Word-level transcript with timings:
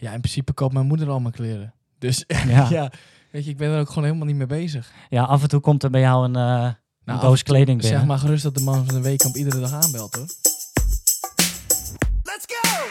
Ja, 0.00 0.12
in 0.12 0.20
principe 0.20 0.52
koopt 0.52 0.72
mijn 0.72 0.86
moeder 0.86 1.08
al 1.08 1.20
mijn 1.20 1.34
kleren. 1.34 1.74
Dus 1.98 2.24
Ja. 2.46 2.68
ja. 2.70 2.92
weet 3.30 3.44
je, 3.44 3.50
ik 3.50 3.56
ben 3.56 3.70
er 3.70 3.80
ook 3.80 3.88
gewoon 3.88 4.04
helemaal 4.04 4.26
niet 4.26 4.36
mee 4.36 4.46
bezig. 4.46 4.92
Ja, 5.08 5.22
af 5.22 5.42
en 5.42 5.48
toe 5.48 5.60
komt 5.60 5.82
er 5.82 5.90
bij 5.90 6.00
jou 6.00 6.24
een, 6.24 6.32
Nou, 6.32 6.74
en 7.04 7.18
toe 7.20 7.42
kleding 7.42 7.80
binnen. 7.80 7.98
Zeg 7.98 8.08
maar 8.08 8.18
gerust 8.18 8.42
dat 8.42 8.54
de 8.54 8.62
man 8.62 8.84
van 8.86 8.94
de 8.94 9.00
weekamp 9.00 9.36
iedere 9.36 9.60
dag 9.60 9.72
aanbelt, 9.72 10.14
hoor. 10.14 10.26
Let's 12.22 12.46
go! 12.46 12.86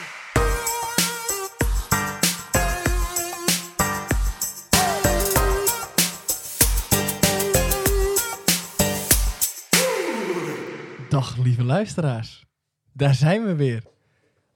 Dag, 11.10 11.38
lieve 11.38 11.64
luisteraars. 11.64 12.46
Daar 12.94 13.16
zijn 13.16 13.46
we 13.46 13.56
weer. 13.56 13.84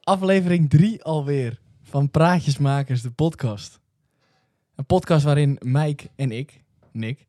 Aflevering 0.02 0.70
3 0.70 1.04
alweer 1.04 1.62
van 1.94 2.12
Praatjesmakers, 2.12 3.02
de 3.02 3.12
podcast. 3.12 3.80
Een 4.75 4.86
podcast 4.86 5.24
waarin 5.24 5.60
Mike 5.61 6.10
en 6.16 6.32
ik, 6.32 6.64
Nick, 6.92 7.28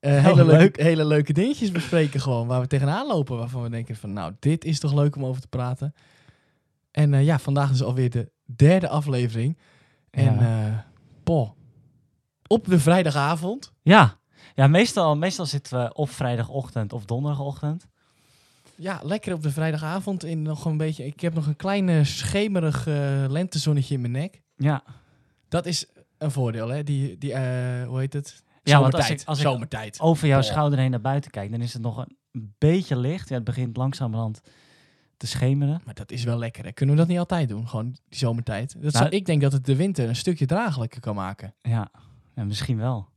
eh, 0.00 0.24
hele, 0.24 0.44
leuk. 0.44 0.58
leuke, 0.58 0.82
hele 0.82 1.04
leuke 1.04 1.32
dingetjes 1.32 1.70
bespreken 1.70 2.20
gewoon. 2.20 2.46
Waar 2.46 2.60
we 2.60 2.66
tegenaan 2.66 3.06
lopen, 3.06 3.36
waarvan 3.36 3.62
we 3.62 3.70
denken 3.70 3.96
van 3.96 4.12
nou, 4.12 4.32
dit 4.38 4.64
is 4.64 4.80
toch 4.80 4.94
leuk 4.94 5.16
om 5.16 5.24
over 5.24 5.40
te 5.42 5.48
praten. 5.48 5.94
En 6.90 7.14
eh, 7.14 7.24
ja, 7.24 7.38
vandaag 7.38 7.70
is 7.70 7.82
alweer 7.82 8.10
de 8.10 8.30
derde 8.44 8.88
aflevering. 8.88 9.58
En 10.10 10.34
Ja. 10.34 10.86
eh 11.24 11.48
op 12.46 12.64
de 12.66 12.78
vrijdagavond. 12.80 13.72
Ja, 13.82 14.18
ja 14.54 14.66
meestal, 14.66 15.16
meestal 15.16 15.46
zitten 15.46 15.78
we 15.82 15.94
op 15.94 16.10
vrijdagochtend 16.10 16.92
of 16.92 17.04
donderdagochtend. 17.04 17.86
Ja, 18.82 19.00
lekker 19.02 19.34
op 19.34 19.42
de 19.42 19.50
vrijdagavond. 19.50 20.24
In 20.24 20.42
nog 20.42 20.64
een 20.64 20.76
beetje, 20.76 21.06
ik 21.06 21.20
heb 21.20 21.34
nog 21.34 21.46
een 21.46 21.56
klein 21.56 21.88
eh, 21.88 22.04
schemerig 22.04 22.86
eh, 22.86 23.24
lentezonnetje 23.28 23.94
in 23.94 24.00
mijn 24.00 24.12
nek. 24.12 24.42
Ja, 24.56 24.82
Dat 25.48 25.66
is 25.66 25.86
een 26.18 26.30
voordeel, 26.30 26.68
hè? 26.68 26.82
Die, 26.82 27.18
die 27.18 27.32
eh, 27.32 27.86
hoe 27.86 27.98
heet 27.98 28.12
het? 28.12 28.42
Ja, 28.62 28.80
want 28.80 28.94
als 28.94 29.10
ik- 29.10 29.22
als 29.24 29.38
ik- 29.38 29.44
Zomertijd. 29.44 30.00
over 30.00 30.28
jouw 30.28 30.42
schouder 30.42 30.78
heen 30.78 30.90
naar 30.90 31.00
buiten 31.00 31.30
kijkt, 31.30 31.52
dan 31.52 31.60
is 31.60 31.72
het 31.72 31.82
nog 31.82 31.98
een 32.32 32.54
beetje 32.58 32.96
licht. 32.96 33.28
Ja, 33.28 33.34
het 33.34 33.44
begint 33.44 33.76
langzamerhand 33.76 34.40
te 35.16 35.26
schemeren. 35.26 35.80
Maar 35.84 35.94
dat 35.94 36.10
is 36.10 36.24
wel 36.24 36.38
lekker, 36.38 36.64
hè? 36.64 36.72
Kunnen 36.72 36.94
we 36.94 37.00
dat 37.00 37.10
niet 37.10 37.18
altijd 37.18 37.48
doen? 37.48 37.68
Gewoon 37.68 37.96
die 38.08 38.18
zomertijd. 38.18 38.72
Dat 38.72 38.80
Nou, 38.82 39.04
zou, 39.04 39.08
ik 39.08 39.26
denk 39.26 39.40
dat 39.42 39.52
het 39.52 39.64
de 39.64 39.76
winter 39.76 40.08
een 40.08 40.16
stukje 40.16 40.46
draaglijker 40.46 41.00
kan 41.00 41.14
maken. 41.14 41.54
Ja, 41.62 41.90
ja 42.34 42.44
misschien 42.44 42.76
wel. 42.78 43.08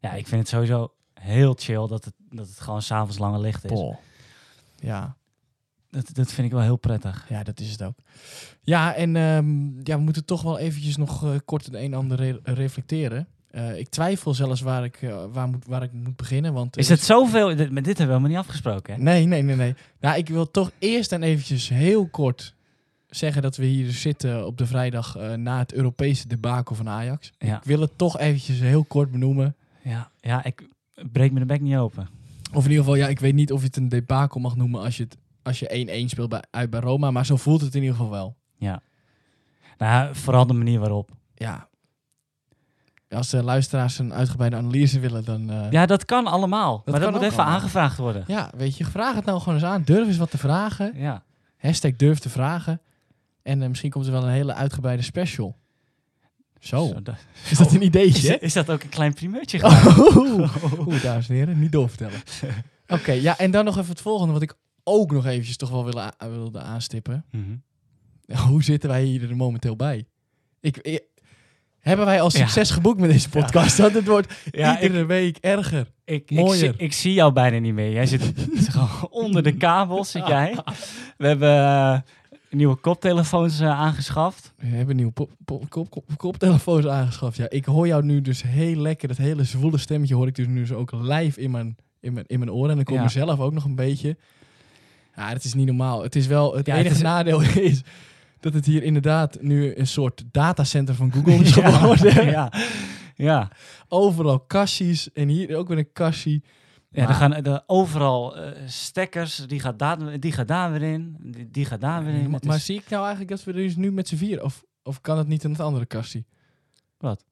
Ja, 0.00 0.12
ik 0.12 0.26
vind 0.26 0.40
het 0.40 0.48
sowieso 0.50 0.92
heel 1.14 1.54
chill 1.58 1.86
dat 1.86 2.04
het, 2.04 2.14
dat 2.30 2.48
het 2.48 2.60
gewoon 2.60 2.82
s'avonds 2.82 3.18
langer 3.18 3.40
licht 3.40 3.64
is. 3.64 3.70
Pol. 3.70 3.98
Ja, 4.80 5.16
Dat, 5.90 6.10
dat 6.14 6.32
vind 6.32 6.46
ik 6.46 6.52
wel 6.52 6.62
heel 6.62 6.76
prettig. 6.76 7.26
ja, 7.28 7.42
dat 7.42 7.60
is 7.60 7.70
het 7.72 7.82
ook. 7.82 7.94
Ja, 8.62 8.94
en 8.94 9.16
ehm, 9.16 9.68
ja, 9.82 9.96
we 9.96 10.02
moeten 10.02 10.24
toch 10.24 10.42
wel 10.42 10.58
eventjes 10.58 10.96
nog 10.96 11.24
eh, 11.24 11.30
kort 11.44 11.64
het 11.64 11.74
een 11.74 11.80
en 11.92 11.94
ander 11.94 12.16
re- 12.16 12.40
reflecteren. 12.42 13.26
Eh, 13.50 13.78
ik 13.78 13.88
twijfel 13.88 14.34
zelfs 14.34 14.60
waar 14.60 14.84
ik, 14.84 15.02
eh, 15.02 15.24
waar 15.32 15.48
moet, 15.48 15.64
waar 15.66 15.82
ik 15.82 15.92
moet 15.92 16.16
beginnen. 16.16 16.52
Want 16.52 16.76
Is 16.76 16.88
het 16.88 17.00
zoveel? 17.00 17.46
Dit, 17.56 17.70
met 17.70 17.84
dit 17.84 17.98
hebben 17.98 18.06
we 18.06 18.22
helemaal 18.22 18.28
niet 18.28 18.38
afgesproken, 18.38 18.94
hè? 18.94 19.00
Nee, 19.00 19.26
nee, 19.26 19.42
nee, 19.42 19.56
nee. 19.56 19.74
Nou, 20.00 20.18
ik 20.18 20.28
wil 20.28 20.50
toch 20.50 20.70
eerst 20.78 21.12
en 21.12 21.22
eventjes 21.22 21.68
heel 21.68 22.06
kort 22.08 22.54
zeggen 23.08 23.42
dat 23.42 23.56
we 23.56 23.64
hier 23.64 23.90
zitten 23.92 24.46
op 24.46 24.58
de 24.58 24.66
vrijdag 24.66 25.18
na 25.36 25.58
het 25.58 25.72
Europese 25.72 26.28
debakel 26.28 26.74
van 26.74 26.88
Ajax. 26.88 27.32
Ja. 27.38 27.56
Ik 27.56 27.64
wil 27.64 27.80
het 27.80 27.98
toch 27.98 28.18
eventjes 28.18 28.58
heel 28.60 28.84
kort 28.84 29.10
benoemen. 29.10 29.56
Ja, 29.82 30.10
ja 30.20 30.44
ik 30.44 30.68
breek 31.12 31.32
me 31.32 31.38
de 31.38 31.46
bek 31.46 31.60
niet 31.60 31.76
open. 31.76 32.08
Of 32.52 32.64
in 32.64 32.70
ieder 32.70 32.84
geval, 32.84 32.98
ja, 32.98 33.08
ik 33.08 33.20
weet 33.20 33.34
niet 33.34 33.52
of 33.52 33.60
je 33.60 33.66
het 33.66 33.76
een 33.76 33.88
debakel 33.88 34.40
mag 34.40 34.56
noemen 34.56 34.80
als 34.80 34.96
je 34.96 35.02
het 35.02 35.16
als 35.42 35.58
je 35.58 36.02
1-1 36.04 36.08
speelt 36.10 36.28
bij, 36.28 36.42
uit 36.50 36.70
bij 36.70 36.80
Roma, 36.80 37.10
maar 37.10 37.26
zo 37.26 37.36
voelt 37.36 37.60
het 37.60 37.74
in 37.74 37.80
ieder 37.80 37.96
geval 37.96 38.10
wel. 38.10 38.36
Ja. 38.56 38.82
Nou, 39.78 40.14
vooral 40.14 40.46
de 40.46 40.52
manier 40.52 40.78
waarop. 40.80 41.10
Ja. 41.34 41.68
Als 43.08 43.28
de 43.28 43.42
luisteraars 43.42 43.98
een 43.98 44.12
uitgebreide 44.12 44.56
analyse 44.56 45.00
willen, 45.00 45.24
dan... 45.24 45.50
eh, 45.50 45.70
Ja, 45.70 45.86
dat 45.86 46.04
kan 46.04 46.26
allemaal. 46.26 46.82
maar 46.84 47.00
dat 47.00 47.10
moet 47.12 47.22
even 47.22 47.36
allemaal. 47.38 47.54
aangevraagd 47.54 47.96
worden. 47.98 48.24
ja, 48.26 48.50
weet 48.56 48.76
je, 48.76 48.84
vraag 48.84 49.14
het 49.14 49.24
nou 49.24 49.38
gewoon 49.38 49.54
eens 49.54 49.64
aan. 49.64 49.82
Durf 49.82 50.06
eens 50.06 50.16
wat 50.16 50.30
te 50.30 50.38
vragen. 50.38 50.92
Ja. 50.96 51.22
Hashtag 51.56 51.96
durf 51.96 52.18
te 52.18 52.28
vragen. 52.28 52.80
En 53.42 53.62
eh, 53.62 53.68
misschien 53.68 53.90
komt 53.90 54.06
er 54.06 54.12
wel 54.12 54.22
een 54.22 54.28
hele 54.32 54.54
uitgebreide 54.54 55.02
special. 55.02 55.56
Zo, 56.60 56.86
Zo, 56.86 57.02
da- 57.02 57.18
is 57.50 57.58
dat 57.58 57.72
een 57.72 57.80
is, 57.80 57.86
ideetje? 57.86 58.38
is 58.38 58.52
dat 58.52 58.70
ook 58.70 58.82
een 58.82 58.88
klein 58.88 59.14
primeurtje 59.14 59.58
geworden? 59.58 60.16
Oeh, 60.40 60.78
Oeh, 60.86 61.02
dames 61.02 61.28
en 61.28 61.34
heren, 61.34 61.60
niet 61.60 61.72
doorvertellen. 61.72 62.20
Oké, 62.88 63.12
ja, 63.12 63.38
en 63.38 63.50
dan 63.50 63.64
nog 63.64 63.78
even 63.78 63.90
het 63.90 64.00
volgende, 64.00 64.32
wat 64.32 64.42
ik 64.42 64.54
ook 64.84 65.12
nog 65.12 65.26
eventjes 65.26 65.56
toch 65.56 65.70
wel 65.70 65.84
wilde, 65.84 66.12
wilde 66.18 66.60
aanstippen. 66.60 67.24
Mhm. 67.30 68.38
Hoe 68.48 68.62
zitten 68.62 68.88
wij 68.88 69.02
hier 69.02 69.28
er 69.30 69.36
momenteel 69.36 69.76
bij? 69.76 70.06
Ik, 70.60 70.76
ik- 70.78 71.08
hebben 71.80 72.06
wij 72.06 72.20
al 72.20 72.30
Ja. 72.32 72.38
succes 72.38 72.70
geboekt 72.70 73.00
met 73.00 73.10
deze 73.10 73.28
podcast? 73.28 73.78
Want 73.78 73.94
het 73.94 74.06
wordt 74.06 74.32
Ja, 74.50 74.80
iedere 74.82 75.04
week 75.04 75.36
erger. 75.40 75.86
Ik, 76.04 76.30
ik, 76.30 76.36
Mooier. 76.36 76.56
zie, 76.56 76.72
ik 76.76 76.92
zie 76.92 77.12
jou 77.12 77.32
bijna 77.32 77.58
niet 77.58 77.74
meer. 77.74 77.92
Jij 77.92 78.06
zit 78.06 78.32
gewoon 78.68 79.08
onder 79.10 79.42
de 79.42 79.56
kabels, 79.56 80.10
zit 80.10 80.26
jij. 80.26 80.56
We 81.16 81.26
hebben 81.26 81.48
eh, 81.58 81.98
nieuwe 82.50 82.74
koptelefoons 82.76 83.60
eh, 83.60 83.68
aangeschaft. 83.80 84.52
We 84.56 84.66
hebben 84.66 84.96
nieuwe 84.96 85.12
pop, 85.12 85.30
pop- 85.44 85.68
kop, 85.70 85.90
kop- 85.90 86.04
koptelefoons 86.16 86.86
aangeschaft. 86.86 87.36
Ja, 87.36 87.48
ik 87.50 87.64
hoor 87.64 87.86
jou 87.86 88.04
nu 88.04 88.20
dus 88.20 88.42
heel 88.42 88.76
lekker. 88.76 89.08
Dat 89.08 89.16
hele 89.16 89.44
zwoele 89.44 89.78
stemmetje 89.78 90.14
hoor 90.14 90.26
ik 90.26 90.34
dus 90.34 90.46
nu 90.46 90.66
zo 90.66 90.74
ook 90.76 90.92
live 90.92 91.40
in 91.40 91.50
mijn, 91.50 91.76
in 92.00 92.12
mijn, 92.12 92.26
in 92.26 92.38
mijn 92.38 92.50
oren. 92.52 92.70
En 92.70 92.78
ik 92.78 92.88
hoor 92.88 92.96
Ja. 92.96 93.02
mezelf 93.02 93.38
ook 93.40 93.52
nog 93.52 93.64
een 93.64 93.74
beetje. 93.74 94.16
Ja, 95.16 95.28
het 95.28 95.44
is 95.44 95.54
niet 95.54 95.66
normaal. 95.66 96.02
Het 96.02 96.16
is 96.16 96.26
wel, 96.26 96.56
het 96.56 96.66
Ja, 96.66 96.72
het 96.72 96.80
enige 96.84 96.96
is- 96.96 97.02
nadeel 97.02 97.40
is 97.70 97.82
dat 98.40 98.54
het 98.54 98.66
hier 98.66 98.82
inderdaad 98.82 99.38
nu 99.40 99.76
een 99.76 99.86
soort 99.86 100.24
datacenter 100.30 100.94
van 100.94 101.12
Google 101.12 101.34
is 101.44 101.52
geworden. 101.52 102.26
ja, 102.30 102.52
ja. 103.14 103.50
Overal 103.88 104.40
kastjes 104.40 105.12
en 105.12 105.28
hier 105.28 105.56
ook 105.56 105.68
weer 105.68 105.78
een 105.78 105.92
kastje. 105.92 106.42
Ja, 106.92 107.08
er 107.08 107.14
gaan 107.14 107.34
er 107.34 107.62
overal 107.66 108.36
eh, 108.36 108.62
stekkers, 108.66 109.36
die 109.36 109.60
gaat, 109.60 109.78
daar, 109.78 110.20
die 110.20 110.32
gaat 110.32 110.48
daar 110.48 110.72
weer 110.72 110.82
in, 110.82 111.16
die, 111.20 111.50
die 111.50 111.64
gaat 111.64 111.80
daar 111.80 112.04
weer 112.04 112.14
in. 112.14 112.24
maar 112.24 112.32
Het 112.40 112.44
maar 112.44 112.56
is- 112.56 112.64
zie 112.64 112.76
ik 112.78 112.88
nou 112.88 113.00
eigenlijk 113.02 113.30
dat 113.30 113.44
we 113.44 113.50
er 113.52 113.56
dus 113.66 113.76
nu 113.76 113.92
met 113.92 114.08
z'n 114.08 114.16
vier... 114.16 114.42
Of, 114.44 114.64
of 114.82 115.00
kan 115.00 115.18
het 115.18 115.26
niet 115.28 115.44
in 115.44 115.50
het 115.50 115.60
andere 115.60 115.86
kastje? 115.86 116.24
Wat? 116.98 117.24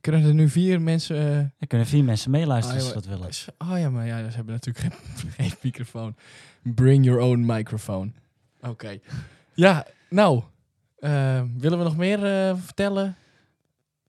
Kunnen 0.00 0.22
er 0.24 0.34
nu 0.34 0.48
vier 0.48 0.80
mensen... 0.82 1.16
eh, 1.16 1.38
er 1.38 1.66
kunnen 1.66 1.86
vier 1.86 2.04
mensen 2.04 2.30
meeluisteren 2.30 2.78
Ah, 2.80 2.84
als 2.84 2.92
ze 2.94 3.00
dat 3.00 3.18
willen. 3.18 3.72
Oh 3.72 3.78
ja, 3.78 3.90
maar 3.90 4.06
ja, 4.06 4.30
ze 4.30 4.36
hebben 4.36 4.54
natuurlijk 4.54 4.94
geen, 4.94 5.30
geen 5.36 5.52
microfoon. 5.62 6.16
Bring 6.62 7.04
your 7.04 7.20
own 7.20 7.44
microfoon. 7.46 8.14
Oké. 8.60 8.98
Ja, 9.54 9.86
nou. 10.10 10.42
eh, 10.98 11.42
willen 11.56 11.78
we 11.78 11.84
nog 11.84 11.96
meer 11.96 12.18
vertellen? 12.58 13.16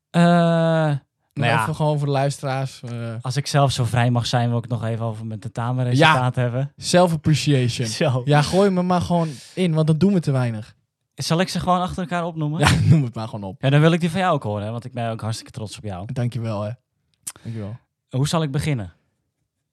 Eh, 0.10 0.96
Nou, 1.40 1.52
ja. 1.52 1.62
Even 1.62 1.76
gewoon 1.76 1.98
voor 1.98 2.08
de 2.08 2.14
luisteraars. 2.14 2.82
eh, 2.82 3.14
als 3.22 3.36
ik 3.38 3.48
zelf 3.48 3.72
zo 3.72 3.84
vrij 3.84 4.10
mag 4.12 4.26
zijn, 4.26 4.50
wil 4.50 4.58
ik 4.58 4.68
nog 4.68 4.84
even 4.84 5.06
over 5.06 5.26
mijn 5.26 5.40
tentamenresultaat 5.40 6.36
hebben. 6.36 6.74
Self-appreciation. 6.78 7.88
Zo. 7.88 8.22
Ja, 8.26 8.42
gooi 8.42 8.70
me 8.70 8.82
maar 8.82 9.02
gewoon 9.02 9.28
in, 9.54 9.74
want 9.74 9.88
dat 9.88 10.00
doen 10.00 10.14
we 10.14 10.20
te 10.20 10.32
weinig. 10.32 10.76
Zal 11.16 11.40
ik 11.40 11.50
ze 11.50 11.60
gewoon 11.60 11.80
achter 11.82 12.02
elkaar 12.02 12.26
opnoemen? 12.26 12.60
Ja, 12.60 12.70
noem 12.90 13.04
het 13.04 13.16
maar 13.16 13.28
gewoon 13.28 13.50
op. 13.50 13.62
Ja, 13.62 13.70
dan 13.70 13.80
wil 13.82 13.92
ik 13.92 14.00
die 14.00 14.12
van 14.12 14.20
jou 14.20 14.34
ook 14.34 14.44
horen, 14.44 14.66
hè, 14.66 14.72
want 14.72 14.86
ik 14.86 14.94
ben 14.94 15.10
ook 15.12 15.22
hartstikke 15.22 15.52
trots 15.52 15.78
op 15.78 15.84
jou. 15.84 16.14
Dankjewel, 16.14 16.62
hè. 16.62 16.72
Dankjewel. 17.44 17.78
Hoe 18.10 18.28
zal 18.28 18.44
ik 18.44 18.52
beginnen? 18.52 18.94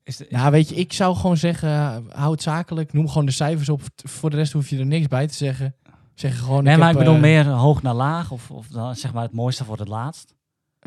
Is 0.04 0.16
de, 0.16 0.26
Nou, 0.30 0.50
weet 0.50 0.68
je, 0.68 0.74
ik 0.74 0.92
zou 0.92 1.16
gewoon 1.16 1.36
zeggen, 1.36 1.70
hou 2.12 2.32
het 2.32 2.42
zakelijk. 2.42 2.92
Noem 2.92 3.08
gewoon 3.08 3.26
de 3.26 3.32
cijfers 3.32 3.68
op. 3.68 3.82
Voor 4.04 4.30
de 4.30 4.36
rest 4.36 4.52
hoef 4.52 4.68
je 4.68 4.78
er 4.78 4.86
niks 4.86 5.06
bij 5.06 5.26
te 5.26 5.34
zeggen. 5.34 5.74
Zeg 6.14 6.38
gewoon... 6.38 6.64
nee, 6.64 6.76
maar 6.76 6.90
ik 6.90 6.98
bedoel 6.98 7.14
eh, 7.14 7.20
meer 7.20 7.46
hoog 7.48 7.82
naar 7.82 7.94
laag, 7.94 8.30
of, 8.30 8.50
of 8.50 8.66
dan 8.66 8.96
zeg 8.96 9.12
maar 9.12 9.22
het 9.22 9.32
mooiste 9.32 9.64
voor 9.64 9.78
het 9.78 9.88
laatst. 9.88 10.34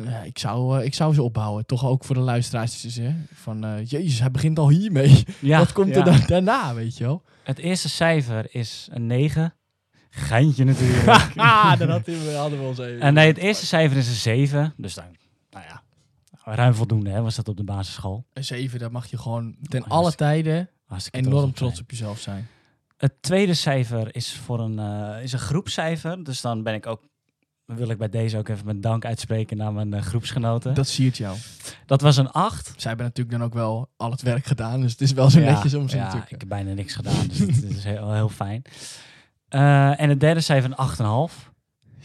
Ja, 0.04 0.22
ik, 0.22 0.38
zou, 0.38 0.78
eh, 0.78 0.84
ik 0.84 0.94
zou 0.94 1.14
ze 1.14 1.22
opbouwen. 1.22 1.66
Toch 1.66 1.84
ook 1.86 2.04
voor 2.04 2.14
de 2.14 2.20
luisteraars. 2.20 2.82
Hè? 2.82 3.14
Van, 3.34 3.64
eh, 3.64 3.84
jezus, 3.86 4.18
hij 4.20 4.30
begint 4.30 4.58
al 4.58 4.68
hiermee. 4.68 5.24
Ja, 5.40 5.58
Wat 5.58 5.72
komt 5.72 5.88
ja. 5.94 5.98
er 5.98 6.04
dan 6.04 6.20
daarna, 6.26 6.74
weet 6.74 6.96
je 6.96 7.04
wel? 7.04 7.22
Het 7.42 7.58
eerste 7.58 7.88
cijfer 7.88 8.46
is 8.54 8.88
een 8.90 9.06
9. 9.06 9.54
Geintje 10.10 10.64
natuurlijk. 10.64 11.06
ah, 11.36 11.78
dan 11.78 11.88
had 11.90 12.06
hij- 12.06 12.34
hadden 12.34 12.58
we 12.58 12.64
ons 12.64 12.78
even. 12.78 13.00
En 13.00 13.14
nee, 13.14 13.26
het 13.26 13.36
eerste 13.36 13.66
cijfer 13.66 13.96
is 13.96 14.08
een 14.08 14.14
7. 14.14 14.74
Dus 14.76 14.94
dan, 14.94 15.04
nou 15.50 15.64
ja, 15.68 15.82
ruim 16.44 16.74
voldoende 16.74 17.10
hè, 17.10 17.22
was 17.22 17.34
dat 17.36 17.48
op 17.48 17.56
de 17.56 17.64
basisschool. 17.64 18.26
Een 18.32 18.44
7, 18.44 18.78
daar 18.78 18.92
mag 18.92 19.06
je 19.06 19.18
gewoon 19.18 19.56
ten 19.68 19.84
alle 19.84 20.02
dat 20.04 20.16
tijden 20.16 20.70
enorm 21.10 21.48
op 21.48 21.56
trots 21.56 21.80
op 21.80 21.90
jezelf 21.90 22.18
zijn. 22.20 22.48
Het 22.96 23.12
tweede 23.20 23.54
cijfer 23.54 24.14
is 24.14 24.32
voor 24.32 24.60
een, 24.60 24.78
eh, 24.78 25.22
is 25.22 25.32
een 25.32 25.38
groepscijfer. 25.38 26.24
Dus 26.24 26.40
dan 26.40 26.62
ben 26.62 26.74
ik 26.74 26.86
ook, 26.86 27.08
wil 27.66 27.88
ik 27.88 27.98
bij 27.98 28.08
deze 28.08 28.38
ook 28.38 28.48
even 28.48 28.64
mijn 28.64 28.80
dank 28.80 29.04
uitspreken 29.04 29.56
naar 29.56 29.72
mijn 29.72 29.94
eh, 29.94 30.02
groepsgenoten. 30.02 30.66
Dat, 30.68 30.76
Dat 30.76 30.88
siert 30.88 31.16
jou. 31.16 31.36
was 31.86 32.16
een 32.16 32.30
8. 32.30 32.66
Zij 32.76 32.88
hebben 32.88 33.06
natuurlijk 33.06 33.38
dan 33.38 33.46
ook 33.46 33.54
wel 33.54 33.88
al 33.96 34.10
het 34.10 34.22
werk 34.22 34.46
gedaan. 34.46 34.80
Dus 34.80 34.92
het 34.92 35.00
is 35.00 35.12
wel 35.12 35.30
zo 35.30 35.40
netjes 35.40 35.74
om 35.74 35.88
ze 35.88 35.96
ja, 35.96 36.02
natuurlijk... 36.02 36.32
ik 36.32 36.40
heb 36.40 36.48
bijna 36.48 36.72
niks 36.72 36.94
gedaan, 36.94 37.26
dus 37.28 37.38
het 37.38 37.62
is 37.64 37.84
heel, 37.84 38.12
heel 38.12 38.28
fijn. 38.28 38.62
Eh, 39.48 40.00
en 40.00 40.08
het 40.08 40.20
derde 40.20 40.40
cijfer 40.40 40.70
een 40.76 41.30
8,5. 41.30 41.34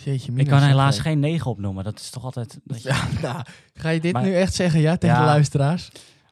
Jeetje, 0.03 0.31
Ik 0.35 0.47
kan 0.47 0.61
helaas 0.61 0.99
geen 0.99 1.19
9 1.19 1.51
opnoemen. 1.51 1.83
Dat 1.83 1.99
is 1.99 2.09
toch 2.09 2.23
altijd... 2.23 2.59
dat 2.63 2.81
je- 2.83 2.89
Ja, 2.89 3.07
nou, 3.21 3.43
ga 3.73 3.89
je 3.89 3.99
dit 3.99 4.13
Maar- 4.13 4.23
nu 4.23 4.35
echt 4.35 4.53
zeggen, 4.53 4.79
ja, 4.79 4.97
tegen 4.97 5.15
Ja. 5.15 5.21
de 5.21 5.27
luisteraars? 5.27 5.89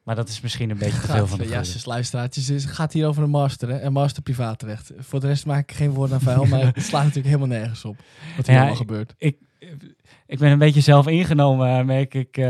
Maar 0.10 0.18
dat 0.18 0.30
is 0.30 0.42
misschien 0.42 0.70
een 0.70 0.78
beetje 0.78 1.00
te 1.00 1.08
veel 1.08 1.28
van 1.28 1.38
de 1.38 1.44
ja, 1.44 1.50
goede. 1.50 1.64
zes 1.70 1.86
luisteraars. 1.86 2.48
Het 2.48 2.66
gaat 2.66 2.94
hier 2.94 3.08
over 3.08 3.24
een 3.24 3.30
master, 3.30 3.70
hè? 3.70 3.82
Een 3.82 3.92
master 3.94 4.24
privaat 4.24 4.60
terecht. 4.60 4.92
Voor 4.98 5.20
de 5.20 5.28
rest 5.28 5.46
maak 5.46 5.70
ik 5.70 5.76
geen 5.76 5.90
woord 5.92 6.12
aan 6.12 6.20
vuil, 6.22 6.46
maar 6.46 6.60
het 6.66 6.84
slaat 6.84 7.04
natuurlijk 7.04 7.36
helemaal 7.36 7.58
nergens 7.58 7.86
op. 7.86 7.96
Wat 8.38 8.46
hier 8.46 8.56
Ja, 8.56 8.62
allemaal 8.62 8.78
gebeurt. 8.80 9.14
ik 10.28 10.40
ben 10.40 10.52
een 10.52 10.58
beetje 10.58 10.82
zelf 10.82 11.08
ingenomen, 11.08 11.86
merk 11.86 12.14
ik. 12.14 12.38
eh, 12.38 12.46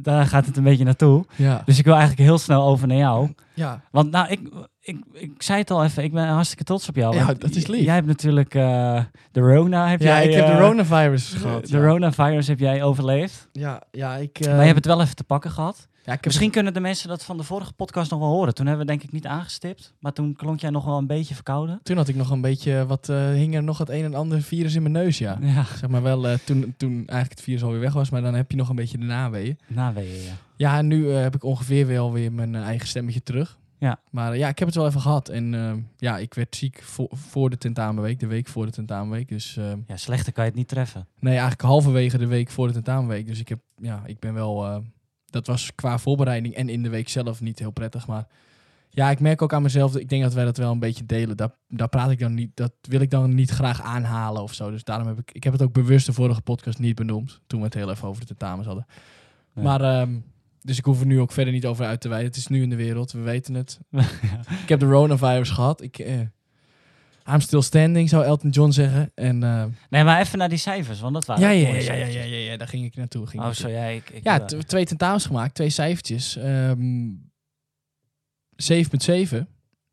daar 0.00 0.26
gaat 0.26 0.46
het 0.46 0.56
een 0.56 0.62
beetje 0.62 0.84
naartoe. 0.84 1.24
Ja. 1.36 1.62
Dus 1.64 1.78
ik 1.78 1.84
wil 1.84 1.94
eigenlijk 1.94 2.22
heel 2.28 2.38
snel 2.38 2.62
over 2.66 2.88
naar 2.88 2.96
jou. 2.96 3.34
Ja. 3.54 3.82
Want 3.90 4.10
nou, 4.10 4.28
ik, 4.28 4.40
ik, 4.80 4.96
ik 5.12 5.42
zei 5.42 5.58
het 5.58 5.70
al 5.70 5.84
even, 5.84 6.02
ik 6.04 6.12
ben 6.12 6.26
hartstikke 6.26 6.64
trots 6.64 6.88
op 6.88 6.96
jou. 6.96 7.14
Ja, 7.16 7.34
dat 7.34 7.54
is 7.54 7.66
lief. 7.66 7.84
Jij 7.84 7.94
hebt 7.94 8.06
natuurlijk 8.06 8.54
eh, 8.54 9.00
de 9.32 9.40
Rona, 9.40 9.88
heb 9.88 10.00
Ja, 10.00 10.06
jij... 10.06 10.26
ik 10.26 10.34
heb 10.34 10.46
de 10.46 10.52
eh, 10.52 10.58
coronavirus 10.58 11.30
de- 11.30 11.38
gehad. 11.38 11.66
De 11.66 11.76
ja. 11.78 11.84
Rona-virus 11.84 12.46
heb 12.46 12.58
jij 12.58 12.82
overleefd. 12.82 13.48
Ja, 13.52 13.82
ja, 13.90 14.16
ik... 14.16 14.38
eh, 14.38 14.46
maar 14.46 14.58
je 14.58 14.62
hebt 14.64 14.76
het 14.76 14.86
wel 14.86 15.00
even 15.02 15.16
te 15.16 15.24
pakken 15.24 15.50
gehad. 15.50 15.88
Ja, 16.04 16.12
ik 16.12 16.18
heb 16.18 16.24
Misschien 16.24 16.50
kunnen 16.50 16.74
de 16.74 16.80
mensen 16.80 17.08
dat 17.08 17.24
van 17.24 17.36
de 17.36 17.42
vorige 17.42 17.72
podcast 17.72 18.10
nog 18.10 18.20
wel 18.20 18.28
horen. 18.28 18.54
Toen 18.54 18.66
hebben 18.66 18.86
we 18.86 18.90
denk 18.92 19.02
ik 19.04 19.12
niet 19.12 19.26
aangestipt. 19.26 19.94
Maar 20.00 20.12
toen 20.12 20.34
klonk 20.36 20.60
jij 20.60 20.70
nog 20.70 20.84
wel 20.84 20.98
een 20.98 21.06
beetje 21.06 21.34
verkouden. 21.34 21.80
Toen 21.82 21.96
had 21.96 22.08
ik 22.08 22.16
nog 22.16 22.30
een 22.30 22.40
beetje 22.40 22.86
wat, 22.86 23.08
eh, 23.08 23.28
hing 23.30 23.54
er 23.54 23.62
nog 23.62 23.78
het 23.78 23.88
een 23.88 24.04
en 24.04 24.14
ander 24.14 24.42
virus 24.42 24.74
in 24.74 24.82
mijn 24.82 24.94
neus, 24.94 25.18
ja. 25.18 25.38
Ja, 25.40 25.64
Zeg 25.64 25.90
maar 25.90 26.02
wel, 26.02 26.28
eh, 26.28 26.38
toen, 26.44 26.74
toen 26.76 26.92
eigenlijk 26.92 27.30
het 27.30 27.40
virus 27.40 27.62
alweer 27.62 27.80
weg 27.80 27.92
was, 27.92 28.10
maar 28.10 28.22
dan 28.22 28.34
heb 28.34 28.50
je 28.50 28.56
nog 28.56 28.68
een 28.68 28.76
beetje 28.76 28.98
de 28.98 29.04
naweeën. 29.04 29.58
na 29.68 29.92
weet 29.92 30.08
je, 30.08 30.22
ja. 30.22 30.32
Ja, 30.56 30.78
en 30.78 30.86
nu 30.86 31.10
eh, 31.10 31.20
heb 31.20 31.34
ik 31.34 31.44
ongeveer 31.44 31.86
wel 31.86 32.12
weer 32.12 32.32
mijn 32.32 32.54
eigen 32.54 32.88
stemmetje 32.88 33.22
terug. 33.22 33.58
Ja. 33.78 34.00
Maar 34.10 34.36
ja, 34.36 34.48
ik 34.48 34.58
heb 34.58 34.68
het 34.68 34.76
wel 34.76 34.86
even 34.86 35.00
gehad. 35.00 35.28
En 35.28 35.54
eh, 35.54 35.72
ja, 35.96 36.18
ik 36.18 36.34
werd 36.34 36.56
ziek 36.56 36.82
voor, 36.82 37.08
voor 37.10 37.50
de 37.50 37.58
tentamenweek, 37.58 38.20
de 38.20 38.26
week 38.26 38.48
voor 38.48 38.66
de 38.66 38.72
tentamenweek. 38.72 39.28
Dus 39.28 39.56
eh, 39.56 39.72
Ja, 39.86 39.96
slechter 39.96 40.32
kan 40.32 40.44
je 40.44 40.50
het 40.50 40.58
niet 40.58 40.68
treffen. 40.68 41.06
nee, 41.20 41.32
eigenlijk 41.32 41.62
halverwege 41.62 42.18
de 42.18 42.26
week 42.26 42.50
voor 42.50 42.66
de 42.66 42.72
tentamenweek. 42.72 43.26
Dus 43.26 43.40
ik 43.40 43.48
heb, 43.48 43.58
ja, 43.76 44.02
ik 44.06 44.18
ben 44.18 44.34
wel, 44.34 44.64
eh, 44.66 44.76
dat 45.34 45.46
was 45.46 45.74
qua 45.74 45.98
voorbereiding 45.98 46.54
en 46.54 46.68
in 46.68 46.82
de 46.82 46.88
week 46.88 47.08
zelf 47.08 47.40
niet 47.40 47.58
heel 47.58 47.70
prettig. 47.70 48.06
Maar 48.06 48.26
ja, 48.90 49.10
ik 49.10 49.20
merk 49.20 49.42
ook 49.42 49.52
aan 49.52 49.62
mezelf, 49.62 49.92
dat 49.92 50.00
ik 50.00 50.08
denk 50.08 50.22
dat 50.22 50.34
wij 50.34 50.44
dat 50.44 50.56
wel 50.56 50.72
een 50.72 50.78
beetje 50.78 51.06
delen. 51.06 51.36
Daar, 51.36 51.50
daar 51.68 51.88
praat 51.88 52.10
ik 52.10 52.18
dan 52.18 52.34
niet, 52.34 52.50
dat 52.54 52.72
wil 52.80 53.00
ik 53.00 53.10
dan 53.10 53.34
niet 53.34 53.50
graag 53.50 53.82
aanhalen 53.82 54.42
of 54.42 54.54
zo. 54.54 54.70
Dus 54.70 54.84
daarom 54.84 55.06
heb 55.06 55.18
ik, 55.18 55.32
ik 55.32 55.44
heb 55.44 55.52
het 55.52 55.62
ook 55.62 55.72
bewust 55.72 56.06
de 56.06 56.12
vorige 56.12 56.42
podcast 56.42 56.78
niet 56.78 56.94
benoemd. 56.94 57.40
Toen 57.46 57.58
we 57.58 57.64
het 57.64 57.74
heel 57.74 57.90
even 57.90 58.08
over 58.08 58.20
de 58.20 58.26
tentamens 58.26 58.66
hadden. 58.66 58.86
Ja. 59.54 59.62
Maar, 59.62 59.80
ehm, 59.80 60.18
dus 60.60 60.78
ik 60.78 60.84
hoef 60.84 61.00
er 61.00 61.06
nu 61.06 61.20
ook 61.20 61.32
verder 61.32 61.52
niet 61.52 61.66
over 61.66 61.86
uit 61.86 62.00
te 62.00 62.08
wijden. 62.08 62.28
Het 62.28 62.36
is 62.36 62.46
nu 62.46 62.62
in 62.62 62.70
de 62.70 62.76
wereld, 62.76 63.12
we 63.12 63.20
weten 63.20 63.54
het. 63.54 63.80
Ik 64.62 64.68
heb 64.68 64.80
de 64.80 64.86
coronavirus 64.86 65.50
gehad. 65.50 65.82
Ik, 65.82 65.98
eh, 65.98 66.20
I'm 67.30 67.40
still 67.40 67.62
standing, 67.62 68.08
zou 68.08 68.24
Elton 68.24 68.50
John 68.50 68.70
zeggen. 68.70 69.10
En, 69.14 69.42
eh, 69.42 69.64
Nee, 69.88 70.04
maar 70.04 70.20
even 70.20 70.38
naar 70.38 70.48
die 70.48 70.58
cijfers, 70.58 71.00
want 71.00 71.14
dat 71.14 71.24
waren 71.24 71.42
ja, 71.42 71.48
ja, 71.48 71.68
ja, 71.68 71.80
ja, 71.80 71.92
ja, 71.94 72.06
ja, 72.06 72.22
ja, 72.22 72.36
ja, 72.36 72.56
daar 72.56 72.68
ging 72.68 72.84
ik 72.84 72.96
naartoe. 72.96 73.26
Ging 73.26 73.42
Oh, 73.42 73.50
zo 73.50 73.68
jij. 73.68 73.96
Ik, 73.96 74.10
ik, 74.10 74.24
Ja, 74.24 74.44
twee 74.44 74.84
tentamens 74.84 75.26
gemaakt, 75.26 75.54
twee 75.54 75.70
cijfertjes. 75.70 76.36
Ehm 76.36 77.08
7,7 78.56 79.46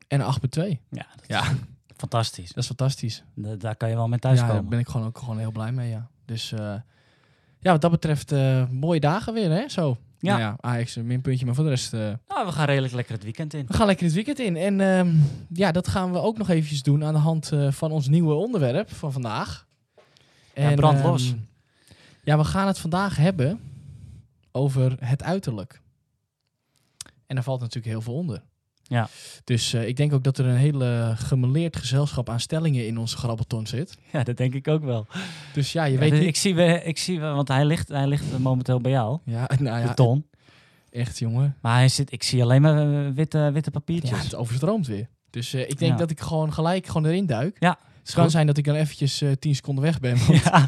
en 0.08 0.20
8,2. 0.20 0.80
ja, 0.90 1.06
Ja, 1.26 1.40
is 1.50 1.56
fantastisch. 1.96 2.48
dat 2.48 2.56
is 2.58 2.66
fantastisch. 2.66 3.24
Da- 3.34 3.56
daar 3.56 3.76
kan 3.76 3.88
je 3.88 3.94
wel 3.94 4.04
mee 4.08 4.18
Ja, 4.22 4.28
thuiskomen. 4.28 4.54
daar 4.54 4.64
ben 4.64 4.78
ik 4.78 4.88
gewoon 4.88 5.06
ook 5.06 5.18
gewoon 5.18 5.38
heel 5.38 5.52
blij 5.52 5.72
mee, 5.72 5.88
ja. 5.90 6.10
Dus 6.24 6.52
eh, 6.52 6.74
ja, 7.58 7.70
wat 7.72 7.80
dat 7.80 7.90
betreft 7.90 8.32
eh, 8.32 8.68
mooie 8.70 9.00
dagen 9.00 9.34
weer, 9.34 9.50
hè, 9.50 9.68
zo. 9.68 9.96
Ja. 10.22 10.30
Nou 10.38 10.40
ja, 10.40 10.56
Ajax 10.60 10.96
een 10.96 11.06
minpuntje, 11.06 11.46
maar 11.46 11.54
voor 11.54 11.64
de 11.64 11.70
rest... 11.70 11.92
eh, 11.92 12.12
Nou, 12.28 12.46
we 12.46 12.52
gaan 12.52 12.66
redelijk 12.66 12.92
lekker 12.94 13.14
het 13.14 13.22
weekend 13.24 13.54
in. 13.54 13.66
we 13.66 13.74
gaan 13.74 13.86
lekker 13.86 14.04
het 14.04 14.14
weekend 14.14 14.38
in. 14.38 14.56
En 14.56 14.80
ehm, 14.80 15.14
ja, 15.48 15.72
dat 15.72 15.88
gaan 15.88 16.12
we 16.12 16.18
ook 16.18 16.38
nog 16.38 16.48
eventjes 16.48 16.82
doen 16.82 17.04
aan 17.04 17.12
de 17.12 17.18
hand 17.20 17.52
eh, 17.52 17.72
van 17.72 17.90
ons 17.90 18.08
nieuwe 18.08 18.34
onderwerp 18.34 18.92
van 18.92 19.12
vandaag. 19.12 19.66
Ja, 20.54 20.74
brand 20.74 21.02
los. 21.02 21.28
ehm, 21.30 21.38
ja, 22.24 22.36
we 22.38 22.44
gaan 22.44 22.66
het 22.66 22.78
vandaag 22.78 23.16
hebben 23.16 23.60
over 24.52 24.96
het 25.00 25.22
uiterlijk. 25.22 25.80
En 27.26 27.34
daar 27.34 27.44
valt 27.44 27.60
natuurlijk 27.60 27.92
heel 27.92 28.02
veel 28.02 28.14
onder. 28.14 28.42
Ja. 28.92 29.08
Dus 29.44 29.72
eh, 29.72 29.86
ik 29.88 29.96
denk 29.96 30.12
ook 30.12 30.24
dat 30.24 30.38
er 30.38 30.46
een 30.46 30.56
hele 30.56 31.12
gemeleerd 31.16 31.76
gezelschap 31.76 32.28
aan 32.28 32.40
stellingen 32.40 32.86
in 32.86 32.98
onze 32.98 33.16
grabbelton 33.16 33.66
zit. 33.66 33.94
Ja, 34.12 34.22
dat 34.22 34.36
denk 34.36 34.54
ik 34.54 34.68
ook 34.68 34.84
wel. 34.84 35.06
Dus 35.52 35.72
ja, 35.72 35.84
je 35.84 35.92
Ja, 35.92 35.98
weet 35.98 36.10
dus 36.10 36.18
niet... 36.18 36.28
ik, 36.28 36.36
zie 36.36 36.54
we, 36.54 36.82
ik 36.84 36.98
zie 36.98 37.20
we, 37.20 37.26
want 37.26 37.48
hij 37.48 37.64
ligt, 37.64 37.88
hij 37.88 38.06
ligt 38.06 38.38
momenteel 38.38 38.80
bij 38.80 38.90
jou, 38.92 39.18
Ja, 39.24 39.48
nou 39.58 39.80
de 39.82 39.86
ja, 39.86 39.94
ton. 39.94 40.26
echt 40.90 41.18
jongen. 41.18 41.56
Maar 41.60 41.74
hij 41.76 41.88
zit, 41.88 42.12
ik 42.12 42.22
zie 42.22 42.42
alleen 42.42 42.62
maar 42.62 42.78
eh, 43.06 43.08
witte, 43.14 43.50
witte 43.52 43.70
Ja, 43.72 43.78
papiertjes. 43.78 44.22
het 44.22 44.34
overstroomt 44.34 44.86
weer. 44.86 45.08
Dus 45.30 45.54
eh, 45.54 45.60
ik 45.60 45.78
denk 45.78 45.92
Ja. 45.92 45.98
dat 45.98 46.10
ik 46.10 46.20
gewoon 46.20 46.52
gelijk 46.52 46.86
gewoon 46.86 47.06
erin 47.06 47.26
duik. 47.26 47.56
Ja, 47.60 47.78
Het 48.02 48.14
kan 48.14 48.30
zijn 48.30 48.46
dat 48.46 48.56
ik 48.56 48.64
dan 48.64 48.74
eventjes 48.74 49.20
eh 49.22 49.30
10 49.32 49.54
seconden 49.54 49.84
weg 49.84 50.00
ben. 50.00 50.16
Want 50.26 50.42
Ja, 50.42 50.66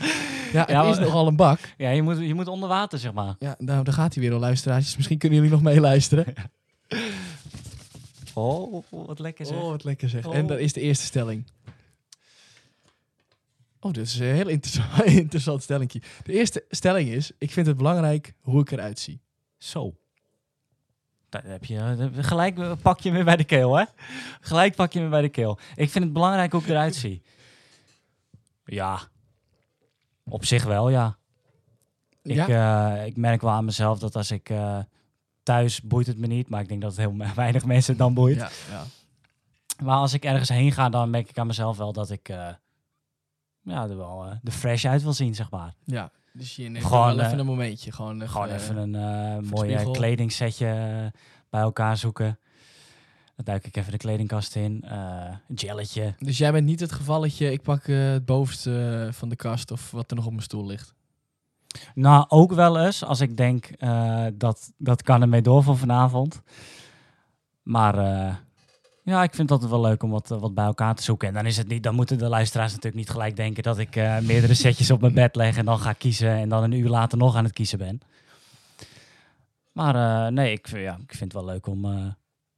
ja, 0.53 0.61
het 0.61 0.69
Ja, 0.71 0.83
is 0.91 0.99
nogal 0.99 1.27
een 1.27 1.37
bak. 1.37 1.59
ja 1.77 1.91
je, 1.91 2.03
moet, 2.03 2.19
je 2.19 2.35
moet 2.35 2.49
onder 2.49 2.69
water, 2.69 2.99
zeg 2.99 3.13
maar. 3.13 3.35
Ja, 3.39 3.55
nou, 3.59 3.85
daar 3.85 3.95
gaat 3.95 4.15
hij 4.15 4.23
weer 4.23 4.33
al, 4.33 4.39
luisteraars. 4.41 4.97
Misschien 4.97 5.19
kunnen 5.19 5.39
jullie 5.39 5.53
nog 5.53 5.63
meeluisteren. 5.63 6.25
Oh, 8.35 8.85
wat 8.91 9.19
lekker 9.19 9.47
zeg. 9.47 9.57
Oh, 9.57 9.69
wat 9.69 9.85
lekker 9.85 10.09
zeg. 10.09 10.27
Oh. 10.27 10.35
En 10.35 10.47
daar 10.47 10.61
is 10.61 10.73
de 10.73 10.81
eerste 10.81 11.05
stelling. 11.05 11.47
Oh, 13.81 13.93
dat 13.93 14.05
is 14.05 14.19
een 14.19 14.27
heel 14.27 14.49
interessant, 14.49 15.05
interessant 15.25 15.63
stellingje. 15.63 16.01
De 16.23 16.33
eerste 16.33 16.65
stelling 16.71 17.09
is, 17.09 17.33
ik 17.39 17.51
vind 17.51 17.67
het 17.67 17.77
belangrijk 17.77 18.35
hoe 18.41 18.61
ik 18.61 18.71
eruit 18.71 18.99
zie. 18.99 19.21
Zo. 19.59 19.97
Daar 21.29 21.45
heb 21.45 21.65
je, 21.65 21.79
eh, 21.79 22.25
gelijk 22.25 22.59
eh, 22.59 22.73
pak 22.83 23.01
je 23.01 23.13
me 23.13 23.25
bij 23.25 23.37
de 23.37 23.45
keel, 23.45 23.77
hè? 23.77 23.85
Gelijk 24.41 24.75
pak 24.75 24.93
je 24.93 25.01
me 25.01 25.09
bij 25.09 25.21
de 25.21 25.29
keel. 25.29 25.59
Ik 25.75 25.91
vind 25.91 26.05
het 26.05 26.13
belangrijk 26.13 26.53
hoe 26.53 26.61
ik 26.61 26.69
eruit 26.69 26.95
zie. 26.95 27.23
Ja. 28.65 29.01
Op 30.25 30.45
zich 30.45 30.65
wel, 30.65 30.91
ja. 30.91 31.17
Ik, 32.23 32.47
ja? 32.47 32.97
eh, 32.97 33.07
ik 33.07 33.17
merk 33.17 33.41
wel 33.41 33.51
aan 33.51 33.65
mezelf 33.65 33.99
dat 33.99 34.17
als 34.17 34.31
ik 34.31 34.51
thuis 35.45 35.81
boeit 35.83 36.07
het 36.07 36.19
me 36.19 36.27
niet, 36.27 36.49
maar 36.49 36.61
ik 36.61 36.69
denk 36.69 36.81
dat 36.83 36.91
het 36.97 37.01
heel 37.01 37.17
weinig 37.35 37.65
mensen 37.65 37.97
dan 37.97 38.15
boeit. 38.15 38.37
ja, 38.37 38.51
ja. 38.71 38.85
Maar 39.85 39.97
als 39.97 40.13
ik 40.13 40.25
ergens 40.25 40.49
heen 40.49 40.73
ga, 40.73 40.89
dan 40.89 41.11
merk 41.11 41.29
ik 41.29 41.39
aan 41.39 41.47
mezelf 41.47 41.77
wel 41.77 41.93
dat 41.93 42.11
ik 42.11 42.29
eh, 42.29 42.49
ja, 43.63 43.83
er 43.89 43.97
wel 43.97 44.25
eh, 44.25 44.37
de 44.43 44.51
fresh 44.51 44.85
uit 44.85 45.03
wil 45.03 45.13
zien, 45.13 45.35
zeg 45.35 45.51
maar. 45.51 45.75
ja. 45.85 46.11
Dus 46.37 46.57
je 46.57 46.69
neemt 46.69 46.85
Gewoon, 46.85 47.07
wel 47.17 47.19
even 47.19 47.33
eh, 47.33 47.39
een 47.39 47.47
momentje. 47.47 47.93
Gewoon 47.93 48.15
even, 48.17 48.29
Gewoon 48.29 48.49
eh, 48.49 48.55
even 48.55 48.77
een 48.77 48.95
eh 48.95 49.37
de 49.37 49.43
mooi 49.57 49.91
kledingsetje 49.91 50.67
eh, 50.67 51.21
bij 51.51 51.61
elkaar 51.61 51.97
zoeken. 51.97 52.39
Dan 53.37 53.45
duik 53.45 53.67
ik 53.67 53.77
even 53.77 53.93
de 53.93 53.99
kledingkast 53.99 54.57
in. 54.57 54.83
eh, 54.85 55.35
een 55.49 55.55
jelletje. 55.55 56.15
Dus 56.19 56.39
jij 56.39 56.53
bent 56.53 56.67
niet 56.67 56.81
het 56.81 56.93
gevalletje, 56.93 57.53
ik 57.53 57.63
pak 57.63 57.87
eh, 57.89 58.11
het 58.13 58.25
bovenste 58.25 59.09
van 59.13 59.29
de 59.29 59.37
kast 59.37 59.71
of 59.71 59.91
wat 59.91 60.11
er 60.11 60.17
nog 60.17 60.25
op 60.25 60.31
mijn 60.33 60.43
stoel 60.45 60.67
ligt. 60.67 60.95
Nou, 61.95 62.25
ook 62.29 62.53
wel 62.53 62.81
eens 62.81 63.05
als 63.05 63.21
ik 63.21 63.37
denk 63.37 63.65
eh, 63.67 64.27
dat 64.35 64.73
dat 64.77 65.03
kan 65.03 65.23
ermee 65.23 65.43
door 65.43 65.63
van 65.63 65.79
vanavond. 65.79 66.43
Maar 67.63 67.99
eh, 67.99 68.35
ja, 69.03 69.23
ik 69.23 69.35
vind 69.35 69.43
het 69.43 69.51
altijd 69.51 69.71
wel 69.71 69.81
leuk 69.81 70.03
om 70.03 70.11
wat, 70.11 70.31
eh, 70.31 70.39
wat 70.41 70.55
bij 70.55 70.65
elkaar 70.65 70.95
te 70.95 71.03
zoeken. 71.03 71.29
En 71.29 71.35
dan 71.35 71.47
is 71.47 71.57
het 71.57 71.69
niet, 71.69 71.83
dan 71.83 71.95
moeten 71.95 72.19
de 72.19 72.29
luisteraars 72.29 72.71
natuurlijk 72.71 72.97
niet 72.97 73.11
gelijk 73.11 73.37
denken 73.37 73.63
dat 73.63 73.79
ik 73.79 73.95
meerdere 74.23 74.55
setjes 74.55 74.91
op 74.91 75.01
mijn 75.01 75.15
bed 75.15 75.37
leg 75.37 75.57
en 75.57 75.65
dan 75.65 75.79
ga 75.79 75.93
kiezen 75.93 76.31
en 76.31 76.49
dan 76.49 76.63
een 76.63 76.73
uur 76.73 76.89
later 76.89 77.19
nog 77.19 77.37
aan 77.37 77.45
het 77.45 77.53
kiezen 77.53 77.79
ben. 77.79 78.01
Maar 79.73 80.33
nee, 80.33 80.53
ik, 80.53 80.69
vind- 80.69 80.83
ja, 80.83 80.95
ik 80.95 81.15
vind 81.15 81.33
het 81.33 81.43
wel 81.43 81.45
leuk 81.53 81.67
om, 81.67 81.85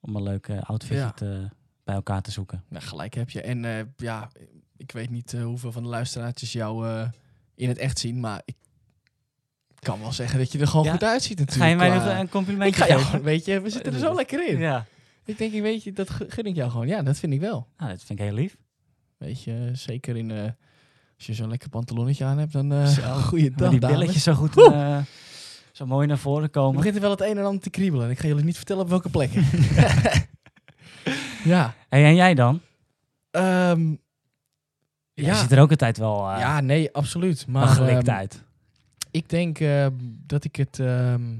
om 0.00 0.16
een 0.16 0.22
leuk 0.22 0.48
eh, 0.48 0.62
outfitje 0.62 0.96
Ja. 0.96 1.10
te, 1.10 1.48
bij 1.84 1.94
elkaar 1.94 2.22
te 2.22 2.30
zoeken. 2.30 2.64
Nou, 2.68 2.84
gelijk 2.84 3.14
heb 3.14 3.30
je. 3.30 3.40
En 3.42 3.92
ja, 3.96 4.28
ik 4.76 4.92
weet 4.92 5.10
niet 5.10 5.32
hoeveel 5.32 5.72
van 5.72 5.82
de 5.82 5.88
luisteraars 5.88 6.52
jou 6.52 6.86
in 7.54 7.68
het 7.68 7.78
echt 7.78 7.98
zien, 7.98 8.20
maar 8.20 8.42
ik 8.44 8.56
kan 9.86 10.00
wel 10.00 10.12
zeggen 10.12 10.38
dat 10.38 10.52
je 10.52 10.58
er 10.58 10.66
gewoon 10.66 10.84
Ja. 10.84 10.92
goed 10.92 11.04
uitziet 11.04 11.38
natuurlijk. 11.38 11.64
Ga 11.64 11.70
je 11.70 11.76
mij 11.90 11.98
qua- 11.98 12.12
nog 12.12 12.18
een 12.20 12.28
compliment 12.28 12.70
Ik 12.70 12.76
ga 12.76 12.86
jou, 12.88 13.00
geven? 13.00 13.22
weet 13.22 13.44
je, 13.44 13.60
we 13.60 13.70
zitten 13.70 13.92
er 13.92 13.98
zo 13.98 14.14
lekker 14.20 14.48
in. 14.48 14.58
Ja, 14.58 14.86
Ik 15.24 15.38
denk, 15.38 15.52
weet 15.52 15.82
je, 15.84 15.92
dat 15.92 16.10
gun 16.28 16.44
ik 16.44 16.54
jou 16.56 16.70
gewoon. 16.70 16.86
Ja, 16.86 17.02
dat 17.02 17.18
vind 17.18 17.32
ik 17.32 17.40
wel. 17.40 17.66
nou, 17.78 17.90
dat 17.90 18.02
vind 18.02 18.18
ik 18.18 18.24
heel 18.24 18.34
lief. 18.34 18.56
Weet 19.16 19.42
je, 19.42 19.70
zeker 19.72 20.16
in, 20.16 20.30
eh, 20.30 20.42
als 21.16 21.26
je 21.26 21.34
zo'n 21.34 21.48
lekker 21.48 21.68
pantalonnetje 21.68 22.24
aan 22.24 22.38
hebt, 22.38 22.52
dan 22.52 22.72
uh, 22.72 22.86
Zo, 22.86 23.02
goeie 23.30 23.50
dag, 23.50 23.70
die 23.70 23.78
billetjes 23.80 24.22
zo 24.22 24.34
goed, 24.34 24.56
eh, 24.72 24.98
zo 25.72 25.86
mooi 25.86 26.06
naar 26.06 26.18
voren 26.18 26.50
komen. 26.50 26.76
begint 26.76 26.94
er 26.94 27.00
wel 27.00 27.10
het 27.10 27.20
een 27.20 27.38
en 27.38 27.44
ander 27.44 27.62
te 27.62 27.70
kriebelen. 27.70 28.10
Ik 28.10 28.18
ga 28.18 28.28
jullie 28.28 28.44
niet 28.44 28.56
vertellen 28.56 28.82
op 28.82 28.88
welke 28.88 29.08
plekken. 29.08 29.44
ja. 31.52 31.74
Hey, 31.88 32.04
en 32.04 32.14
jij 32.14 32.34
dan? 32.34 32.60
Jij 33.30 35.24
ja. 35.24 35.34
ziet 35.34 35.52
er 35.52 35.60
ook 35.60 35.70
altijd 35.70 35.98
wel, 35.98 36.16
ja, 36.38 36.60
nee, 36.60 36.92
absoluut. 36.92 37.46
Maar 37.46 37.66
gelikt 37.66 38.08
ehm, 38.08 38.16
uit. 38.16 38.44
Ik 39.16 39.28
denk 39.28 39.58
ehm, 39.60 39.92
dat 40.26 40.44
ik 40.44 40.56
het 40.56 40.78
ehm, 40.78 41.34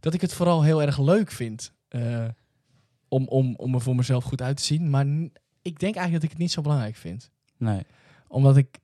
dat 0.00 0.14
ik 0.14 0.20
het 0.20 0.34
vooral 0.34 0.62
heel 0.62 0.82
erg 0.82 0.98
leuk 0.98 1.30
vind 1.30 1.72
eh, 1.88 2.24
om, 3.08 3.26
om, 3.28 3.54
om 3.56 3.74
er 3.74 3.80
voor 3.80 3.96
mezelf 3.96 4.24
goed 4.24 4.42
uit 4.42 4.56
te 4.56 4.62
zien. 4.62 4.90
Maar 4.90 5.06
ik 5.62 5.78
denk 5.78 5.94
eigenlijk 5.94 6.12
dat 6.12 6.22
ik 6.22 6.30
het 6.30 6.38
niet 6.38 6.50
zo 6.50 6.62
belangrijk 6.62 6.96
vind. 6.96 7.30
Nee. 7.56 7.82
Omdat 8.28 8.56
ik, 8.56 8.78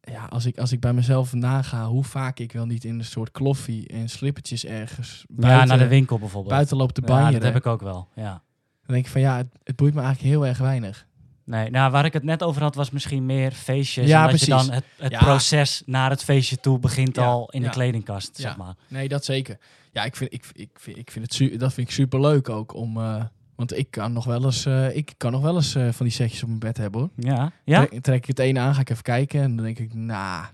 ja, 0.00 0.24
als 0.24 0.46
ik, 0.46 0.58
als 0.58 0.72
ik 0.72 0.80
bij 0.80 0.92
mezelf 0.92 1.32
naga 1.32 1.86
hoe 1.86 2.04
vaak 2.04 2.38
ik 2.38 2.52
wel 2.52 2.66
niet 2.66 2.84
in 2.84 2.98
een 2.98 3.04
soort 3.04 3.30
kloffie 3.30 3.88
en 3.88 4.08
slippertjes 4.08 4.64
ergens 4.64 5.24
ja, 5.28 5.34
buiten, 5.36 5.68
naar 5.68 5.78
de 5.78 5.88
winkel 5.88 6.18
bijvoorbeeld. 6.18 6.54
buiten 6.54 6.76
loop 6.76 6.92
te 6.92 7.00
ja, 7.00 7.06
banjeren. 7.06 7.32
dat 7.32 7.42
heb 7.42 7.56
ik 7.56 7.66
ook 7.66 7.82
wel, 7.82 8.08
ja. 8.14 8.42
Dan 8.86 8.94
denk 8.94 9.04
ik 9.04 9.12
van 9.12 9.20
ja, 9.20 9.36
het, 9.36 9.58
het 9.62 9.76
boeit 9.76 9.94
me 9.94 10.00
eigenlijk 10.00 10.34
heel 10.34 10.46
erg 10.46 10.58
weinig. 10.58 11.06
Nee, 11.44 11.70
nou, 11.70 11.90
waar 11.90 12.04
ik 12.04 12.12
het 12.12 12.22
net 12.22 12.42
over 12.42 12.62
had, 12.62 12.74
was 12.74 12.90
misschien 12.90 13.26
meer 13.26 13.52
feestjes. 13.52 14.06
Ja, 14.06 14.30
je 14.30 14.46
dan 14.46 14.70
het, 14.70 14.84
het 14.96 15.12
Ja. 15.12 15.18
proces 15.18 15.82
naar 15.86 16.10
het 16.10 16.24
feestje 16.24 16.60
toe 16.60 16.78
begint 16.78 17.16
Ja, 17.16 17.24
al 17.24 17.50
in 17.50 17.60
ja. 17.60 17.66
de 17.66 17.72
kledingkast, 17.72 18.36
Ja. 18.36 18.42
zeg 18.42 18.56
maar. 18.56 18.74
Nee, 18.88 19.08
dat 19.08 19.24
zeker. 19.24 19.58
Ja, 19.92 20.04
ik 20.04 20.16
vind, 20.16 20.32
ik, 20.32 20.44
ik, 20.52 20.70
vind, 20.74 20.96
ik 20.96 21.10
vind 21.10 21.24
het 21.24 21.34
su 21.34 21.56
dat 21.56 21.72
vind 21.72 21.88
ik 21.88 21.94
super 21.94 22.20
leuk 22.20 22.48
ook 22.48 22.74
om. 22.74 22.96
eh, 22.96 23.24
want 23.56 23.76
ik 23.78 23.90
kan 23.90 24.12
nog 24.12 24.24
wel 24.24 24.44
eens, 24.44 24.66
eh, 24.66 24.96
ik 24.96 25.14
kan 25.16 25.32
nog 25.32 25.40
wel 25.42 25.54
eens 25.54 25.74
eh, 25.74 25.88
van 25.88 26.06
die 26.06 26.14
setjes 26.14 26.42
op 26.42 26.48
mijn 26.48 26.60
bed 26.60 26.76
hebben 26.76 27.00
hoor. 27.00 27.10
Ja? 27.16 27.52
Ja? 27.64 27.86
Trek, 27.86 28.02
trek 28.02 28.16
ik 28.18 28.26
het 28.26 28.38
ene 28.38 28.60
aan, 28.60 28.74
ga 28.74 28.80
ik 28.80 28.90
even 28.90 29.02
kijken 29.02 29.40
en 29.42 29.56
dan 29.56 29.64
denk 29.64 29.78
ik, 29.78 29.94
nou, 29.94 30.44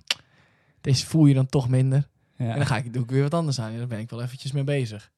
deze 0.80 1.07
voel 1.07 1.26
je 1.26 1.35
dan 1.35 1.47
toch 1.47 1.68
minder. 1.68 2.09
En 2.37 2.57
dan 2.57 2.66
ga 2.66 2.76
ik, 2.76 2.92
doe 2.92 3.02
ik 3.02 3.11
weer 3.11 3.23
wat 3.23 3.35
anders 3.35 3.61
aan. 3.61 3.71
En 3.73 3.78
daar 3.78 3.87
ben 3.87 3.99
ik 3.99 4.11
wel 4.11 4.23
eventjes 4.23 4.52
mee 4.52 4.64
bezig. 4.64 5.11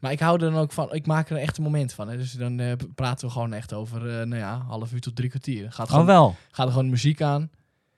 Maar 0.00 0.12
ik 0.12 0.20
hou 0.20 0.34
er 0.44 0.50
dan 0.50 0.60
ook 0.60 0.72
van, 0.72 0.94
ik 0.94 1.06
maak 1.06 1.30
er 1.30 1.36
echt 1.36 1.56
een 1.56 1.62
moment 1.62 1.92
van. 1.92 2.08
Hè. 2.08 2.16
Dus 2.16 2.32
dan 2.32 2.60
eh, 2.60 2.72
praten 2.94 3.26
we 3.26 3.32
gewoon 3.32 3.52
echt 3.52 3.72
over, 3.72 4.00
eh, 4.20 4.26
nou 4.26 4.36
ja, 4.40 4.62
half 4.68 4.92
uur 4.92 5.00
tot 5.00 5.16
drie 5.16 5.28
kwartier. 5.28 5.72
Gaat 5.72 5.86
Oh, 5.86 5.92
gewoon, 5.92 6.06
wel. 6.06 6.36
gaat 6.50 6.66
er 6.66 6.72
gewoon 6.72 6.90
muziek 6.90 7.22
aan. 7.22 7.50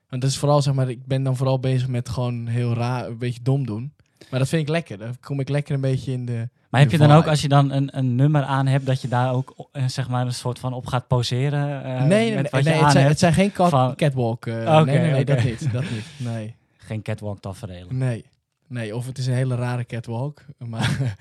Want 0.08 0.22
dat 0.22 0.30
is 0.30 0.38
vooral, 0.38 0.62
zeg 0.62 0.74
maar, 0.74 0.88
ik 0.88 1.06
ben 1.06 1.22
dan 1.22 1.36
vooral 1.36 1.58
bezig 1.60 1.88
met 1.88 2.08
gewoon 2.08 2.46
heel 2.46 2.74
raar, 2.74 3.06
een 3.06 3.18
beetje 3.18 3.42
dom 3.42 3.66
doen. 3.66 3.92
Maar 4.30 4.38
dat 4.40 4.48
vind 4.48 4.62
ik 4.62 4.68
lekker. 4.68 4.98
Dan 4.98 5.16
kom 5.20 5.40
ik 5.40 5.48
lekker 5.48 5.74
een 5.74 5.80
beetje 5.80 6.12
in 6.12 6.26
de... 6.26 6.48
Maar 6.70 6.80
heb 6.80 6.90
je 6.90 6.98
dan 6.98 7.10
ook, 7.12 7.26
als 7.26 7.42
je 7.42 7.48
dan 7.48 7.70
een, 7.70 7.98
een 7.98 8.14
nummer 8.14 8.42
aan 8.42 8.66
hebt, 8.66 8.86
dat 8.86 9.00
je 9.02 9.08
daar 9.08 9.32
ook 9.32 9.68
eh, 9.72 9.84
zeg 9.88 10.08
maar 10.08 10.26
een 10.26 10.34
soort 10.34 10.58
van 10.58 10.72
op 10.72 10.86
gaat 10.86 11.06
poseren? 11.06 11.82
nee, 11.82 12.06
nee, 12.08 12.34
met 12.34 12.42
nee, 12.42 12.50
wat 12.50 12.62
nee, 12.62 12.62
je 12.62 12.70
het, 12.70 12.82
aan 12.82 12.90
zijn, 12.90 13.04
hebt? 13.04 13.08
het 13.08 13.18
zijn 13.18 13.32
geen 13.32 13.52
cat- 13.52 13.70
van- 13.70 13.94
catwalk. 13.96 14.46
Oké, 14.46 14.84
nee, 14.84 14.98
nee, 14.98 15.10
nee, 15.10 15.24
dat 15.24 15.44
niet. 15.44 15.72
Dat 15.72 15.82
niet. 15.90 16.04
Nee. 16.32 16.54
Geen 16.76 17.02
catwalk 17.02 17.40
tafereelen. 17.40 17.98
Nee. 17.98 18.24
Nee, 18.66 18.96
of 18.96 19.06
het 19.06 19.18
is 19.18 19.26
een 19.26 19.34
hele 19.34 19.54
rare 19.54 19.84
catwalk. 19.84 20.42
Maar 20.72 21.16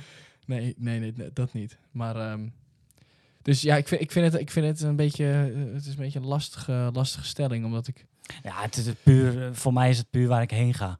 nee, 0.60 0.76
nee, 0.78 1.00
nee, 1.00 1.14
nee, 1.16 1.30
dat 1.34 1.54
niet. 1.54 1.78
Maar 1.92 2.16
ehm, 2.16 2.48
dus 3.42 3.62
ja, 3.62 3.76
ik 3.76 3.88
vind, 3.88 4.02
ik 4.02 4.12
vind 4.12 4.32
het, 4.32 4.42
ik 4.42 4.52
vind 4.52 4.66
het 4.66 4.82
een 4.82 4.96
beetje, 4.96 5.26
eh, 5.26 5.74
het 5.74 5.86
is 5.86 5.92
een 5.92 5.96
beetje 5.96 6.20
een 6.20 6.26
lastige, 6.26 6.90
lastige 6.94 7.26
stelling, 7.26 7.66
omdat 7.66 7.88
ik. 7.88 8.06
Ja, 8.44 8.62
het 8.62 8.78
is 8.78 8.86
het 8.86 9.04
puur, 9.04 9.46
eh, 9.46 9.54
voor 9.54 9.74
mij 9.74 9.90
is 9.90 9.98
het 9.98 10.10
puur 10.10 10.28
waar 10.28 10.42
ik 10.42 10.52
heen 10.52 10.74
ga. 10.74 11.00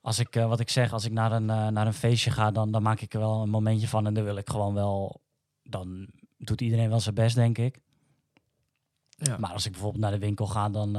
Als 0.00 0.18
ik, 0.18 0.36
eh, 0.36 0.48
wat 0.48 0.60
ik 0.60 0.70
zeg, 0.70 0.92
als 0.92 1.04
ik 1.04 1.12
naar 1.12 1.32
een, 1.32 1.44
naar 1.46 1.86
een 1.86 1.92
feestje 1.92 2.30
ga, 2.30 2.50
dan, 2.50 2.70
dan 2.70 2.82
maak 2.82 3.00
ik 3.00 3.14
er 3.14 3.20
wel 3.20 3.42
een 3.42 3.50
momentje 3.50 3.88
van. 3.88 4.06
En 4.06 4.14
dan 4.14 4.24
wil 4.24 4.36
ik 4.36 4.50
gewoon 4.50 4.74
wel, 4.74 5.20
dan 5.62 6.08
doet 6.38 6.60
iedereen 6.60 6.88
wel 6.88 7.00
zijn 7.00 7.14
best, 7.14 7.34
denk 7.34 7.58
ik. 7.58 7.80
Ja. 9.08 9.38
Maar 9.38 9.52
als 9.52 9.66
ik 9.66 9.72
bijvoorbeeld 9.72 10.02
naar 10.02 10.12
de 10.12 10.18
winkel 10.18 10.46
ga 10.46 10.68
dan, 10.68 10.96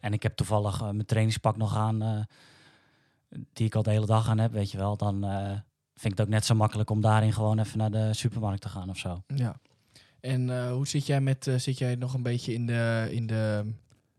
en 0.00 0.12
ik 0.12 0.22
heb 0.22 0.36
toevallig 0.36 0.80
mijn 0.80 1.04
trainingspak 1.04 1.56
nog 1.56 1.76
aan, 1.76 2.26
die 3.52 3.66
ik 3.66 3.74
al 3.74 3.82
de 3.82 3.90
hele 3.90 4.06
dag 4.06 4.28
aan 4.28 4.38
heb, 4.38 4.52
weet 4.52 4.70
je 4.70 4.78
wel, 4.78 4.96
dan 4.96 5.24
vind 6.02 6.12
ik 6.12 6.18
het 6.18 6.20
ook 6.20 6.34
net 6.34 6.44
zo 6.44 6.54
makkelijk 6.54 6.90
om 6.90 7.00
daarin 7.00 7.32
gewoon 7.32 7.58
even 7.58 7.78
naar 7.78 7.90
de 7.90 8.08
supermarkt 8.14 8.60
te 8.60 8.68
gaan 8.68 8.90
of 8.90 8.98
zo. 8.98 9.22
ja. 9.34 9.54
En 10.20 10.50
eh, 10.50 10.72
hoe 10.72 10.86
zit 10.86 11.06
jij 11.06 11.20
met, 11.20 11.46
eh, 11.46 11.54
zit 11.58 11.78
jij 11.78 11.94
nog 11.94 12.14
een 12.14 12.22
beetje 12.22 12.54
in 12.54 12.66
de, 12.66 13.08
in 13.10 13.26
de 13.26 13.64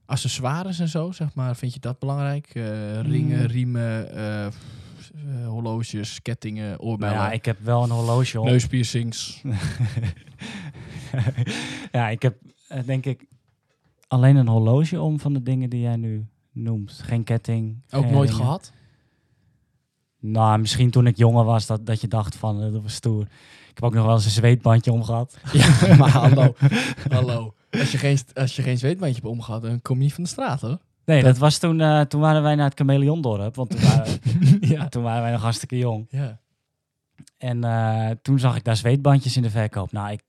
accessoires 0.05 0.79
en 0.79 0.87
zo, 0.87 1.11
zeg 1.11 1.33
maar? 1.33 1.55
Vind 1.55 1.73
je 1.73 1.79
dat 1.79 1.99
belangrijk? 1.99 2.47
Eh, 2.55 3.01
ringen, 3.01 3.39
Mm. 3.39 3.45
riemen, 3.45 4.07
horloges, 5.45 6.21
kettingen, 6.21 6.79
oorbellen, 6.79 7.15
ja, 7.15 7.31
ik 7.31 7.45
heb 7.45 7.59
wel 7.59 7.83
een 7.83 7.89
horloge 7.89 8.39
op. 8.39 8.45
neuspiercings. 8.45 9.41
ja, 11.91 12.09
ik 12.09 12.21
heb 12.21 12.35
denk 12.85 13.05
ik 13.05 13.25
alleen 14.07 14.35
een 14.35 14.47
horloge 14.47 15.01
om 15.01 15.19
van 15.19 15.33
de 15.33 15.43
dingen 15.43 15.69
die 15.69 15.81
jij 15.81 15.95
nu 15.95 16.25
noemt. 16.51 16.91
Geen 17.03 17.23
ketting. 17.23 17.81
Ook 17.89 18.03
geen 18.03 18.11
nooit 18.11 18.29
ringen. 18.29 18.45
gehad? 18.45 18.71
Nou, 20.25 20.59
misschien 20.59 20.89
toen 20.91 21.07
ik 21.07 21.17
jonger 21.17 21.43
was, 21.43 21.65
dat, 21.65 21.85
dat 21.85 22.01
je 22.01 22.07
dacht 22.07 22.35
van, 22.35 22.63
eh, 22.63 22.71
dat 22.71 22.81
was 22.81 22.93
stoer. 22.93 23.21
Ik 23.69 23.73
heb 23.73 23.83
ook 23.83 23.93
nog 23.93 24.05
wel 24.05 24.15
eens 24.15 24.25
een 24.25 24.31
zweetbandje 24.31 24.91
omgehad. 24.91 25.37
Ja, 25.53 25.95
maar 25.95 26.09
hallo. 26.09 26.53
hallo. 27.09 27.53
Als 27.71 27.91
je, 27.91 27.97
geen, 27.97 28.17
als 28.33 28.55
je 28.55 28.61
geen 28.61 28.77
zweetbandje 28.77 29.21
hebt 29.21 29.33
omgehad, 29.33 29.61
dan 29.61 29.81
kom 29.81 29.97
je 29.97 30.03
niet 30.03 30.13
van 30.13 30.23
de 30.23 30.29
straat 30.29 30.61
hoor. 30.61 30.77
Nee, 31.05 31.21
Dat- 31.21 31.31
dat, 31.31 31.37
was 31.37 31.57
toen, 31.57 31.81
eh, 31.81 32.01
toen 32.01 32.21
waren 32.21 32.41
wij 32.43 32.55
naar 32.55 32.65
het 32.69 32.77
Chameleondorp, 32.77 33.55
want 33.55 33.69
toen 33.69 33.81
waren, 33.89 34.19
ja. 34.59 34.87
toen 34.89 35.03
waren 35.03 35.21
wij 35.21 35.31
nog 35.31 35.41
hartstikke 35.41 35.77
jong. 35.77 36.07
ja. 36.09 36.39
En 37.37 37.63
eh, 37.63 38.09
toen 38.21 38.39
zag 38.39 38.55
ik 38.55 38.63
daar 38.63 38.75
zweetbandjes 38.75 39.35
in 39.35 39.41
de 39.41 39.49
verkoop. 39.49 39.91
Nou, 39.91 40.11
ik 40.11 40.21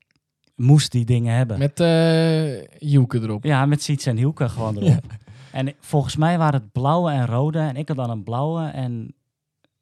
moest 0.56 0.92
die 0.92 1.04
dingen 1.04 1.34
hebben. 1.36 1.58
Met 1.58 1.80
eh 1.80 2.66
Joeke 2.78 3.20
erop. 3.20 3.44
Ja, 3.44 3.66
met 3.66 3.82
Siets 3.82 4.06
en 4.06 4.16
Hielke 4.16 4.48
gewoon 4.48 4.76
erop. 4.76 4.88
Ja. 4.88 5.16
En 5.52 5.72
volgens 5.80 6.16
mij 6.16 6.38
waren 6.38 6.60
het 6.60 6.72
blauwe 6.72 7.10
en 7.12 7.26
rode. 7.26 7.58
En 7.58 7.76
ik 7.76 7.88
had 7.88 7.96
dan 7.96 8.10
een 8.10 8.22
blauwe. 8.22 8.68
En 8.68 9.14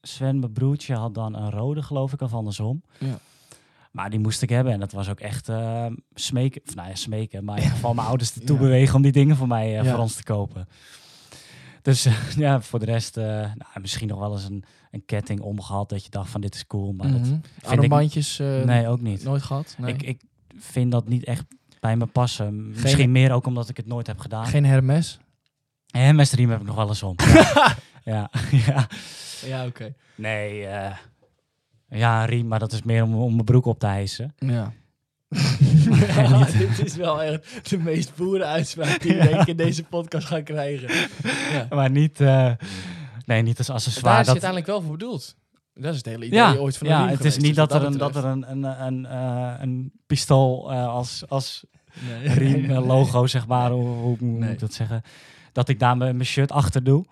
Sven, 0.03 0.39
mijn 0.39 0.53
broertje, 0.53 0.95
had 0.95 1.15
dan 1.15 1.35
een 1.37 1.51
rode, 1.51 1.83
geloof 1.83 2.13
ik, 2.13 2.21
of 2.21 2.33
andersom. 2.35 2.83
Ja. 2.99 3.19
Maar 3.91 4.11
die 4.11 4.19
moest 4.19 4.43
ik 4.43 4.49
hebben. 4.49 4.73
En 4.73 4.81
dat 4.81 4.93
was 4.93 5.09
ook 5.09 5.21
echt 5.21 5.49
eh, 5.49 5.87
smeken. 6.15 6.63
Of 6.69 6.75
nou 6.75 6.89
ja, 6.89 6.95
smeken. 6.95 7.45
Maar 7.45 7.57
in 7.57 7.63
ieder 7.63 7.77
geval 7.77 7.95
mijn 7.95 8.07
ouders 8.07 8.35
ertoe 8.39 8.57
Ja. 8.57 8.63
bewegen 8.63 8.95
om 8.95 9.03
die 9.03 9.13
dingen 9.13 9.37
voor 9.37 9.47
mij, 9.47 9.79
eh, 9.79 9.85
Ja. 9.85 9.91
voor 9.91 10.01
ons 10.01 10.15
te 10.15 10.23
kopen. 10.23 10.69
Dus 11.83 12.07
ja, 12.37 12.61
voor 12.61 12.79
de 12.79 12.85
rest, 12.85 13.17
eh, 13.17 13.25
nou, 13.25 13.81
misschien 13.81 14.09
nog 14.09 14.19
wel 14.19 14.33
eens 14.33 14.45
een, 14.45 14.65
een 14.91 15.05
ketting 15.05 15.41
omgehad. 15.41 15.89
Dat 15.89 16.05
je 16.05 16.11
dacht 16.11 16.31
van 16.31 16.41
dit 16.41 16.55
is 16.55 16.67
cool. 16.67 16.93
Maar 16.93 17.11
dat, 17.11 17.21
Mhm. 17.21 17.33
ik- 17.35 17.67
Armbandjes 17.67 18.39
eh, 18.39 18.63
nee, 18.63 18.89
ook 18.89 19.01
niet. 19.01 19.25
nooit 19.25 19.43
gehad? 19.43 19.75
Nee. 19.79 19.93
Ik, 19.95 20.03
ik 20.03 20.21
vind 20.59 20.93
dat 20.93 21.09
niet 21.09 21.25
echt 21.25 21.45
bij 21.81 21.97
me 21.97 22.07
passen. 22.07 22.69
Misschien 22.71 23.13
meer 23.13 23.33
ook 23.33 23.47
omdat 23.47 23.69
ik 23.69 23.77
het 23.77 23.87
nooit 23.87 24.07
heb 24.07 24.19
gedaan. 24.19 24.47
Geen 24.47 24.65
Hermes? 24.65 25.19
Mijn 25.93 26.27
stream 26.27 26.51
heb 26.51 26.61
ik 26.61 26.67
nog 26.67 26.77
wel 26.77 26.89
eens 26.89 27.03
om. 27.03 27.15
ja, 28.05 28.31
ja. 28.67 28.87
Ja, 29.47 29.67
oké. 29.67 29.95
Nee, 30.15 30.67
eh, 30.67 30.97
ja, 31.89 32.25
riem, 32.25 32.47
maar 32.47 32.59
dat 32.59 32.73
is 32.73 32.83
meer 32.83 33.03
om, 33.03 33.15
om 33.15 33.33
mijn 33.33 33.45
broek 33.45 33.67
op 33.67 33.79
te 33.79 33.87
hijsen. 33.87 34.35
Ja. 34.39 34.73
dit 36.59 36.85
is 36.85 36.97
wel 36.97 37.23
echt 37.23 37.69
de 37.71 37.79
meest 37.79 38.17
boeren 38.17 38.47
uitspraak 38.47 39.01
die 39.01 39.15
Ja. 39.15 39.41
ik 39.41 39.47
in 39.47 39.57
deze 39.57 39.83
podcast 39.85 40.27
gaan 40.27 40.43
krijgen. 40.43 40.89
Ja. 41.53 41.67
Maar 41.71 41.91
niet, 41.91 42.21
eh, 42.21 42.53
nee, 43.27 43.43
niet 43.43 43.59
als 43.59 43.67
Daar 43.67 43.77
accessoire. 43.77 44.21
is 44.21 44.27
het 44.27 44.35
Dat, 44.35 44.45
uiteindelijk 44.45 44.67
wel 44.67 44.81
voor 44.83 44.91
bedoeld. 44.99 45.37
Dat 45.75 45.91
is 45.91 45.97
het 45.97 46.07
hele 46.07 46.25
idee 46.25 46.39
ja, 46.39 46.55
ooit 46.55 46.77
van 46.77 46.87
een 46.87 46.93
ja 46.93 47.05
riem 47.05 47.17
het 47.17 47.25
is 47.25 47.37
niet 47.37 47.45
Dus 47.47 47.55
dat 47.55 47.75
er, 47.75 47.83
een, 47.85 47.99
dat 47.99 48.17
er 48.17 48.25
een, 48.25 48.51
een, 48.51 48.83
een, 48.87 49.07
eh, 49.07 49.55
een 49.61 49.93
pistool 50.07 50.73
als, 50.73 51.23
als 51.29 51.65
Nee. 52.09 52.35
riem, 52.35 52.73
logo, 52.93 53.27
zeg 53.27 53.47
maar, 53.47 53.71
hoe, 53.71 53.89
hoe 53.89 54.17
moet 54.21 54.49
ik 54.49 54.59
dat 54.59 54.73
zeggen, 54.73 55.03
dat 55.53 55.69
ik 55.69 55.79
daar 55.79 55.97
mijn 55.97 56.25
shirt 56.25 56.53
achter 56.53 56.85
doe. 56.85 57.05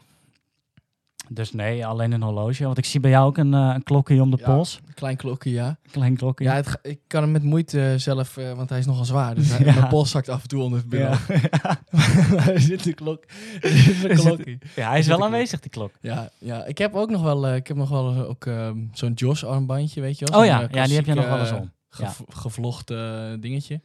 Dus 1.32 1.52
nee, 1.52 1.86
alleen 1.86 2.12
een 2.12 2.22
horloge. 2.22 2.64
Want 2.64 2.78
ik 2.78 2.84
zie 2.84 3.00
bij 3.00 3.10
jou 3.10 3.26
ook 3.26 3.36
een, 3.38 3.54
eh, 3.54 3.70
een 3.74 3.82
klokje 3.82 4.22
om 4.22 4.30
de 4.30 4.36
Ja. 4.40 4.44
pols. 4.54 4.80
Klein 4.94 5.16
klokje, 5.16 5.50
ja. 5.50 5.78
Klein 5.90 6.16
klokje. 6.16 6.44
Ja, 6.44 6.54
het, 6.54 6.78
ik 6.82 7.00
kan 7.06 7.22
hem 7.22 7.30
met 7.30 7.42
moeite 7.42 7.94
zelf, 7.96 8.36
eh, 8.36 8.52
want 8.52 8.68
hij 8.70 8.78
is 8.78 8.86
nogal 8.86 9.04
zwaar. 9.04 9.34
Dus 9.34 9.48
hij, 9.56 9.66
Ja. 9.66 9.74
mijn 9.74 9.88
pols 9.88 10.10
zakt 10.10 10.28
af 10.28 10.42
en 10.42 10.48
toe 10.48 10.62
onder 10.62 10.78
het 10.78 10.88
bureau. 10.88 11.16
ja. 11.62 11.78
Er 12.52 12.60
zit 12.60 12.86
een 12.86 12.94
klok. 12.94 13.24
Er 13.60 13.68
zit 13.70 14.04
een 14.10 14.16
klokje. 14.26 14.58
Ja, 14.76 14.88
hij 14.90 14.98
is 14.98 15.06
wel 15.06 15.16
een 15.16 15.22
aanwezig, 15.24 15.60
die 15.60 15.70
klok. 15.70 15.92
Ja, 16.00 16.30
ja, 16.38 16.64
ik 16.64 16.78
heb 16.78 16.94
ook 16.94 17.10
nog 17.10 17.22
wel, 17.22 17.46
eh, 17.46 17.54
ik 17.56 17.66
heb 17.66 17.76
nog 17.76 17.88
wel 17.88 18.26
ook 18.26 18.46
ehm, 18.46 18.78
zo'n 18.92 19.12
Josh 19.12 19.44
armbandje, 19.44 20.00
weet 20.00 20.18
je 20.18 20.24
wel? 20.30 20.40
Oh 20.40 20.46
ja, 20.46 20.62
eh, 20.62 20.68
ja 20.70 20.84
die 20.86 20.96
heb 20.96 21.06
je 21.06 21.14
nog 21.14 21.26
wel 21.28 21.38
eens 21.38 21.50
om. 21.52 21.56
eh, 21.56 21.68
gev- 21.88 22.20
Gevlochten 22.28 23.32
eh, 23.32 23.40
dingetje. 23.40 23.80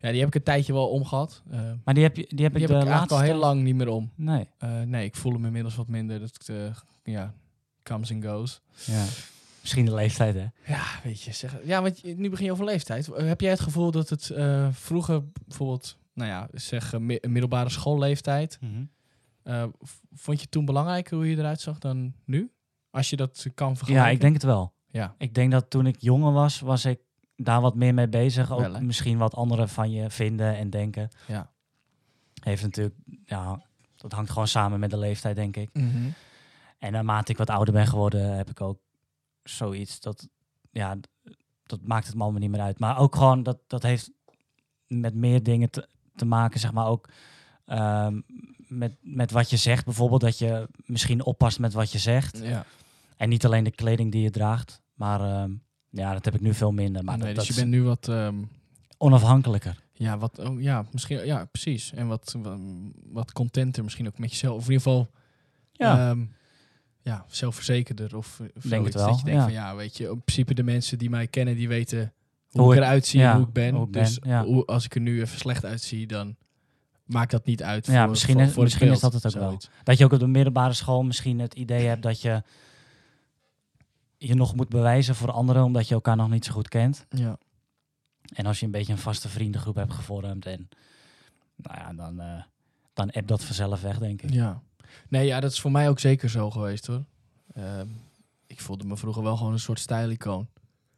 Ja, 0.00 0.10
die 0.10 0.18
heb 0.18 0.28
ik 0.28 0.34
een 0.34 0.42
tijdje 0.42 0.72
wel 0.72 0.88
omgehad. 0.88 1.42
Eh 1.50 1.60
Maar 1.84 1.94
die 1.94 2.02
heb, 2.02 2.16
je, 2.16 2.26
die 2.28 2.42
heb 2.44 2.52
die 2.54 2.62
ik 2.62 2.68
heb 2.68 2.78
de 2.80 2.84
ik 2.84 2.90
eigenlijk 2.90 2.90
laatste... 2.90 3.14
al 3.14 3.20
heel 3.20 3.34
lang 3.36 3.62
niet 3.62 3.74
meer 3.74 3.88
om. 3.88 4.10
Nee. 4.14 4.48
Eh, 4.58 4.80
nee, 4.82 5.04
ik 5.04 5.16
voel 5.16 5.32
hem 5.32 5.44
inmiddels 5.44 5.74
wat 5.76 5.88
minder. 5.88 6.20
Dat 6.20 6.48
eh, 6.48 6.56
ja, 7.02 7.34
comes 7.82 8.12
and 8.12 8.24
goes. 8.24 8.60
Ja. 8.84 9.04
Misschien 9.60 9.84
de 9.84 9.94
leeftijd, 9.94 10.34
hè? 10.34 10.46
Ja, 10.72 10.82
weet 11.02 11.22
je, 11.22 11.32
zeg, 11.32 11.56
ja, 11.64 11.82
want 11.82 12.16
nu 12.16 12.30
begin 12.30 12.44
je 12.44 12.52
over 12.52 12.64
leeftijd. 12.64 13.06
Heb 13.14 13.40
jij 13.40 13.50
het 13.50 13.60
gevoel 13.60 13.90
dat 13.90 14.08
het 14.08 14.32
vroeger 14.70 15.22
bijvoorbeeld, 15.46 15.96
nou 16.14 16.30
ja, 16.30 16.48
zeg 16.52 16.98
mi- 16.98 17.18
middelbare 17.22 17.68
schoolleeftijd, 17.70 18.58
v- 19.80 19.98
vond 20.12 20.40
je 20.40 20.48
toen 20.48 20.64
belangrijker 20.64 21.16
hoe 21.16 21.30
je 21.30 21.36
eruit 21.36 21.60
zag 21.60 21.78
dan 21.78 22.12
nu? 22.24 22.50
Als 22.90 23.10
je 23.10 23.16
dat 23.16 23.46
kan 23.54 23.76
vergelijken. 23.76 24.08
Ja, 24.08 24.14
ik 24.14 24.20
denk 24.20 24.34
het 24.34 24.42
wel. 24.42 24.72
Ja, 24.90 25.14
Ik 25.18 25.34
denk 25.34 25.50
dat 25.52 25.70
toen 25.70 25.86
ik 25.86 25.96
jonger 25.98 26.32
was, 26.32 26.60
was 26.60 26.84
ik 26.84 26.98
daar 27.44 27.60
wat 27.60 27.74
meer 27.74 27.94
mee 27.94 28.08
bezig. 28.08 28.52
Ook 28.52 28.60
Wel, 28.60 28.80
misschien 28.80 29.18
wat 29.18 29.34
anderen 29.34 29.68
van 29.68 29.90
je 29.90 30.10
vinden 30.10 30.56
en 30.56 30.70
denken. 30.70 31.08
ja. 31.26 31.50
Heeft 32.40 32.62
natuurlijk, 32.62 32.96
ja, 33.24 33.62
dat 33.96 34.12
hangt 34.12 34.30
gewoon 34.30 34.48
samen 34.48 34.80
met 34.80 34.90
de 34.90 34.98
leeftijd, 34.98 35.36
denk 35.36 35.56
ik. 35.56 35.70
Mhm. 35.72 36.10
En 36.78 36.92
naarmate 36.92 37.32
ik 37.32 37.38
wat 37.38 37.50
ouder 37.50 37.74
ben 37.74 37.86
geworden, 37.86 38.36
heb 38.36 38.50
ik 38.50 38.60
ook 38.60 38.78
zoiets 39.42 40.00
dat, 40.00 40.28
ja, 40.70 40.96
dat 41.62 41.80
maakt 41.82 42.06
het 42.06 42.14
me 42.14 42.22
allemaal 42.22 42.40
niet 42.40 42.50
meer 42.50 42.60
uit. 42.60 42.78
Maar 42.78 42.98
ook 42.98 43.14
gewoon, 43.14 43.42
dat, 43.42 43.58
dat 43.66 43.82
heeft 43.82 44.10
met 44.86 45.14
meer 45.14 45.42
dingen 45.42 45.70
te, 45.70 45.88
te 46.14 46.24
maken, 46.24 46.60
zeg 46.60 46.72
maar 46.72 46.86
ook 46.86 47.08
ehm, 47.66 48.20
met, 48.58 48.96
met 49.00 49.30
wat 49.30 49.50
je 49.50 49.56
zegt. 49.56 49.84
Bijvoorbeeld 49.84 50.20
dat 50.20 50.38
je 50.38 50.68
misschien 50.84 51.24
oppast 51.24 51.58
met 51.58 51.72
wat 51.72 51.92
je 51.92 51.98
zegt. 51.98 52.38
Ja. 52.38 52.64
En 53.16 53.28
niet 53.28 53.44
alleen 53.44 53.64
de 53.64 53.70
kleding 53.70 54.12
die 54.12 54.22
je 54.22 54.30
draagt. 54.30 54.82
Maar 54.94 55.20
ehm, 55.20 55.52
ja, 55.90 56.12
dat 56.12 56.24
heb 56.24 56.34
ik 56.34 56.40
nu 56.40 56.54
veel 56.54 56.72
minder. 56.72 57.04
Maar 57.04 57.18
nee, 57.18 57.26
dat, 57.26 57.36
dus 57.36 57.46
dat 57.46 57.54
je 57.56 57.60
bent 57.62 57.74
nu 57.74 57.82
wat, 57.82 58.08
ehm, 58.08 58.36
onafhankelijker. 58.98 59.78
ja, 59.92 60.18
wat, 60.18 60.38
oh, 60.38 60.60
ja, 60.60 60.84
misschien, 60.92 61.26
ja, 61.26 61.44
precies. 61.44 61.92
En 61.92 62.06
wat, 62.06 62.36
wat, 63.12 63.32
contenter 63.32 63.82
misschien 63.84 64.06
ook 64.06 64.18
met 64.18 64.30
jezelf. 64.30 64.56
Of 64.56 64.64
in 64.66 64.72
ieder 64.72 64.82
geval, 64.82 65.10
Ja. 65.72 66.10
ehm, 66.10 66.24
ja, 67.02 67.24
zelfverzekerder 67.28 68.16
of, 68.16 68.40
of 68.56 68.62
Denk 68.62 68.84
het 68.84 68.92
zoiets. 68.92 68.92
Dat 68.92 69.04
wel, 69.04 69.16
je 69.16 69.24
denkt 69.24 69.38
ja. 69.40 69.42
van, 69.42 69.52
ja, 69.52 69.76
weet 69.76 69.96
je, 69.96 70.04
in 70.08 70.22
principe 70.24 70.54
de 70.54 70.62
mensen 70.62 70.98
die 70.98 71.10
mij 71.10 71.26
kennen, 71.26 71.54
die 71.56 71.68
weten 71.68 72.12
hoe, 72.50 72.62
Hoe 72.62 72.72
ik 72.74 72.78
eruit 72.80 73.06
zie, 73.06 73.20
ja, 73.20 73.36
hoe 73.36 73.46
ik 73.46 73.52
ben. 73.52 73.74
hoe 73.74 73.86
ik 73.86 73.92
dus 73.92 74.18
ben, 74.18 74.30
ja. 74.30 74.44
hoe, 74.44 74.64
als 74.66 74.84
ik 74.84 74.94
er 74.94 75.00
nu 75.00 75.20
even 75.20 75.38
slecht 75.38 75.64
uitzie, 75.64 76.06
dan 76.06 76.36
maakt 77.04 77.30
dat 77.30 77.44
niet 77.46 77.62
uit 77.62 77.86
Ja, 77.86 78.00
voor, 78.00 78.10
misschien 78.10 78.34
voor, 78.34 78.44
is- 78.46 78.56
misschien 78.56 78.90
is 78.90 79.00
dat 79.00 79.12
het 79.12 79.26
ook 79.26 79.32
wel. 79.34 79.58
Dat 79.82 79.98
je 79.98 80.04
ook 80.04 80.12
op 80.12 80.18
de 80.18 80.26
middelbare 80.26 80.72
school 80.72 81.02
misschien 81.02 81.38
het 81.38 81.54
idee 81.54 81.86
hebt 81.86 82.02
dat 82.02 82.20
je 82.20 82.42
je 84.22 84.34
nog 84.34 84.54
moet 84.54 84.68
bewijzen 84.68 85.14
voor 85.14 85.30
anderen, 85.30 85.64
omdat 85.64 85.88
je 85.88 85.94
elkaar 85.94 86.16
nog 86.16 86.30
niet 86.30 86.44
zo 86.44 86.52
goed 86.52 86.68
kent. 86.68 87.06
Ja. 87.08 87.38
En 88.34 88.46
als 88.46 88.60
je 88.60 88.66
een 88.66 88.72
beetje 88.72 88.92
een 88.92 88.98
vaste 88.98 89.28
vriendengroep 89.28 89.74
hebt 89.74 89.92
gevormd 89.92 90.46
en 90.46 90.68
nou 91.56 91.78
ja, 91.78 91.92
dan, 91.92 92.20
eh 92.20 92.42
dan 92.92 93.10
app 93.10 93.26
dat 93.26 93.44
vanzelf 93.44 93.80
weg, 93.80 93.98
denk 93.98 94.22
ik. 94.22 94.30
Ja. 94.30 94.62
Nee, 95.08 95.26
ja, 95.26 95.40
dat 95.40 95.52
is 95.52 95.60
voor 95.60 95.70
mij 95.70 95.88
ook 95.88 95.98
zeker 95.98 96.30
zo 96.30 96.50
geweest 96.50 96.86
hoor. 96.86 97.04
Ehm, 97.54 97.88
ik 98.46 98.60
voelde 98.60 98.84
me 98.84 98.96
vroeger 98.96 99.22
wel 99.22 99.36
gewoon 99.36 99.52
een 99.52 99.58
soort 99.58 99.78
stijlicoon. 99.78 100.48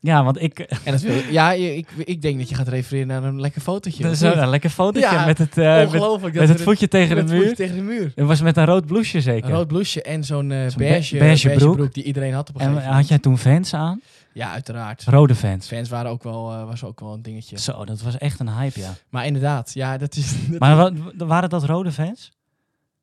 Ja, 0.05 0.25
want 0.25 0.43
ik... 0.43 0.59
En 0.59 0.93
dat 0.93 1.01
wil, 1.01 1.15
ja, 1.31 1.53
ik, 1.53 1.89
ik 2.05 2.23
denk 2.23 2.39
dat 2.39 2.49
je 2.49 2.55
gaat 2.55 2.69
refereren 2.69 3.07
naar 3.09 3.25
een 3.25 3.41
lekker 3.41 3.61
fotootje. 3.61 4.09
Niet? 4.09 4.21
een 4.21 4.49
lekker 4.49 4.71
fotootje 4.71 5.01
Ja, 5.11 5.27
met 5.27 5.39
het, 5.39 5.59
eh, 5.59 5.91
met, 6.33 6.49
het 6.49 6.63
voetje 6.63 6.89
tegen 6.89 7.17
de 7.27 7.35
muur. 7.35 7.55
tegen 7.55 7.77
de 7.77 7.83
muur. 7.83 8.13
Het 8.15 8.27
was 8.27 8.41
met 8.41 8.57
een 8.57 8.65
rood 8.65 8.87
blouseje 8.87 9.23
zeker. 9.23 9.51
Een 9.51 9.57
rood 9.57 9.67
blouseje 9.69 10.05
en 10.05 10.25
zo'n 10.25 10.49
be- 10.49 10.71
beige, 11.19 11.51
broek. 11.51 11.95
die 11.95 12.05
iedereen 12.05 12.33
had 12.33 12.49
op 12.49 12.55
een 12.55 12.61
En 12.61 12.73
gegeven 12.73 12.93
had 12.95 13.09
jij 13.09 13.19
toen 13.19 13.39
fans 13.39 13.75
aan? 13.75 14.01
Ja, 14.33 14.53
uiteraard. 14.53 15.05
Rode 15.07 15.35
fans. 15.35 15.67
Fans 15.67 15.89
waren 15.89 16.11
ook 16.11 16.23
wel, 16.23 16.53
eh, 16.53 16.65
was 16.65 16.85
ook 16.85 17.01
wel 17.01 17.13
een 17.15 17.23
dingetje. 17.23 17.59
Zo, 17.59 17.85
dat 17.85 18.03
was 18.03 18.19
echt 18.19 18.41
een 18.41 18.51
hype, 18.59 18.81
ja. 18.81 18.95
Maar 19.11 19.27
inderdaad, 19.27 19.71
ja, 19.75 19.99
dat 19.99 20.17
is... 20.17 20.33
dat 20.51 20.59
Maar 20.59 20.77
wa- 20.77 20.93
waren 21.27 21.49
dat 21.49 21.65
rode 21.65 21.93
fans? 21.93 22.33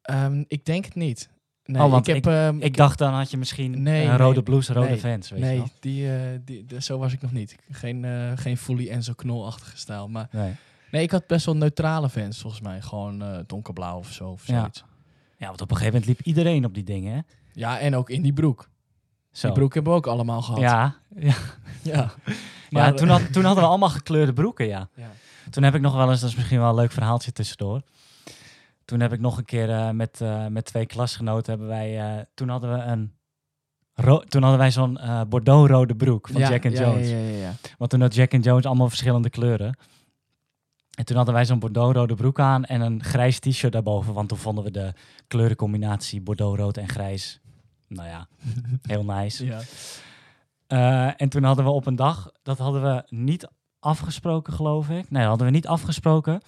Ehm, 0.01 0.43
ik 0.47 0.65
denk 0.65 0.85
het 0.85 0.95
niet. 0.95 1.29
Nee, 1.71 1.83
Oh, 1.83 1.91
want 1.91 2.07
ik 2.07 2.13
heb... 2.15 2.27
ehm, 2.27 2.57
Ik 2.59 2.77
dacht 2.77 2.97
dan 2.97 3.13
had 3.13 3.31
je 3.31 3.37
misschien 3.37 3.71
Nee, 3.83 4.01
een 4.03 4.07
nee. 4.09 4.17
rode 4.17 4.43
blouse, 4.43 4.73
rode 4.73 4.97
fans, 4.97 5.29
weet 5.29 5.39
je 5.39 5.45
nee, 5.45 5.57
wel. 5.57 5.69
die, 5.79 6.11
eh, 6.15 6.21
die, 6.45 6.65
de- 6.65 6.81
zo 6.81 6.97
was 6.97 7.13
ik 7.13 7.21
nog 7.21 7.31
niet. 7.31 7.55
Geen, 7.71 8.05
eh 8.05 8.31
geen 8.35 8.57
fully 8.57 8.89
Enzo 8.89 9.13
Knol-achtige 9.13 9.77
stijl. 9.77 10.07
Maar 10.07 10.27
Nee. 10.31 10.53
nee, 10.91 11.01
ik 11.03 11.11
had 11.11 11.27
best 11.27 11.45
wel 11.45 11.55
neutrale 11.55 12.09
fans 12.09 12.39
volgens 12.41 12.61
mij. 12.61 12.81
Gewoon 12.81 13.21
eh, 13.21 13.37
donkerblauw 13.47 13.97
of 13.97 14.11
zo. 14.11 14.27
Of 14.29 14.47
Ja. 14.47 14.59
zoiets. 14.59 14.83
Ja, 15.37 15.47
want 15.47 15.61
op 15.61 15.71
een 15.71 15.77
gegeven 15.77 15.99
moment 15.99 16.17
liep 16.17 16.27
iedereen 16.27 16.65
op 16.65 16.73
die 16.73 16.83
dingen, 16.83 17.13
hè? 17.13 17.19
Ja, 17.53 17.79
en 17.79 17.95
ook 17.95 18.09
in 18.09 18.21
die 18.21 18.33
broek. 18.33 18.69
Zo. 19.31 19.47
Die 19.47 19.55
broek 19.57 19.73
hebben 19.73 19.91
we 19.91 19.97
ook 19.97 20.07
allemaal 20.07 20.41
gehad. 20.41 20.59
Ja, 20.61 20.95
ja. 21.15 21.33
ja. 21.93 22.11
ja 22.69 22.91
toen, 22.93 23.07
had, 23.09 23.33
toen 23.33 23.43
hadden 23.43 23.63
we 23.63 23.69
allemaal 23.69 23.89
gekleurde 23.89 24.33
broeken, 24.33 24.67
ja. 24.67 24.89
Ja. 24.95 25.11
Toen 25.49 25.63
heb 25.63 25.75
ik 25.75 25.81
nog 25.81 25.95
wel 25.95 26.09
eens, 26.11 26.19
dat 26.21 26.29
is 26.29 26.35
misschien 26.35 26.59
wel 26.59 26.69
een 26.69 26.75
leuk 26.75 26.91
verhaaltje 26.91 27.31
tussendoor. 27.31 27.81
Toen 28.89 28.99
heb 28.99 29.13
ik 29.13 29.19
nog 29.19 29.37
een 29.37 29.45
keer 29.45 29.69
eh, 29.69 29.89
met, 29.89 30.21
eh, 30.21 30.47
met 30.47 30.65
twee 30.65 30.85
klasgenoten 30.85 31.49
hebben 31.49 31.67
wij, 31.67 31.99
eh, 31.99 32.25
toen 32.33 32.49
hadden 32.49 32.73
we 32.73 32.83
een, 32.83 33.13
toen 34.27 34.41
hadden 34.41 34.59
wij 34.59 34.71
zo'n 34.71 34.99
Bordeaux-rode 35.29 35.95
broek 35.95 36.27
van 36.27 36.41
Ja, 36.41 36.49
Jack 36.49 36.65
and 36.65 36.77
ja, 36.77 36.81
Jones. 36.81 37.09
Ja, 37.09 37.17
ja, 37.17 37.37
ja. 37.37 37.53
Want 37.77 37.89
toen 37.91 38.01
had 38.01 38.15
Jack 38.15 38.33
and 38.33 38.43
Jones 38.43 38.65
allemaal 38.65 38.89
verschillende 38.89 39.29
kleuren. 39.29 39.77
En 40.97 41.05
toen 41.05 41.15
hadden 41.15 41.33
wij 41.33 41.45
zo'n 41.45 41.59
Bordeaux-rode 41.59 42.15
broek 42.15 42.39
aan 42.39 42.65
en 42.65 42.81
een 42.81 43.03
grijs 43.03 43.39
t-shirt 43.39 43.73
daarboven. 43.73 44.13
Want 44.13 44.29
toen 44.29 44.37
vonden 44.37 44.63
we 44.63 44.71
de 44.71 44.93
kleurencombinatie 45.27 46.21
Bordeaux-rood 46.21 46.77
en 46.77 46.87
grijs, 46.87 47.39
nou 47.87 48.07
ja, 48.07 48.27
heel 48.91 49.05
nice. 49.05 49.45
ja. 49.45 51.15
En 51.17 51.29
toen 51.29 51.43
hadden 51.43 51.65
we 51.65 51.71
op 51.71 51.85
een 51.85 51.95
dag, 51.95 52.31
dat 52.43 52.57
hadden 52.57 52.81
we 52.81 53.03
niet 53.09 53.47
afgesproken, 53.79 54.53
geloof 54.53 54.89
ik. 54.89 55.09
Nee, 55.09 55.21
dat 55.21 55.29
hadden 55.29 55.47
we 55.47 55.53
niet 55.53 55.67
afgesproken. 55.67 56.41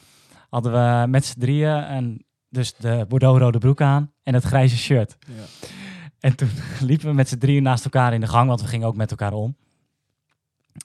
Hadden 0.50 0.72
we 0.72 1.08
met 1.08 1.26
z'n 1.26 1.40
drieën 1.40 1.84
en 1.84 2.26
dus 2.52 2.74
de 2.76 3.06
Bordeaux-rode 3.08 3.58
broek 3.58 3.82
aan 3.82 4.12
en 4.24 4.34
het 4.34 4.44
grijze 4.44 4.78
shirt. 4.78 5.18
Ja. 5.28 5.68
En 6.20 6.36
toen 6.36 6.50
liepen 6.90 7.08
we 7.08 7.14
met 7.14 7.30
z'n 7.30 7.38
drieën 7.38 7.64
naast 7.64 7.84
elkaar 7.84 8.14
in 8.14 8.20
de 8.22 8.28
gang, 8.28 8.48
want 8.48 8.62
we 8.62 8.68
gingen 8.68 8.88
ook 8.88 8.96
met 8.96 9.12
elkaar 9.12 9.34
om. 9.34 9.56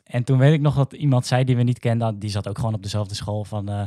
En 0.05 0.25
toen 0.25 0.39
weet 0.39 0.53
ik 0.53 0.61
nog 0.61 0.75
dat 0.75 0.93
iemand 0.93 1.27
zei 1.27 1.45
die 1.45 1.57
we 1.57 1.63
niet 1.63 1.79
kenden, 1.79 2.19
die 2.19 2.31
zat 2.31 2.49
ook 2.49 2.59
gewoon 2.59 2.75
op 2.75 2.83
dezelfde 2.83 3.15
school 3.15 3.45
van... 3.45 3.69
eh, 3.69 3.83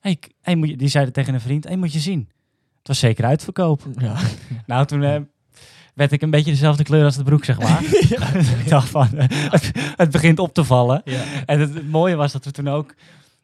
hey, 0.00 0.18
hey, 0.40 0.56
moet 0.56 0.68
je, 0.68 0.76
die 0.76 0.88
zeiden 0.88 1.12
tegen 1.12 1.34
een 1.34 1.40
vriend, 1.40 1.64
hey, 1.64 1.76
moet 1.76 1.92
je 1.92 1.98
zien. 1.98 2.28
Het 2.78 2.88
was 2.88 2.98
zeker 2.98 3.24
uitverkoop. 3.24 3.82
Ja. 3.96 4.16
Nou, 4.66 4.86
toen 4.86 5.02
eh, 5.02 5.20
werd 5.94 6.12
ik 6.12 6.22
een 6.22 6.30
beetje 6.30 6.50
dezelfde 6.50 6.84
kleur 6.84 7.04
als 7.04 7.16
de 7.16 7.22
broek, 7.22 7.44
zeg 7.44 7.58
maar. 7.58 7.82
ik 8.62 8.68
dacht 8.68 8.88
van, 8.88 9.18
eh, 9.18 9.50
het, 9.50 9.70
het 9.96 10.10
begint 10.10 10.38
op 10.38 10.54
te 10.54 10.64
vallen. 10.64 11.02
Ja. 11.04 11.22
En 11.46 11.60
het, 11.60 11.74
het 11.74 11.90
mooie 11.90 12.14
was 12.16 12.32
dat 12.32 12.44
we 12.44 12.50
toen 12.50 12.68
ook 12.68 12.94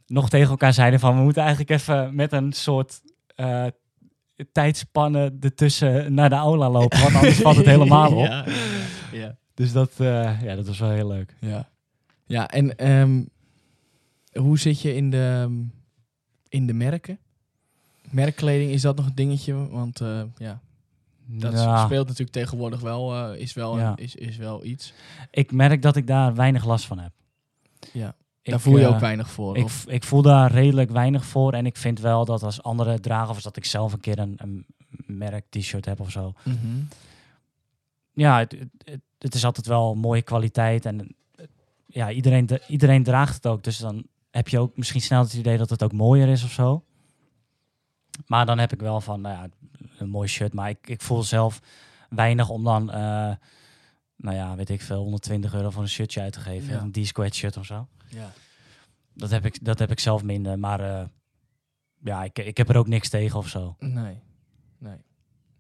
nog 0.09 0.29
tegen 0.29 0.49
elkaar 0.51 0.73
zeiden 0.73 1.01
van... 1.01 1.17
we 1.17 1.23
moeten 1.23 1.43
eigenlijk 1.43 1.71
even 1.71 2.15
met 2.15 2.33
een 2.33 2.53
soort 2.53 3.01
eh 3.35 3.67
tijdspanne 4.53 5.37
ertussen 5.41 6.15
naar 6.15 6.29
de 6.29 6.35
aula 6.35 6.71
lopen. 6.71 7.01
Want 7.01 7.15
anders 7.15 7.37
valt 7.41 7.57
het 7.57 7.67
helemaal 7.77 8.13
op. 8.17 8.25
Ja, 8.27 8.45
ja, 9.13 9.37
Dus 9.55 9.73
dat, 9.73 9.91
eh, 9.97 10.43
ja, 10.43 10.55
dat 10.55 10.67
was 10.67 10.79
wel 10.79 10.91
heel 10.91 11.09
leuk. 11.09 11.35
ja. 11.41 11.69
ja 12.27 12.49
en 12.49 12.77
ehm, 12.77 13.23
hoe 14.33 14.59
zit 14.59 14.81
je 14.81 14.95
in 14.95 15.11
de, 15.11 15.57
in 16.49 16.67
de 16.67 16.73
merken? 16.73 17.19
Merkkleding, 18.11 18.71
is 18.71 18.83
dat 18.83 18.97
nog 18.97 19.07
een 19.07 19.15
dingetje? 19.15 19.69
Want 19.69 20.01
eh, 20.01 20.23
ja, 20.37 20.61
dat 21.27 21.53
Ja, 21.53 21.85
speelt 21.85 22.07
natuurlijk 22.07 22.33
tegenwoordig 22.37 22.81
wel, 22.81 23.35
is, 23.35 23.53
wel 23.53 23.79
Ja. 23.79 23.97
is, 23.97 24.15
is 24.15 24.37
wel 24.37 24.65
iets. 24.65 24.93
ik 25.31 25.53
merk 25.53 25.83
dat 25.83 25.97
ik 25.97 26.07
daar 26.07 26.35
weinig 26.35 26.65
last 26.65 26.87
van 26.87 26.99
heb. 26.99 27.13
Ja. 27.93 28.15
Ik, 28.43 28.51
Daar 28.51 28.61
voel 28.61 28.79
je 28.79 28.85
eh, 28.85 28.91
ook 28.95 29.01
weinig 29.01 29.31
voor. 29.31 29.57
Ik, 29.57 29.65
of, 29.65 29.87
ik 29.87 30.05
voel 30.05 30.23
daar 30.23 30.51
redelijk 30.51 30.91
weinig 30.91 31.25
voor. 31.25 31.53
En 31.53 31.67
ik 31.67 31.77
vind 31.77 32.01
wel 32.01 32.25
dat 32.25 32.43
als 32.43 32.63
anderen 32.63 33.01
dragen... 33.03 33.31
of 33.31 33.41
dat 33.43 33.57
ik 33.57 33.65
zelf 33.65 33.93
een 33.93 34.01
keer 34.01 34.19
een, 34.19 34.35
een 34.37 34.67
merk 35.07 35.45
t-shirt 35.51 35.85
heb 35.85 36.01
of 36.01 36.11
zo... 36.11 36.33
Mhm. 36.45 36.57
ja, 38.13 38.39
het, 38.39 38.57
het- 39.19 39.35
is 39.35 39.45
altijd 39.45 39.67
wel 39.67 39.95
mooie 39.95 40.23
kwaliteit. 40.23 40.87
En 40.87 41.15
eh, 41.37 41.47
ja, 41.87 42.11
iedereen, 42.11 42.47
de- 42.47 42.63
iedereen 42.69 43.03
draagt 43.03 43.35
het 43.35 43.47
ook. 43.47 43.65
Dus 43.65 43.79
dan 43.79 44.05
heb 44.31 44.49
je 44.49 44.59
ook 44.59 44.77
misschien 44.77 45.01
snel 45.01 45.23
het 45.23 45.33
idee 45.35 45.59
dat 45.59 45.71
het 45.71 45.83
ook 45.83 45.93
mooier 45.93 46.29
is 46.29 46.45
of 46.45 46.51
zo. 46.53 46.85
Maar 48.27 48.47
dan 48.47 48.59
heb 48.59 48.73
ik 48.73 48.81
wel 48.81 49.01
van, 49.01 49.21
nou 49.21 49.35
ja, 49.37 49.49
een 49.99 50.09
mooi 50.09 50.29
shirt. 50.29 50.53
Maar 50.55 50.69
ik, 50.69 50.89
ik 50.89 51.03
voel 51.03 51.23
zelf 51.23 51.61
weinig 52.11 52.49
om 52.49 52.65
dan, 52.65 52.91
eh, 52.91 53.31
nou 54.17 54.37
ja, 54.37 54.57
weet 54.57 54.71
ik 54.71 54.83
veel, 54.83 55.03
120 55.03 55.55
euro 55.55 55.71
voor 55.71 55.83
een 55.83 55.89
shirtje 55.89 56.21
uit 56.21 56.33
te 56.33 56.41
geven. 56.41 56.73
Ja. 56.75 56.81
Een 56.81 56.93
D-squared 56.93 57.35
shirt 57.35 57.57
of 57.57 57.65
zo. 57.67 57.87
Ja. 58.09 58.33
Dat 59.15 59.31
heb 59.31 59.45
ik, 59.45 59.65
dat 59.65 59.79
heb 59.79 59.91
ik 59.91 60.01
zelf 60.01 60.23
minder. 60.23 60.59
Maar 60.59 60.81
eh, 60.81 61.07
ja, 62.05 62.25
ik, 62.25 62.39
ik 62.39 62.57
heb 62.57 62.69
er 62.69 62.77
ook 62.77 62.89
niks 62.89 63.09
tegen 63.09 63.39
of 63.39 63.49
zo. 63.49 63.77
Nee. 63.79 64.21
Nee. 64.79 64.97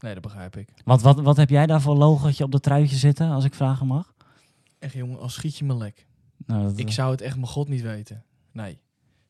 Nee, 0.01 0.13
dat 0.15 0.23
begrijp 0.23 0.57
ik. 0.57 0.69
Want 0.85 1.03
wat, 1.03 1.21
wat 1.21 1.37
heb 1.37 1.51
jij 1.51 1.67
daar 1.67 1.81
voor 1.81 1.97
logootje 1.97 2.45
op 2.45 2.53
dat 2.53 2.63
truitje 2.63 2.97
zitten, 2.97 3.31
als 3.31 3.45
ik 3.45 3.55
vragen 3.55 3.87
mag? 3.87 4.15
Echt 4.79 4.93
jongen, 4.93 5.19
als 5.21 5.35
schiet 5.35 5.57
je 5.57 5.65
me 5.65 5.77
lek. 5.77 6.07
Nou, 6.47 6.73
Ik 6.77 6.91
zou 6.93 7.11
het 7.11 7.21
echt 7.21 7.35
mijn 7.35 7.47
god 7.49 7.69
niet 7.69 7.83
weten. 7.83 8.25
Nee. 8.53 8.79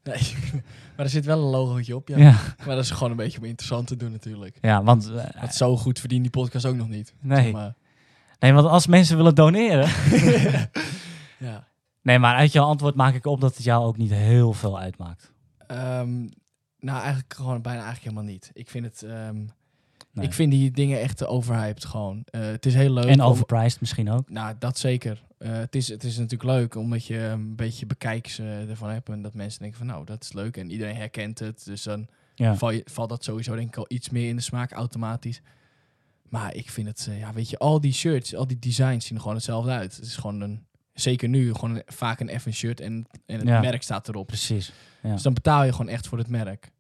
Nee. 0.03 0.35
maar 0.97 1.05
er 1.05 1.09
zit 1.09 1.25
wel 1.25 1.39
een 1.39 1.51
logootje 1.51 1.97
op, 1.97 2.09
ja. 2.09 2.17
ja. 2.19 2.39
Maar 2.67 2.77
dat 2.77 2.85
is 2.85 2.91
gewoon 2.91 3.11
een 3.11 3.17
beetje 3.17 3.39
om 3.39 3.45
interessant 3.45 3.87
te 3.87 3.97
doen 3.97 4.13
natuurlijk. 4.13 4.59
Ja, 4.61 4.83
want, 4.83 5.11
eh, 5.11 5.41
Want 5.41 5.55
zo 5.55 5.77
goed 5.77 5.99
verdient 6.01 6.23
die 6.23 6.31
podcast 6.31 6.67
ook 6.67 6.77
nog 6.77 6.89
niet. 6.89 7.15
nee. 7.21 7.43
Zeg 7.43 7.53
maar. 7.53 7.75
nee, 8.39 8.53
want 8.53 8.67
als 8.67 8.87
mensen 8.87 9.17
willen 9.17 9.35
doneren... 9.35 9.89
ja. 11.49 11.67
Nee, 12.03 12.19
maar 12.19 12.35
uit 12.37 12.53
jouw 12.53 12.65
antwoord 12.65 12.95
maak 12.95 13.15
ik 13.15 13.27
op 13.27 13.41
dat 13.41 13.55
het 13.57 13.65
jou 13.65 13.85
ook 13.85 13.97
niet 13.97 14.11
heel 14.11 14.53
veel 14.53 14.79
uitmaakt. 14.79 15.33
Ehm, 15.67 16.21
nou, 16.79 16.99
eigenlijk 17.01 17.35
gewoon 17.35 17.63
bijna 17.63 17.83
eigenlijk 17.85 18.03
helemaal 18.15 18.33
niet. 18.33 18.51
Ik 18.53 18.69
vind 18.71 18.85
het... 18.85 19.03
ehm, 19.03 19.45
Nee. 20.13 20.27
Ik 20.27 20.33
vind 20.33 20.51
die 20.53 20.71
dingen 20.71 21.01
echt 21.01 21.17
te 21.17 21.27
overhyped 21.27 21.85
gewoon. 21.85 22.23
Eh, 22.25 22.41
het 22.41 22.67
is 22.67 22.75
heel 22.75 22.91
leuk. 22.93 23.05
en 23.05 23.21
om- 23.23 23.31
overpriced 23.31 23.81
misschien 23.81 24.11
ook. 24.11 24.31
Nou, 24.31 24.55
dat 24.59 24.79
zeker. 24.79 25.23
Eh, 25.39 25.53
het, 25.53 25.75
is, 25.75 25.89
het 25.89 26.05
is 26.05 26.17
natuurlijk 26.17 26.51
leuk 26.51 26.75
omdat 26.75 27.05
je 27.07 27.19
een 27.19 27.57
beetje 27.57 27.87
bekijks 27.87 28.39
eh, 28.39 28.71
ervan 28.71 28.89
hebt. 28.91 29.09
En 29.09 29.23
dat 29.23 29.35
mensen 29.35 29.61
denken 29.61 29.79
van 29.79 29.87
nou, 29.87 30.05
dat 30.05 30.23
is 30.23 30.33
leuk. 30.33 30.57
En 30.57 30.71
iedereen 30.71 30.97
herkent 30.97 31.39
het. 31.39 31.65
Dus 31.65 31.83
dan 31.83 32.07
Ja. 32.35 32.57
val 32.57 32.71
je, 32.71 32.83
valt 32.91 33.09
dat 33.09 33.25
sowieso 33.25 33.55
denk 33.55 33.69
ik 33.69 33.77
al 33.77 33.85
iets 33.89 34.09
meer 34.11 34.29
in 34.29 34.37
de 34.37 34.43
smaak 34.43 34.73
automatisch. 34.73 35.41
Maar 36.29 36.55
ik 36.55 36.71
vind 36.71 36.87
het, 36.89 37.09
ja, 37.19 37.33
weet 37.33 37.51
je, 37.51 37.59
al 37.59 37.81
die 37.81 37.93
shirts, 37.93 38.35
al 38.35 38.47
die 38.47 38.59
designs 38.59 39.05
zien 39.07 39.15
er 39.17 39.21
gewoon 39.23 39.37
hetzelfde 39.37 39.71
uit. 39.71 39.97
Het 39.97 40.05
is 40.05 40.17
gewoon 40.17 40.41
een, 40.41 40.67
zeker 41.01 41.29
nu, 41.29 41.55
gewoon 41.55 41.83
vaak 41.87 42.21
een 42.21 42.41
F 42.41 42.47
shirt 42.51 42.81
en, 42.81 43.07
en 43.27 43.39
het 43.39 43.49
Ja. 43.49 43.61
merk 43.61 43.83
staat 43.83 44.09
erop. 44.09 44.27
Precies. 44.27 44.73
Ja. 45.03 45.13
Dus 45.13 45.23
dan 45.23 45.35
betaal 45.35 45.65
je 45.65 45.73
gewoon 45.73 45.89
echt 45.89 46.07
voor 46.07 46.19
het 46.19 46.29
merk. 46.29 46.71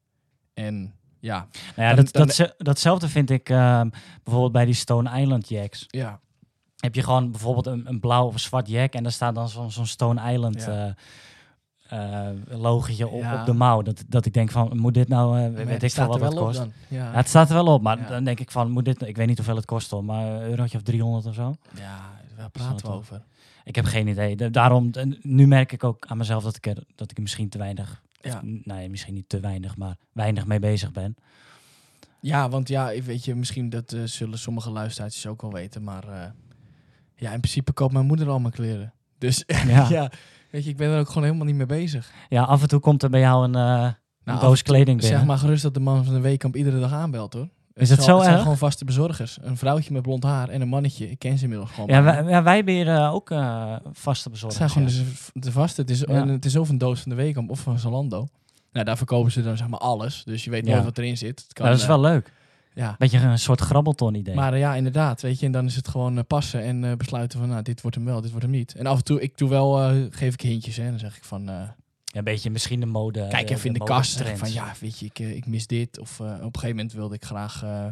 En 0.54 0.94
ja, 1.20 1.46
Nou 1.76 1.88
ja, 1.88 1.94
Dan- 1.94 2.04
dat, 2.04 2.12
dan- 2.14 2.26
dat, 2.46 2.54
datzelfde 2.58 3.08
vind 3.08 3.30
ik 3.30 3.48
ehm, 3.50 3.88
bijvoorbeeld 4.22 4.52
bij 4.52 4.64
die 4.64 4.74
Stone 4.74 5.20
Island 5.20 5.48
jacks. 5.48 5.84
ja, 5.86 6.20
Heb 6.76 6.94
je 6.94 7.02
gewoon 7.02 7.30
bijvoorbeeld 7.30 7.66
een, 7.66 7.88
een 7.88 8.00
blauw 8.00 8.26
of 8.26 8.32
een 8.32 8.40
zwart 8.40 8.68
jack 8.68 8.92
en 8.94 9.02
daar 9.02 9.12
staat 9.12 9.34
dan 9.34 9.48
zo'n 9.48 9.70
zo'n 9.70 9.86
Stone 9.86 10.32
Island 10.32 10.64
Ja. 10.64 10.94
eh, 11.88 12.28
eh, 12.28 13.10
op, 13.12 13.20
Ja. 13.20 13.40
op 13.40 13.46
de 13.46 13.52
mouw. 13.52 13.82
Dat, 13.82 14.04
dat 14.08 14.26
ik 14.26 14.32
denk 14.34 14.50
van, 14.50 14.76
moet 14.76 14.94
dit 14.94 15.08
nou, 15.08 15.30
maar 15.30 15.52
weet 15.52 15.68
het 15.68 15.82
ik 15.82 15.90
veel 15.90 16.06
wat 16.06 16.22
op 16.32 16.36
kost. 16.36 16.58
dan. 16.58 16.72
Ja. 16.88 17.04
Ja, 17.04 17.12
het 17.12 17.28
staat 17.28 17.48
er 17.48 17.54
wel 17.54 17.66
op, 17.74 17.82
maar 17.82 17.98
Ja. 17.98 18.08
dan 18.08 18.24
denk 18.24 18.40
ik 18.40 18.50
van, 18.50 18.70
moet 18.70 18.84
dit, 18.84 19.02
ik 19.02 19.16
weet 19.16 19.26
niet 19.26 19.36
hoeveel 19.36 19.56
het 19.56 19.64
kost 19.64 19.90
hoor, 19.90 20.04
maar 20.04 20.26
een 20.26 20.40
eurotje 20.42 20.76
of 20.78 20.82
300 20.84 21.26
of 21.26 21.34
zo. 21.34 21.56
ja, 21.74 21.98
Zal 22.38 22.48
praten 22.48 22.72
het 22.74 22.82
we 22.82 22.88
over? 22.88 23.22
Ik 23.68 23.74
heb 23.74 23.84
geen 23.84 24.06
idee. 24.08 24.36
Da- 24.36 24.48
Daarom, 24.48 24.90
nu 25.22 25.46
merk 25.46 25.72
ik 25.72 25.84
ook 25.84 26.06
aan 26.06 26.16
mezelf 26.16 26.42
dat 26.42 26.56
ik 26.56 26.66
er, 26.66 26.82
dat 26.94 27.10
ik 27.10 27.16
er 27.16 27.22
misschien 27.22 27.48
te 27.48 27.58
weinig, 27.58 28.02
Ja. 28.20 28.40
nee, 28.42 28.88
misschien 28.90 29.14
niet 29.14 29.28
te 29.28 29.40
weinig, 29.40 29.76
maar 29.76 29.96
weinig 30.12 30.46
mee 30.46 30.58
bezig 30.58 30.92
ben. 30.92 31.14
Ja, 32.20 32.48
want 32.48 32.68
ja, 32.68 32.90
ik 32.90 33.02
weet 33.02 33.24
je, 33.24 33.34
misschien 33.34 33.68
dat 33.70 33.92
eh, 33.92 34.02
zullen 34.04 34.38
sommige 34.38 34.70
luisteraars 34.70 35.26
ook 35.26 35.42
wel 35.42 35.52
weten, 35.52 35.84
maar 35.84 36.08
eh, 36.08 36.30
ja, 37.16 37.32
in 37.32 37.40
principe 37.40 37.72
koopt 37.72 37.92
mijn 37.92 38.06
moeder 38.06 38.28
al 38.28 38.38
mijn 38.40 38.52
kleren. 38.52 38.92
Dus 39.18 39.44
ja. 39.66 39.88
Ja. 39.88 40.10
weet 40.50 40.64
je, 40.64 40.70
ik 40.70 40.76
ben 40.76 40.90
er 40.90 40.98
ook 41.00 41.08
gewoon 41.08 41.22
helemaal 41.24 41.46
niet 41.46 41.54
mee 41.56 41.66
bezig. 41.66 42.12
Ja, 42.28 42.42
af 42.42 42.62
en 42.62 42.68
toe 42.68 42.80
komt 42.80 43.02
er 43.02 43.10
bij 43.10 43.20
jou 43.20 43.44
een, 43.44 43.54
eh, 43.54 43.92
een 44.24 44.38
doos 44.38 44.62
kleding. 44.62 45.02
Zeg 45.02 45.24
maar 45.24 45.38
gerust 45.38 45.62
dat 45.62 45.74
de 45.74 45.80
man 45.80 46.04
van 46.04 46.14
de 46.14 46.20
weekamp 46.20 46.56
iedere 46.56 46.80
dag 46.80 46.92
aanbelt 46.92 47.32
hoor. 47.32 47.48
Is 47.78 47.88
het 47.90 48.02
zijn- 48.02 48.10
zo 48.10 48.16
het 48.16 48.24
zijn 48.24 48.38
gewoon 48.38 48.56
vaste 48.56 48.84
bezorgers. 48.84 49.38
Een 49.42 49.56
vrouwtje 49.56 49.92
met 49.92 50.02
blond 50.02 50.22
haar 50.22 50.48
en 50.48 50.60
een 50.60 50.68
mannetje. 50.68 51.10
Ik 51.10 51.18
ken 51.18 51.36
ze 51.38 51.42
inmiddels 51.44 51.70
gewoon. 51.70 51.88
Ja, 51.88 52.02
wij, 52.02 52.24
ja, 52.24 52.42
wij 52.42 52.54
hebben 52.56 52.86
eh, 52.96 53.14
ook 53.14 53.30
eh, 53.30 53.76
vaste 53.92 54.22
Het 54.28 54.32
bezorgers. 54.32 54.56
zijn 54.56 54.70
gewoon 54.70 54.88
ja. 54.88 54.94
de, 55.32 55.40
de 55.40 55.52
vaste. 55.52 55.80
Het 55.80 55.90
is, 55.90 55.98
Ja. 56.00 56.06
en 56.06 56.28
het 56.28 56.44
is 56.44 56.56
of 56.56 56.68
een 56.68 56.78
doos 56.78 57.00
van 57.00 57.10
de 57.10 57.16
week 57.16 57.44
of 57.50 57.60
van 57.60 57.78
Zalando. 57.78 58.28
Nou, 58.72 58.84
daar 58.86 58.96
verkopen 58.96 59.32
ze 59.32 59.42
dan 59.42 59.56
zeg 59.56 59.68
maar 59.68 59.80
alles. 59.80 60.22
Dus 60.24 60.44
je 60.44 60.50
weet 60.50 60.64
nooit 60.64 60.84
wat 60.84 60.98
erin 60.98 61.16
zit. 61.16 61.40
Het 61.40 61.52
kan, 61.52 61.64
Ja, 61.64 61.70
dat 61.70 61.80
is 61.80 61.86
eh, 61.86 61.92
wel 61.92 62.00
leuk. 62.00 62.32
ja. 62.74 62.94
Beetje 62.98 63.18
een 63.18 63.38
soort 63.38 63.60
grabbelton 63.60 64.14
idee. 64.14 64.34
Maar 64.34 64.58
ja, 64.58 64.74
inderdaad. 64.74 65.22
Weet 65.22 65.40
je, 65.40 65.46
en 65.46 65.52
dan 65.52 65.66
is 65.66 65.76
het 65.76 65.88
gewoon 65.88 66.26
passen 66.26 66.62
en 66.62 66.98
besluiten 66.98 67.38
van, 67.38 67.48
nou, 67.48 67.62
dit 67.62 67.80
wordt 67.80 67.96
hem 67.96 68.04
wel, 68.06 68.20
dit 68.20 68.30
wordt 68.30 68.46
hem 68.46 68.54
niet. 68.54 68.74
En 68.74 68.86
af 68.86 68.96
en 68.98 69.04
toe, 69.04 69.20
ik 69.20 69.38
doe 69.38 69.48
wel, 69.48 69.72
geef 70.10 70.32
ik 70.34 70.40
hintjes. 70.40 70.76
Hè. 70.76 70.90
Dan 70.90 70.98
zeg 70.98 71.16
ik 71.16 71.24
van, 71.24 71.50
een 72.18 72.24
beetje 72.24 72.50
misschien 72.50 72.80
de 72.80 72.86
mode. 72.86 73.26
kijk 73.28 73.50
even 73.50 73.66
in 73.66 73.72
de 73.72 73.84
kast. 73.84 74.22
Van, 74.22 74.52
ja, 74.52 74.74
weet 74.80 74.98
je, 74.98 75.06
ik, 75.06 75.18
eh, 75.18 75.36
ik 75.36 75.46
mis 75.46 75.66
dit. 75.66 75.98
Of 75.98 76.20
eh, 76.20 76.26
op 76.26 76.32
een 76.32 76.40
gegeven 76.42 76.76
moment 76.76 76.92
wilde 76.92 77.14
ik 77.14 77.24
graag 77.24 77.62
eh, 77.62 77.86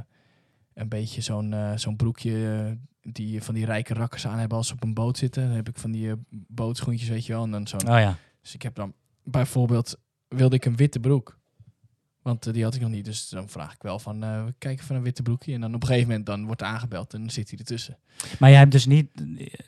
een 0.75 0.89
beetje 0.89 1.21
zo'n 1.21 1.55
zo'n 1.75 1.97
broekje 1.97 2.79
die 3.03 3.43
van 3.43 3.55
die 3.55 3.65
rijke 3.65 3.95
rakkers 3.95 4.27
aan 4.27 4.39
hebben 4.39 4.59
als 4.59 4.67
ze 4.67 4.75
op 4.75 4.83
een 4.83 4.95
boot 4.95 5.19
zitten. 5.19 5.47
Dan 5.47 5.57
heb 5.57 5.69
ik 5.69 5.79
van 5.79 5.91
die 5.91 6.13
bootschoentjes, 6.31 7.09
weet 7.09 7.27
je 7.27 7.33
wel. 7.33 7.45
En 7.45 7.51
dan 7.51 7.67
zo'n 7.67 7.89
Oh 7.89 7.99
ja. 7.99 8.19
Dus 8.43 8.55
ik 8.55 8.63
heb 8.63 8.75
dan 8.75 8.95
bijvoorbeeld, 9.23 9.97
wilde 10.29 10.57
ik 10.57 10.65
een 10.65 10.77
witte 10.77 11.01
broek. 11.01 11.39
Want 12.27 12.47
eh, 12.47 12.53
die 12.53 12.65
had 12.65 12.75
ik 12.75 12.81
nog 12.81 12.91
niet. 12.91 13.05
Dus 13.05 13.29
dan 13.29 13.49
vraag 13.49 13.73
ik 13.75 13.83
wel 13.83 13.99
van, 13.99 14.23
eh 14.25 14.45
kijk 14.59 14.81
even 14.81 14.97
een 14.97 15.03
witte 15.03 15.23
broekje. 15.23 15.55
En 15.55 15.61
dan 15.61 15.75
op 15.75 15.81
een 15.83 15.87
gegeven 15.89 16.09
moment 16.09 16.27
dan 16.27 16.45
wordt 16.47 16.63
aangebeld 16.63 17.15
en 17.15 17.21
dan 17.21 17.31
zit 17.31 17.51
hij 17.51 17.59
ertussen. 17.59 17.97
Maar 18.39 18.51
jij 18.51 18.59
hebt 18.59 18.73
dus 18.73 18.87
niet. 18.87 19.09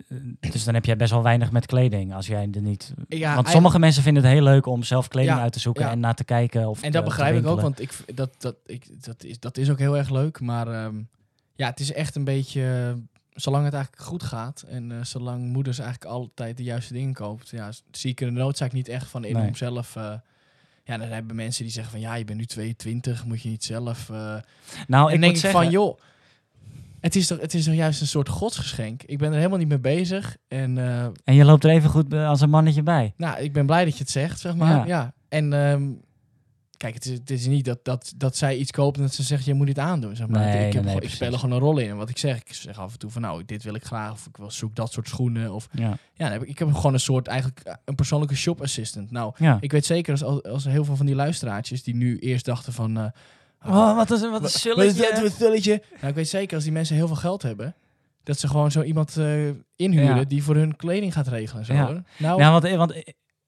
eh, 0.08 0.50
Dus 0.52 0.64
dan 0.64 0.74
heb 0.74 0.84
jij 0.84 0.96
best 0.96 1.10
wel 1.10 1.22
weinig 1.22 1.50
met 1.50 1.66
kleding. 1.66 2.14
Als 2.14 2.26
jij 2.26 2.48
er 2.54 2.60
niet. 2.62 2.94
Ja, 3.08 3.34
Want 3.34 3.48
sommige 3.48 3.78
mensen 3.78 4.02
vinden 4.02 4.22
het 4.22 4.32
heel 4.32 4.42
leuk 4.42 4.66
om 4.66 4.82
zelf 4.82 5.08
kleding 5.08 5.36
Ja, 5.36 5.42
uit 5.42 5.52
te 5.52 5.60
zoeken 5.60 5.84
ja. 5.84 5.90
en 5.90 6.00
naar 6.00 6.14
te 6.14 6.24
kijken. 6.24 6.68
Of 6.68 6.82
En 6.82 6.92
dat 6.92 7.04
te- 7.04 7.10
te 7.10 7.16
begrijp 7.16 7.36
ik 7.36 7.46
ook, 7.46 7.60
want 7.60 7.80
ik, 7.80 7.90
dat, 8.14 8.34
dat, 8.38 8.56
ik, 8.66 9.04
dat, 9.04 9.24
is, 9.24 9.38
dat 9.40 9.56
is 9.56 9.70
ook 9.70 9.78
heel 9.78 9.96
erg 9.96 10.10
leuk. 10.10 10.40
Maar 10.40 10.66
ehm, 10.68 10.96
ja, 11.56 11.66
het 11.68 11.80
is 11.80 11.92
echt 11.92 12.14
een 12.16 12.24
beetje... 12.24 12.96
Zolang 13.32 13.64
het 13.64 13.74
eigenlijk 13.74 14.02
goed 14.04 14.22
gaat 14.22 14.64
en 14.68 15.06
zolang 15.06 15.52
moeders 15.52 15.78
eigenlijk 15.78 16.10
altijd 16.10 16.56
de 16.56 16.62
juiste 16.62 16.92
dingen 16.92 17.14
koopt, 17.14 17.48
ja, 17.48 17.70
zie 17.90 18.10
ik 18.10 18.20
er 18.20 18.26
de 18.26 18.32
noodzaak 18.32 18.72
niet 18.72 18.88
echt 18.88 19.06
van 19.06 19.24
in 19.24 19.34
Nee. 19.36 19.48
om 19.48 19.54
zelf... 19.54 19.96
eh, 20.88 20.94
ja, 20.94 20.98
dan 21.04 21.08
hebben 21.14 21.36
mensen 21.36 21.64
die 21.64 21.72
zeggen 21.72 21.92
van 21.92 22.00
ja, 22.00 22.14
je 22.14 22.24
bent 22.24 22.38
nu 22.38 22.44
22, 22.44 23.24
moet 23.24 23.42
je 23.42 23.48
niet 23.48 23.64
zelf... 23.64 24.10
eh, 24.10 24.36
Nou, 24.86 25.08
en 25.08 25.14
ik 25.14 25.20
denk 25.20 25.20
moet 25.20 25.30
ik 25.30 25.36
zeggen. 25.36 25.60
van, 25.62 25.70
joh, 25.70 25.98
het 27.00 27.16
is, 27.16 27.26
toch, 27.26 27.40
het 27.40 27.54
is 27.54 27.64
toch 27.64 27.74
juist 27.74 28.00
een 28.00 28.06
soort 28.06 28.28
godsgeschenk. 28.28 29.02
Ik 29.02 29.18
ben 29.18 29.30
er 29.30 29.36
helemaal 29.36 29.58
niet 29.58 29.68
mee 29.68 29.78
bezig. 29.78 30.36
En 30.48 30.78
eh, 30.78 31.04
En 31.24 31.34
je 31.34 31.44
loopt 31.44 31.64
er 31.64 31.70
even 31.70 31.90
goed 31.90 32.08
bij- 32.08 32.26
als 32.26 32.40
een 32.40 32.50
mannetje 32.50 32.82
bij. 32.82 33.12
nou, 33.16 33.40
ik 33.42 33.52
ben 33.52 33.66
blij 33.66 33.84
dat 33.84 33.92
je 33.92 33.98
het 34.02 34.10
zegt, 34.10 34.40
zeg 34.40 34.54
maar. 34.56 34.76
Ja. 34.76 34.86
Ja. 34.86 35.12
En 35.28 35.52
ehm, 35.52 35.82
kijk, 36.78 36.94
het 36.94 37.04
is, 37.04 37.12
het 37.12 37.30
is 37.30 37.46
niet 37.46 37.64
dat, 37.64 37.78
dat, 37.84 38.12
dat 38.16 38.36
zij 38.36 38.56
iets 38.56 38.70
koopt 38.70 38.96
en 38.96 39.02
dat 39.02 39.14
ze 39.14 39.22
zegt, 39.22 39.44
je 39.44 39.54
moet 39.54 39.66
dit 39.66 39.78
aandoen. 39.78 40.16
Zeg 40.16 40.28
maar. 40.28 40.40
Nee, 40.44 40.66
ik, 40.66 40.72
heb, 40.72 40.84
nee, 40.84 41.00
ik 41.00 41.10
speel 41.10 41.32
er 41.32 41.38
gewoon 41.38 41.54
een 41.54 41.62
rol 41.62 41.78
in. 41.78 41.88
En 41.88 41.96
wat 41.96 42.08
ik 42.08 42.18
zeg, 42.18 42.36
ik 42.36 42.52
zeg 42.54 42.78
af 42.78 42.92
en 42.92 42.98
toe 42.98 43.10
van, 43.10 43.22
nou, 43.22 43.44
dit 43.44 43.62
wil 43.62 43.74
ik 43.74 43.84
graag. 43.84 44.12
Of 44.12 44.26
ik 44.26 44.36
wil 44.36 44.50
zoek 44.50 44.74
dat 44.74 44.92
soort 44.92 45.08
schoenen. 45.08 45.52
Of, 45.54 45.68
Ja. 45.72 45.96
heb 46.14 46.42
ik, 46.42 46.48
ik 46.48 46.58
heb 46.58 46.72
gewoon 46.74 46.92
een 46.92 47.00
soort, 47.00 47.26
eigenlijk 47.26 47.60
eh, 47.60 47.74
een 47.84 47.94
persoonlijke 47.94 48.36
shop 48.36 48.62
assistant. 48.62 49.10
Nou, 49.10 49.32
ja. 49.38 49.58
ik 49.60 49.72
weet 49.72 49.86
zeker 49.86 50.12
als, 50.24 50.42
als, 50.44 50.64
heel 50.64 50.84
veel 50.84 50.96
van 50.96 51.06
die 51.06 51.14
luisteraartjes 51.14 51.82
die 51.82 51.94
nu 51.94 52.18
eerst 52.18 52.44
dachten 52.44 52.72
van... 52.72 52.96
eh, 52.98 53.04
Oh, 53.66 53.96
wat 53.96 54.10
is, 54.10 54.20
wat 54.20 54.30
Wa- 54.30 54.36
een 54.70 54.76
Wat 54.76 54.84
is 54.84 54.96
dat? 55.64 55.80
Nou, 56.00 56.06
ik 56.08 56.14
weet 56.14 56.28
zeker 56.28 56.54
als 56.54 56.64
die 56.64 56.72
mensen 56.72 56.96
heel 56.96 57.06
veel 57.06 57.16
geld 57.16 57.42
hebben, 57.42 57.74
dat 58.22 58.38
ze 58.38 58.48
gewoon 58.48 58.70
zo 58.70 58.82
iemand 58.82 59.16
eh, 59.16 59.48
inhuren 59.76 60.16
Ja. 60.16 60.24
die 60.24 60.42
voor 60.42 60.54
hun 60.54 60.76
kleding 60.76 61.12
gaat 61.12 61.28
regelen. 61.28 61.60
en 61.60 61.66
Zo, 61.66 61.72
Ja. 61.72 62.02
Nou, 62.18 62.40
Ja, 62.40 62.50
want, 62.60 62.74
want 62.76 62.94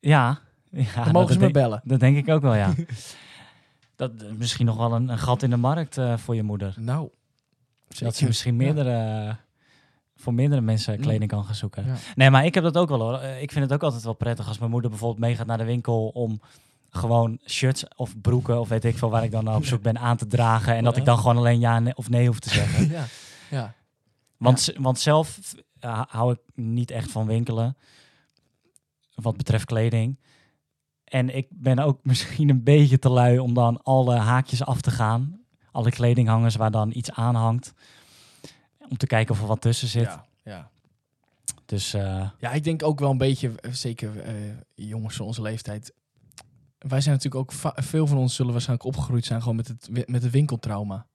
ja. 0.00 0.40
Ja 0.70 1.04
dan 1.04 1.12
mogen 1.12 1.32
ze 1.34 1.40
me 1.40 1.50
bellen. 1.50 1.80
Dat 1.84 2.00
denk 2.00 2.16
ik 2.16 2.28
ook 2.28 2.42
wel, 2.42 2.54
ja. 2.54 2.74
dat 3.96 4.12
is 4.22 4.36
misschien 4.36 4.66
nog 4.66 4.76
wel 4.76 4.92
een, 4.92 5.08
een 5.08 5.18
gat 5.18 5.42
in 5.42 5.50
de 5.50 5.56
markt 5.56 5.98
eh, 5.98 6.16
voor 6.16 6.34
je 6.34 6.42
moeder. 6.42 6.74
Nou, 6.78 7.08
Dat 7.98 8.16
ze 8.16 8.26
misschien 8.26 8.56
meerdere, 8.56 9.26
eh, 9.28 9.34
voor 10.16 10.34
meerdere 10.34 10.60
mensen 10.60 10.92
Ja. 10.94 11.00
kleding 11.00 11.30
kan 11.30 11.44
gaan 11.44 11.54
zoeken. 11.54 11.86
Ja. 11.86 11.94
Nee, 12.14 12.30
maar 12.30 12.44
ik 12.44 12.54
heb 12.54 12.62
dat 12.64 12.76
ook 12.76 12.88
wel 12.88 13.00
hoor. 13.00 13.18
Eh, 13.18 13.42
Ik 13.42 13.52
vind 13.52 13.64
het 13.64 13.72
ook 13.74 13.82
altijd 13.82 14.02
wel 14.02 14.12
prettig 14.14 14.48
als 14.48 14.58
mijn 14.58 14.70
moeder 14.70 14.90
bijvoorbeeld 14.90 15.20
meegaat 15.20 15.46
naar 15.46 15.58
de 15.58 15.64
winkel 15.64 16.08
om 16.08 16.40
gewoon 16.90 17.38
shirts 17.46 17.84
of 17.96 18.20
broeken 18.20 18.60
of 18.60 18.68
weet 18.68 18.84
ik 18.84 18.98
veel 18.98 19.10
waar 19.10 19.24
ik 19.24 19.30
dan 19.30 19.54
op 19.54 19.64
zoek 19.64 19.82
ben 19.82 19.98
aan 19.98 20.16
te 20.16 20.26
dragen. 20.26 20.74
En 20.74 20.84
dat 20.84 20.96
ik 20.96 21.04
dan 21.04 21.18
gewoon 21.18 21.36
alleen 21.36 21.60
ja 21.60 21.82
of 21.94 22.08
nee 22.08 22.26
hoef 22.26 22.38
te 22.38 22.50
zeggen. 22.50 22.88
ja. 22.98 23.04
ja. 23.50 23.74
Want, 24.36 24.72
want 24.78 24.98
zelf 24.98 25.38
eh, 25.80 26.02
hou 26.08 26.32
ik 26.32 26.38
niet 26.54 26.90
echt 26.90 27.10
van 27.10 27.26
winkelen. 27.26 27.76
Wat 29.14 29.36
betreft 29.36 29.64
kleding. 29.64 30.18
En 31.10 31.36
ik 31.36 31.46
ben 31.50 31.78
ook 31.78 31.98
misschien 32.10 32.48
een 32.48 32.62
beetje 32.62 32.98
te 32.98 33.08
lui 33.08 33.38
om 33.38 33.54
dan 33.54 33.82
alle 33.82 34.16
haakjes 34.16 34.64
af 34.64 34.80
te 34.80 34.90
gaan. 34.90 35.40
Alle 35.72 35.90
kledinghangers 35.90 36.56
waar 36.56 36.70
dan 36.70 36.90
iets 36.94 37.12
aan 37.12 37.34
hangt. 37.34 37.74
Om 38.88 38.96
te 38.96 39.06
kijken 39.06 39.34
of 39.34 39.40
er 39.40 39.46
wat 39.46 39.60
tussen 39.60 39.88
zit. 39.88 40.02
Ja, 40.02 40.24
ja. 40.44 40.70
Dus 41.66 41.94
eh, 41.94 42.28
ja, 42.38 42.52
ik 42.52 42.64
denk 42.64 42.82
ook 42.82 43.00
wel 43.00 43.10
een 43.10 43.18
beetje, 43.18 43.52
eh, 43.60 43.72
zeker 43.72 44.20
eh, 44.20 44.34
jongens 44.74 45.16
van 45.16 45.26
onze 45.26 45.42
leeftijd. 45.42 45.92
Wij 46.78 47.00
zijn 47.00 47.14
natuurlijk 47.14 47.42
ook, 47.42 47.72
veel 47.74 48.06
van 48.06 48.18
ons 48.18 48.34
zullen 48.34 48.52
waarschijnlijk 48.52 48.88
opgegroeid 48.88 49.24
zijn 49.24 49.40
gewoon 49.40 49.56
met 49.56 49.68
het, 49.68 49.88
met 50.08 50.22
het 50.22 50.32
winkeltrauma. 50.32 51.06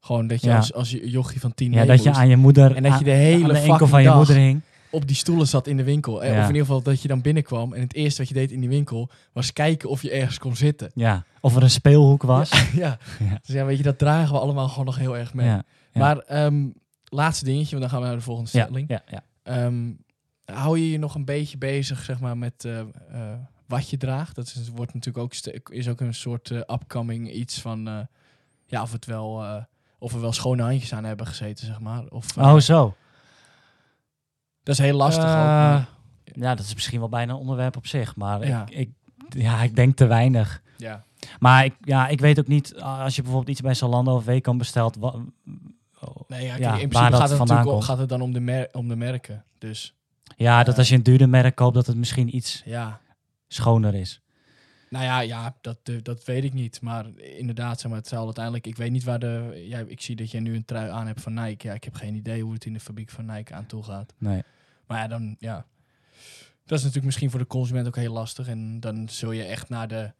Gewoon 0.00 0.26
dat 0.26 0.40
je 0.40 0.48
Ja. 0.48 0.56
als, 0.56 0.72
als 0.74 0.90
je 0.90 1.10
jochie 1.10 1.40
van 1.40 1.54
tien 1.54 1.72
ja, 1.72 1.84
dat 1.84 2.02
je 2.02 2.08
moest 2.08 2.20
aan 2.20 2.28
je 2.28 2.36
moeder 2.36 2.76
en 2.76 2.82
dat 2.82 2.98
je 2.98 3.04
de 3.04 3.10
hele 3.10 3.44
aan 3.44 3.52
de 3.54 3.58
enkel 3.58 3.86
van 3.86 4.02
je 4.02 4.10
moeder 4.10 4.36
hing. 4.36 4.60
Op 4.94 5.06
die 5.06 5.16
stoelen 5.16 5.46
zat 5.46 5.66
in 5.66 5.76
de 5.76 5.84
winkel. 5.84 6.22
Eh, 6.22 6.28
Ja. 6.30 6.34
Of 6.34 6.40
in 6.42 6.46
ieder 6.54 6.66
geval 6.66 6.82
dat 6.82 7.02
je 7.02 7.08
dan 7.08 7.20
binnenkwam 7.20 7.72
en 7.72 7.80
het 7.80 7.94
eerste 7.94 8.18
wat 8.20 8.28
je 8.28 8.34
deed 8.34 8.50
in 8.52 8.60
die 8.60 8.68
winkel 8.68 9.10
was 9.32 9.52
kijken 9.52 9.88
of 9.88 10.02
je 10.02 10.10
ergens 10.10 10.38
kon 10.38 10.56
zitten. 10.56 10.90
Ja, 10.94 11.24
of 11.40 11.56
er 11.56 11.62
een 11.62 11.70
speelhoek 11.70 12.22
was. 12.22 12.50
ja. 12.72 12.98
Ja. 13.28 13.38
Dus 13.44 13.54
ja, 13.54 13.64
weet 13.64 13.76
je, 13.76 13.82
dat 13.82 13.98
dragen 13.98 14.32
we 14.34 14.40
allemaal 14.40 14.68
gewoon 14.68 14.84
nog 14.84 14.96
heel 14.98 15.16
erg 15.16 15.34
mee. 15.34 15.56
Maar 15.92 16.18
ehm, 16.18 16.66
laatste 17.04 17.44
dingetje, 17.44 17.70
want 17.78 17.80
dan 17.80 17.90
gaan 17.90 18.00
we 18.00 18.06
naar 18.06 18.16
de 18.16 18.22
volgende 18.22 18.50
stelling. 18.50 18.88
ja, 18.88 19.02
ja. 19.10 19.22
Ehm, 19.42 19.90
hou 20.44 20.78
je 20.78 20.90
je 20.90 20.98
nog 20.98 21.14
een 21.14 21.24
beetje 21.24 21.58
bezig, 21.58 22.02
zeg 22.04 22.20
maar, 22.20 22.38
met 22.38 22.64
eh, 22.64 22.78
eh, 22.80 22.86
wat 23.66 23.90
je 23.90 23.96
draagt? 23.96 24.34
Dat 24.36 24.46
is, 24.46 24.68
wordt 24.74 24.94
natuurlijk 24.94 25.24
ook, 25.24 25.34
is 25.70 25.88
ook 25.88 26.00
een 26.00 26.14
soort 26.14 26.50
upcoming 26.50 27.32
iets 27.32 27.60
van, 27.60 28.06
ja, 28.66 28.82
of 28.82 28.92
het 28.92 29.04
wel, 29.06 29.44
of 29.98 30.12
er 30.14 30.20
wel 30.20 30.32
schone 30.32 30.62
handjes 30.62 30.94
aan 30.94 31.04
hebben 31.04 31.26
gezeten, 31.26 31.66
zeg 31.66 31.80
maar. 31.80 32.02
Of, 32.08 32.36
Oh, 32.36 32.56
zo. 32.58 32.94
Dat 34.64 34.74
is 34.74 34.80
heel 34.84 34.96
lastig 34.96 35.24
ook. 35.24 35.30
Eh, 35.30 35.82
ja, 36.24 36.54
dat 36.54 36.64
is 36.64 36.74
misschien 36.74 36.98
wel 37.00 37.08
bijna 37.08 37.32
een 37.32 37.38
onderwerp 37.38 37.76
op 37.76 37.86
zich. 37.86 38.16
Maar 38.16 38.46
Ja. 38.46 38.62
ik, 38.68 38.70
ik, 38.76 38.90
ja, 39.28 39.62
ik 39.62 39.76
denk 39.76 39.96
te 39.96 40.06
weinig. 40.06 40.62
ja. 40.76 41.04
Maar 41.38 41.64
ik, 41.64 41.74
ja, 41.80 42.08
ik 42.08 42.20
weet 42.20 42.38
ook 42.38 42.46
niet, 42.46 42.74
als 42.80 43.16
je 43.16 43.22
bijvoorbeeld 43.22 43.50
iets 43.52 43.60
bij 43.60 43.74
Zalando 43.74 44.14
of 44.14 44.24
Weekamp 44.24 44.58
bestelt, 44.58 44.96
Nee, 46.28 46.44
ja, 46.44 46.48
kijk, 46.48 46.60
Ja, 46.62 46.72
in 46.72 46.78
waar 46.78 46.88
principe 46.88 47.10
dat 47.10 47.20
gaat 47.20 47.28
het, 47.28 47.38
vandaan 47.38 47.38
natuurlijk, 47.38 47.68
komt. 47.70 47.84
gaat 47.84 47.98
het 47.98 48.08
dan 48.08 48.20
om 48.20 48.32
de, 48.32 48.40
mer 48.40 48.68
om 48.72 48.88
de 48.88 48.96
merken. 48.96 49.44
Dus 49.58 49.94
ja, 50.36 50.62
dat 50.64 50.72
Eh. 50.72 50.78
als 50.78 50.88
je 50.88 50.94
een 50.94 51.02
duurder 51.02 51.28
merk 51.28 51.54
koopt, 51.54 51.74
dat 51.74 51.86
het 51.86 51.96
misschien 51.96 52.36
iets 52.36 52.62
ja, 52.64 53.00
schoner 53.48 53.94
is. 53.94 54.20
Nou 54.90 55.04
ja, 55.04 55.20
ja 55.20 55.56
dat, 55.60 55.78
eh, 55.82 55.94
dat 56.02 56.24
weet 56.24 56.44
ik 56.44 56.52
niet. 56.52 56.80
Maar 56.80 57.06
inderdaad, 57.18 57.80
zeg 57.80 57.90
maar, 57.90 58.00
het 58.00 58.08
zal 58.08 58.24
uiteindelijk... 58.24 58.66
Ik 58.66 58.76
weet 58.76 58.90
niet 58.90 59.04
waar 59.04 59.18
de... 59.18 59.64
Ja, 59.68 59.78
ik 59.78 60.00
zie 60.00 60.16
dat 60.16 60.30
jij 60.30 60.40
nu 60.40 60.54
een 60.54 60.64
trui 60.64 60.90
aan 60.90 61.06
hebt 61.06 61.20
van 61.20 61.34
Nike. 61.34 61.66
Ja, 61.66 61.74
ik 61.74 61.84
heb 61.84 61.94
geen 61.94 62.14
idee 62.14 62.42
hoe 62.42 62.52
het 62.52 62.64
in 62.64 62.72
de 62.72 62.80
fabriek 62.80 63.10
van 63.10 63.26
Nike 63.26 63.54
aan 63.54 63.66
toe 63.66 63.82
gaat. 63.82 64.14
Nee. 64.18 64.42
Maar 64.86 64.98
ja, 64.98 65.08
dan, 65.08 65.36
ja. 65.38 65.66
Dat 66.64 66.78
is 66.78 66.84
natuurlijk 66.84 67.04
misschien 67.04 67.30
voor 67.30 67.38
de 67.38 67.46
consument 67.46 67.86
ook 67.86 67.96
heel 67.96 68.12
lastig. 68.12 68.48
En 68.48 68.80
dan 68.80 69.08
zul 69.08 69.32
je 69.32 69.44
echt 69.44 69.68
naar 69.68 69.88
de 69.88 70.12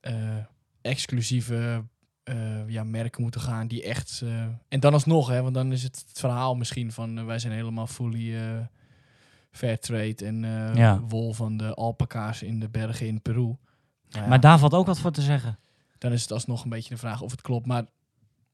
eh, 0.00 0.36
exclusieve 0.82 1.84
eh, 2.22 2.68
ja, 2.68 2.84
merken 2.84 3.22
moeten 3.22 3.40
gaan 3.40 3.66
die 3.68 3.82
echt... 3.82 4.22
en 4.68 4.80
dan 4.80 4.92
alsnog, 4.92 5.28
hè, 5.28 5.42
want 5.42 5.54
dan 5.54 5.72
is 5.72 5.82
het 5.82 6.04
het 6.08 6.18
verhaal 6.20 6.54
misschien 6.54 6.92
van... 6.92 7.26
wij 7.26 7.38
zijn 7.38 7.52
helemaal 7.52 7.86
fully 7.86 8.36
fair 9.50 9.78
trade 9.78 10.14
en 10.24 10.40
Ja. 10.74 11.00
wol 11.00 11.32
van 11.32 11.56
de 11.56 11.74
alpaca's 11.74 12.42
in 12.42 12.60
de 12.60 12.68
bergen 12.68 13.06
in 13.06 13.22
Peru. 13.22 13.56
Ja, 14.14 14.26
Maar 14.26 14.40
daar 14.40 14.58
valt 14.58 14.74
ook 14.74 14.86
wat 14.86 14.98
voor 14.98 15.10
te 15.12 15.22
zeggen. 15.22 15.58
dan 15.98 16.12
is 16.12 16.22
het 16.22 16.32
alsnog 16.32 16.64
een 16.64 16.70
beetje 16.70 16.94
de 16.94 17.00
vraag 17.00 17.20
of 17.22 17.30
het 17.30 17.40
klopt. 17.40 17.66
Maar 17.66 17.84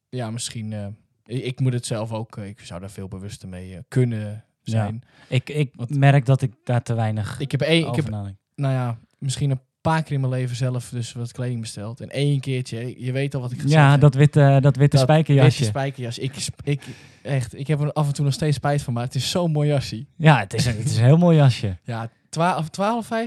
ja, 0.09 0.31
misschien... 0.31 0.73
eh, 0.73 0.87
ik, 1.25 1.45
ik 1.45 1.61
moet 1.61 1.73
het 1.73 1.87
zelf 1.87 2.13
ook... 2.13 2.37
eh, 2.37 2.47
ik 2.47 2.61
zou 2.61 2.81
daar 2.81 2.91
veel 2.91 3.09
bewuster 3.09 3.49
mee 3.49 3.75
eh, 3.75 3.81
kunnen 3.89 4.45
zijn. 4.63 5.03
Ik, 5.29 5.49
ik 5.51 5.71
Wat- 5.75 5.91
merk 5.91 6.27
dat 6.27 6.43
ik 6.43 6.53
daar 6.65 6.83
te 6.83 6.95
weinig 6.95 7.41
Ik 7.41 7.51
heb 7.51 7.61
één... 7.61 7.89
Ik 7.89 7.95
heb 7.95 8.09
nou 8.09 8.35
ja, 8.75 8.99
misschien 9.19 9.51
een 9.51 9.61
paar 9.81 10.03
keer 10.03 10.13
in 10.13 10.21
mijn 10.21 10.33
leven 10.33 10.57
zelf 10.57 10.89
dus 10.89 11.13
wat 11.13 11.33
kleding 11.33 11.61
besteld. 11.61 12.01
En 12.01 12.09
één 12.09 12.41
keertje, 12.41 13.05
je 13.05 13.13
weet 13.13 13.35
al 13.35 13.41
wat 13.41 13.53
ik 13.53 13.61
ga 13.61 13.69
Ja, 13.69 13.97
dat 13.97 14.15
witte, 14.15 14.59
dat 14.61 14.77
witte 14.77 14.97
Dat 14.97 15.05
spijkerjasje. 15.07 15.49
witte 15.59 15.65
spijkerjas. 15.65 16.19
Ik, 16.19 16.47
ik, 16.65 16.83
echt, 17.23 17.59
ik 17.59 17.67
heb 17.67 17.81
er 17.81 17.93
af 17.93 18.07
en 18.07 18.13
toe 18.15 18.25
nog 18.25 18.35
steeds 18.35 18.57
spijt 18.57 18.83
van, 18.83 18.93
maar 18.95 19.05
het 19.05 19.15
is 19.15 19.31
zo'n 19.31 19.53
mooi 19.53 19.69
jasje. 19.69 20.07
ja, 20.17 20.39
het 20.39 20.55
is, 20.55 20.67
een, 20.67 20.77
het 20.77 20.85
is 20.91 20.97
een 20.97 21.05
heel 21.05 21.17
mooi 21.19 21.37
jasje. 21.37 21.77
Ja, 21.83 22.11
12, 22.29 22.67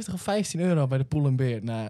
12,50 0.08 0.13
of 0.13 0.22
15 0.22 0.60
euro 0.60 0.88
bij 0.88 0.98
de 0.98 1.04
Poel 1.04 1.26
en 1.26 1.36
Beer. 1.36 1.63
Nou, 1.63 1.89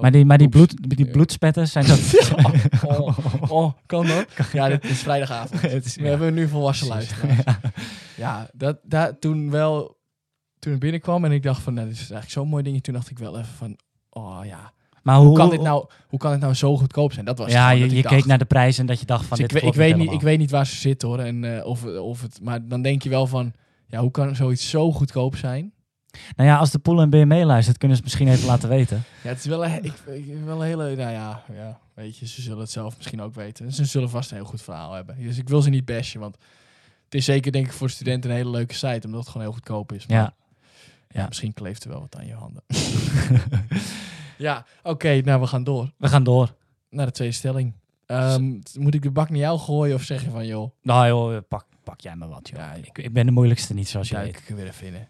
Maar 0.00 0.10
die, 0.10 0.24
maar 0.24 0.38
die, 0.38 0.48
bloed, 0.48 0.96
die 0.96 1.06
bloedspetten 1.10 1.68
zijn 1.68 1.86
dat... 1.86 2.00
oh, 2.86 3.18
oh, 3.48 3.72
kan 3.86 4.06
dat? 4.06 4.26
Ja, 4.52 4.68
dit 4.68 4.84
is 4.84 4.98
vrijdagavond. 5.02 5.60
Het 5.72 5.84
is- 5.84 5.96
We 5.96 6.08
hebben 6.08 6.34
nu 6.34 6.48
volwassen 6.48 6.86
luisteraars. 6.86 7.38
Ja, 8.16 8.48
dat, 8.52 8.78
dat, 8.82 9.20
toen 9.20 9.50
wel, 9.50 9.96
toen 10.58 10.72
ik 10.72 10.78
binnenkwam 10.80 11.24
en 11.24 11.32
ik 11.32 11.42
dacht 11.42 11.62
van, 11.62 11.74
nou, 11.74 11.86
dit 11.86 11.94
is 11.96 12.00
eigenlijk 12.00 12.30
zo'n 12.32 12.48
mooi 12.48 12.62
ding. 12.62 12.82
Toen 12.82 12.94
dacht 12.94 13.10
ik 13.10 13.18
wel 13.18 13.38
even 13.38 13.54
van, 13.56 13.76
oh 14.10 14.40
ja, 14.44 14.72
Maar 15.02 15.16
hoe, 15.16 15.34
kan 15.36 15.50
dit 15.50 15.60
nou, 15.62 15.86
hoe 16.08 16.18
kan 16.18 16.30
dit 16.30 16.40
nou 16.40 16.54
zo 16.54 16.76
goedkoop 16.76 17.12
zijn? 17.12 17.24
Dat 17.24 17.38
was 17.38 17.52
ja, 17.52 17.70
je, 17.70 18.02
keek 18.02 18.24
naar 18.24 18.38
de 18.38 18.44
prijs 18.44 18.78
en 18.78 18.86
dat 18.86 19.00
je 19.00 19.06
dacht 19.06 19.24
van 19.26 19.36
Dus 19.38 19.46
dit 19.48 19.56
ik, 19.62 19.68
ik, 19.68 19.74
weet 19.74 19.96
niet, 19.96 20.12
ik 20.12 20.20
weet 20.20 20.38
niet 20.38 20.50
waar 20.50 20.66
ze 20.66 20.76
zitten 20.76 21.08
hoor. 21.08 21.18
En, 21.18 21.56
eh, 21.58 21.66
of, 21.66 21.84
of 21.84 22.22
het, 22.22 22.38
maar 22.42 22.68
dan 22.68 22.82
denk 22.82 23.02
je 23.02 23.08
wel 23.08 23.26
van, 23.26 23.52
ja, 23.86 24.00
hoe 24.00 24.10
kan 24.10 24.36
zoiets 24.36 24.70
zo 24.70 24.92
goedkoop 24.92 25.36
zijn? 25.36 25.72
Nou 26.36 26.48
ja, 26.48 26.56
als 26.56 26.70
de 26.70 26.78
Pool 26.78 27.00
en 27.00 27.10
BME 27.10 27.44
luistert, 27.44 27.78
kunnen 27.78 27.96
ze 27.96 28.02
het 28.02 28.12
misschien 28.12 28.32
even 28.34 28.46
laten 28.48 28.68
weten. 28.68 29.02
Ja, 29.22 29.28
het 29.28 29.38
is 29.38 29.44
wel 29.46 29.64
een, 29.64 29.84
ik, 29.84 29.92
wel 30.44 30.60
een 30.60 30.66
hele, 30.66 30.96
nou 30.96 31.10
ja, 31.12 31.42
ja, 31.52 31.78
weet 31.94 32.18
je, 32.18 32.26
ze 32.26 32.42
zullen 32.42 32.58
het 32.58 32.70
zelf 32.70 32.96
misschien 32.96 33.20
ook 33.22 33.34
weten. 33.34 33.72
Ze 33.72 33.84
zullen 33.84 34.10
vast 34.10 34.30
een 34.30 34.36
heel 34.36 34.46
goed 34.46 34.62
verhaal 34.62 34.92
hebben. 34.92 35.16
Dus 35.22 35.38
ik 35.38 35.48
wil 35.48 35.62
ze 35.62 35.70
niet 35.70 35.84
bashen, 35.84 36.20
want 36.20 36.36
het 37.04 37.14
is 37.14 37.24
zeker 37.24 37.52
denk 37.52 37.66
ik 37.66 37.72
voor 37.72 37.90
studenten 37.90 38.30
een 38.30 38.36
hele 38.36 38.50
leuke 38.50 38.74
site, 38.74 39.00
omdat 39.06 39.20
het 39.20 39.28
gewoon 39.28 39.42
heel 39.46 39.52
goedkoop 39.54 39.92
is. 39.92 40.06
Maar 40.06 40.16
Ja. 40.16 40.34
ja, 41.08 41.26
misschien 41.26 41.54
kleeft 41.54 41.84
er 41.84 41.90
wel 41.90 42.00
wat 42.00 42.16
aan 42.16 42.26
je 42.26 42.34
handen. 42.34 42.62
ja, 44.38 44.64
oké, 44.82 45.20
nou 45.20 45.40
we 45.40 45.46
gaan 45.46 45.64
door 45.64 45.92
We 45.96 46.08
gaan 46.08 46.24
door. 46.24 46.54
naar 46.90 47.06
de 47.06 47.12
tweede 47.12 47.34
stelling. 47.34 47.74
Ehm, 48.06 48.58
moet 48.78 48.94
ik 48.94 49.02
de 49.02 49.10
bak 49.10 49.28
naar 49.30 49.38
jou 49.38 49.58
gooien 49.58 49.94
of 49.94 50.02
zeg 50.02 50.22
je 50.24 50.30
van, 50.30 50.46
joh, 50.46 50.70
Nou 50.82 51.06
joh, 51.06 51.38
pak, 51.48 51.64
pak 51.84 52.00
jij 52.00 52.16
maar 52.16 52.28
wat 52.28 52.48
joh. 52.48 52.58
Ja, 52.58 52.72
ik, 52.72 52.98
ik 52.98 53.12
ben 53.12 53.26
de 53.26 53.32
moeilijkste 53.32 53.74
niet, 53.74 53.88
zoals 53.88 54.08
duik 54.08 54.24
weet. 54.26 54.36
ik 54.42 54.48
er 54.48 54.56
weer 54.56 54.66
even 54.66 54.86
in. 54.86 55.06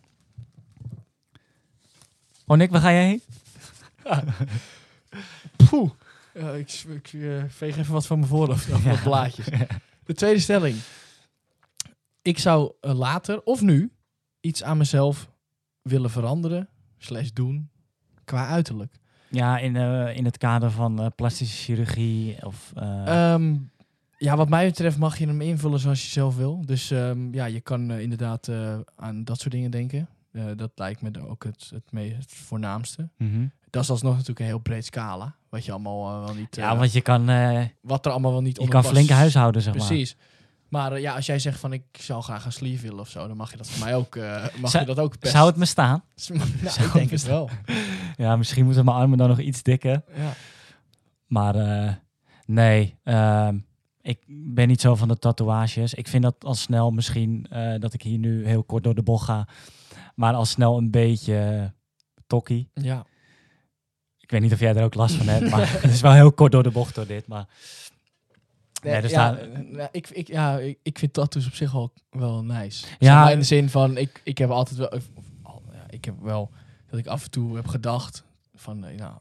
Oh 2.50 2.56
Nick, 2.56 2.70
waar 2.70 2.80
ga 2.80 2.92
jij 2.92 3.06
heen? 3.06 3.22
Poeh. 5.70 5.90
Ja, 6.34 6.50
ik 6.50 6.84
ik 6.88 7.12
eh, 7.12 7.44
veeg 7.48 7.76
even 7.76 7.92
wat 7.92 8.06
van 8.06 8.18
mijn 8.18 8.30
voorhoofd 8.30 8.72
af, 8.72 8.84
wat 8.94 9.02
blaadjes. 9.02 9.46
De 10.04 10.14
tweede 10.14 10.40
stelling. 10.40 10.76
Ik 12.22 12.38
zou 12.38 12.72
eh, 12.80 12.94
later 12.98 13.42
of 13.42 13.60
nu 13.60 13.92
iets 14.40 14.62
aan 14.62 14.76
mezelf 14.78 15.30
willen 15.82 16.10
veranderen, 16.10 16.68
slash 16.98 17.30
doen, 17.30 17.70
qua 18.24 18.46
uiterlijk. 18.46 18.94
Ja, 19.28 19.58
in, 19.58 19.76
eh, 19.76 20.16
in 20.16 20.24
het 20.24 20.38
kader 20.38 20.70
van 20.70 21.12
plastische 21.16 21.56
chirurgie 21.62 22.46
of... 22.46 22.72
eh, 22.74 23.32
Ehm, 23.32 23.56
ja, 24.18 24.36
wat 24.36 24.48
mij 24.48 24.66
betreft 24.66 24.98
mag 24.98 25.18
je 25.18 25.26
hem 25.26 25.40
invullen 25.40 25.78
zoals 25.80 26.02
je 26.02 26.08
zelf 26.10 26.36
wil. 26.36 26.62
Dus 26.66 26.90
ehm, 26.90 27.34
ja, 27.34 27.44
je 27.44 27.60
kan 27.60 27.90
inderdaad 27.90 28.48
aan 28.96 29.24
dat 29.24 29.40
soort 29.40 29.52
dingen 29.52 29.70
denken. 29.70 30.08
Eh, 30.32 30.44
dat 30.56 30.70
lijkt 30.74 31.02
me 31.02 31.28
ook 31.28 31.44
het, 31.44 31.70
het, 31.74 31.92
me- 31.92 32.14
het 32.14 32.32
voornaamste. 32.32 33.08
mhm. 33.16 33.46
Dat 33.70 33.82
is 33.82 33.90
alsnog 33.90 34.12
natuurlijk 34.12 34.40
een 34.40 34.46
heel 34.46 34.58
breed 34.58 34.84
scala. 34.84 35.34
Wat 35.48 35.64
je 35.64 35.72
allemaal 35.72 36.12
eh, 36.20 36.24
wel 36.24 36.34
niet... 36.34 36.56
Ja, 36.56 36.70
eh, 36.72 36.78
want 36.78 36.92
je 36.92 37.00
kan, 37.00 37.26
wat 37.80 38.06
er 38.06 38.12
allemaal 38.12 38.32
wel 38.32 38.42
niet 38.42 38.56
je 38.62 38.68
kan 38.68 38.82
past. 38.82 38.92
flink 38.94 39.08
huishouden, 39.08 39.62
zeg 39.62 39.74
maar. 39.74 39.86
Precies. 39.86 40.16
Maar 40.68 41.00
ja, 41.00 41.14
als 41.14 41.26
jij 41.26 41.38
zegt 41.38 41.58
van 41.58 41.72
ik 41.72 41.82
zou 41.92 42.22
graag 42.22 42.44
een 42.44 42.52
sleeve 42.52 42.82
willen 42.82 43.00
of 43.00 43.08
zo, 43.08 43.26
dan 43.26 43.36
mag 43.36 43.50
je 43.50 43.56
dat 43.56 43.68
voor 43.68 43.84
mij 43.86 43.96
ook. 43.96 44.16
mag 44.60 44.70
Zou- 44.70 44.86
je 44.86 44.94
dat 44.94 45.04
ook 45.04 45.18
best. 45.18 45.32
Zou 45.32 45.46
het 45.46 45.56
me 45.56 45.64
staan? 45.64 46.02
nou, 46.28 46.40
zou 46.62 46.86
ik 46.86 46.92
denk 46.92 47.10
het 47.10 47.20
het 47.20 47.30
wel. 47.30 47.50
Ja, 48.16 48.36
misschien 48.36 48.64
moeten 48.64 48.84
mijn 48.84 48.96
armen 48.96 49.18
dan 49.18 49.28
nog 49.28 49.38
iets 49.40 49.62
dikker. 49.62 50.02
Ja. 50.16 50.32
Maar 51.26 51.54
nee, 52.46 52.98
ehm, 53.02 53.58
ik 54.00 54.18
ben 54.26 54.68
niet 54.68 54.80
zo 54.80 54.94
van 54.94 55.08
de 55.08 55.18
tatoeages. 55.18 55.94
Ik 55.94 56.08
vind 56.08 56.22
dat 56.22 56.44
al 56.44 56.54
snel 56.54 56.90
misschien 56.90 57.46
dat 57.78 57.92
ik 57.92 58.02
hier 58.02 58.18
nu 58.18 58.46
heel 58.46 58.64
kort 58.64 58.84
door 58.84 58.94
de 58.94 59.02
bocht 59.02 59.24
ga. 59.24 59.48
Maar 60.20 60.34
al 60.34 60.44
snel 60.44 60.78
een 60.78 60.90
beetje 60.90 61.36
eh, 61.38 61.64
tokkie. 62.26 62.70
ja. 62.74 63.06
Ik 64.18 64.30
weet 64.30 64.40
niet 64.40 64.52
of 64.52 64.60
jij 64.60 64.74
er 64.74 64.84
ook 64.84 64.94
last 64.94 65.14
van 65.14 65.26
hebt, 65.26 65.50
maar 65.54 65.82
het 65.82 65.92
is 65.92 66.00
wel 66.00 66.12
heel 66.12 66.32
kort 66.32 66.52
door 66.52 66.62
de 66.62 66.70
bocht 66.70 66.94
door 66.94 67.06
dit. 67.06 67.26
Maar 67.26 67.46
Nee, 68.82 68.94
er 68.94 69.10
ja, 69.10 69.38
eh, 69.38 69.58
nou, 69.58 69.88
ik, 69.92 70.08
ik, 70.08 70.26
ja, 70.26 70.58
ik, 70.58 70.78
ik 70.82 70.98
vind 70.98 71.12
tattoos 71.12 71.46
op 71.46 71.54
zich 71.54 71.72
wel, 71.72 71.92
wel 72.10 72.44
nice. 72.44 72.86
Ja. 72.98 73.30
In 73.30 73.38
de 73.38 73.44
zin 73.44 73.68
van, 73.68 73.96
ik, 73.96 74.20
ik 74.24 74.38
heb 74.38 74.50
altijd 74.50 74.78
wel, 74.78 74.88
of, 74.88 75.10
ja, 75.72 75.84
ik 75.90 76.04
heb 76.04 76.14
wel, 76.20 76.50
dat 76.90 76.98
ik 76.98 77.06
af 77.06 77.24
en 77.24 77.30
toe 77.30 77.56
heb 77.56 77.66
gedacht 77.66 78.24
van, 78.54 78.84
eh, 78.84 78.96
nou, 78.96 79.14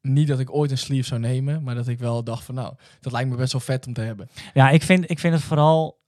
niet 0.00 0.28
dat 0.28 0.40
ik 0.40 0.54
ooit 0.54 0.70
een 0.70 0.78
sleeve 0.78 1.06
zou 1.06 1.20
nemen, 1.20 1.62
maar 1.62 1.74
dat 1.74 1.88
ik 1.88 1.98
wel 1.98 2.24
dacht 2.24 2.44
van, 2.44 2.54
nou, 2.54 2.74
dat 3.00 3.12
lijkt 3.12 3.30
me 3.30 3.36
best 3.36 3.52
wel 3.52 3.60
vet 3.60 3.86
om 3.86 3.92
te 3.92 4.00
hebben. 4.00 4.28
ja, 4.54 4.70
ik 4.70 4.82
vind, 4.82 5.10
ik 5.10 5.18
vind 5.18 5.34
het 5.34 5.42
vooral 5.42 5.99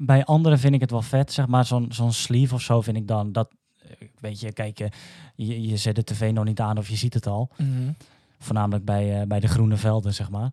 bij 0.00 0.24
anderen 0.24 0.58
vind 0.58 0.74
ik 0.74 0.80
het 0.80 0.90
wel 0.90 1.02
vet. 1.02 1.32
Zeg 1.32 1.46
maar 1.46 1.64
zo'n 1.64 1.86
zo'n 1.92 2.12
sleeve 2.12 2.54
of 2.54 2.60
zo 2.62 2.80
vind 2.80 2.96
ik 2.96 3.06
dan 3.08 3.32
dat. 3.32 3.48
eh, 3.82 4.08
Weet 4.20 4.40
je, 4.40 4.52
kijk, 4.52 4.78
je, 4.78 4.90
je, 5.34 5.62
je 5.68 5.76
zet 5.76 5.94
de 5.94 6.04
tv 6.04 6.32
nog 6.32 6.44
niet 6.44 6.60
aan 6.60 6.78
of 6.78 6.88
je 6.88 6.96
ziet 6.96 7.14
het 7.14 7.26
al. 7.26 7.50
Voornamelijk 8.38 8.84
bij, 8.84 9.20
eh, 9.20 9.26
bij 9.26 9.40
de 9.40 9.48
groene 9.48 9.76
velden, 9.76 10.14
zeg 10.14 10.30
maar. 10.30 10.50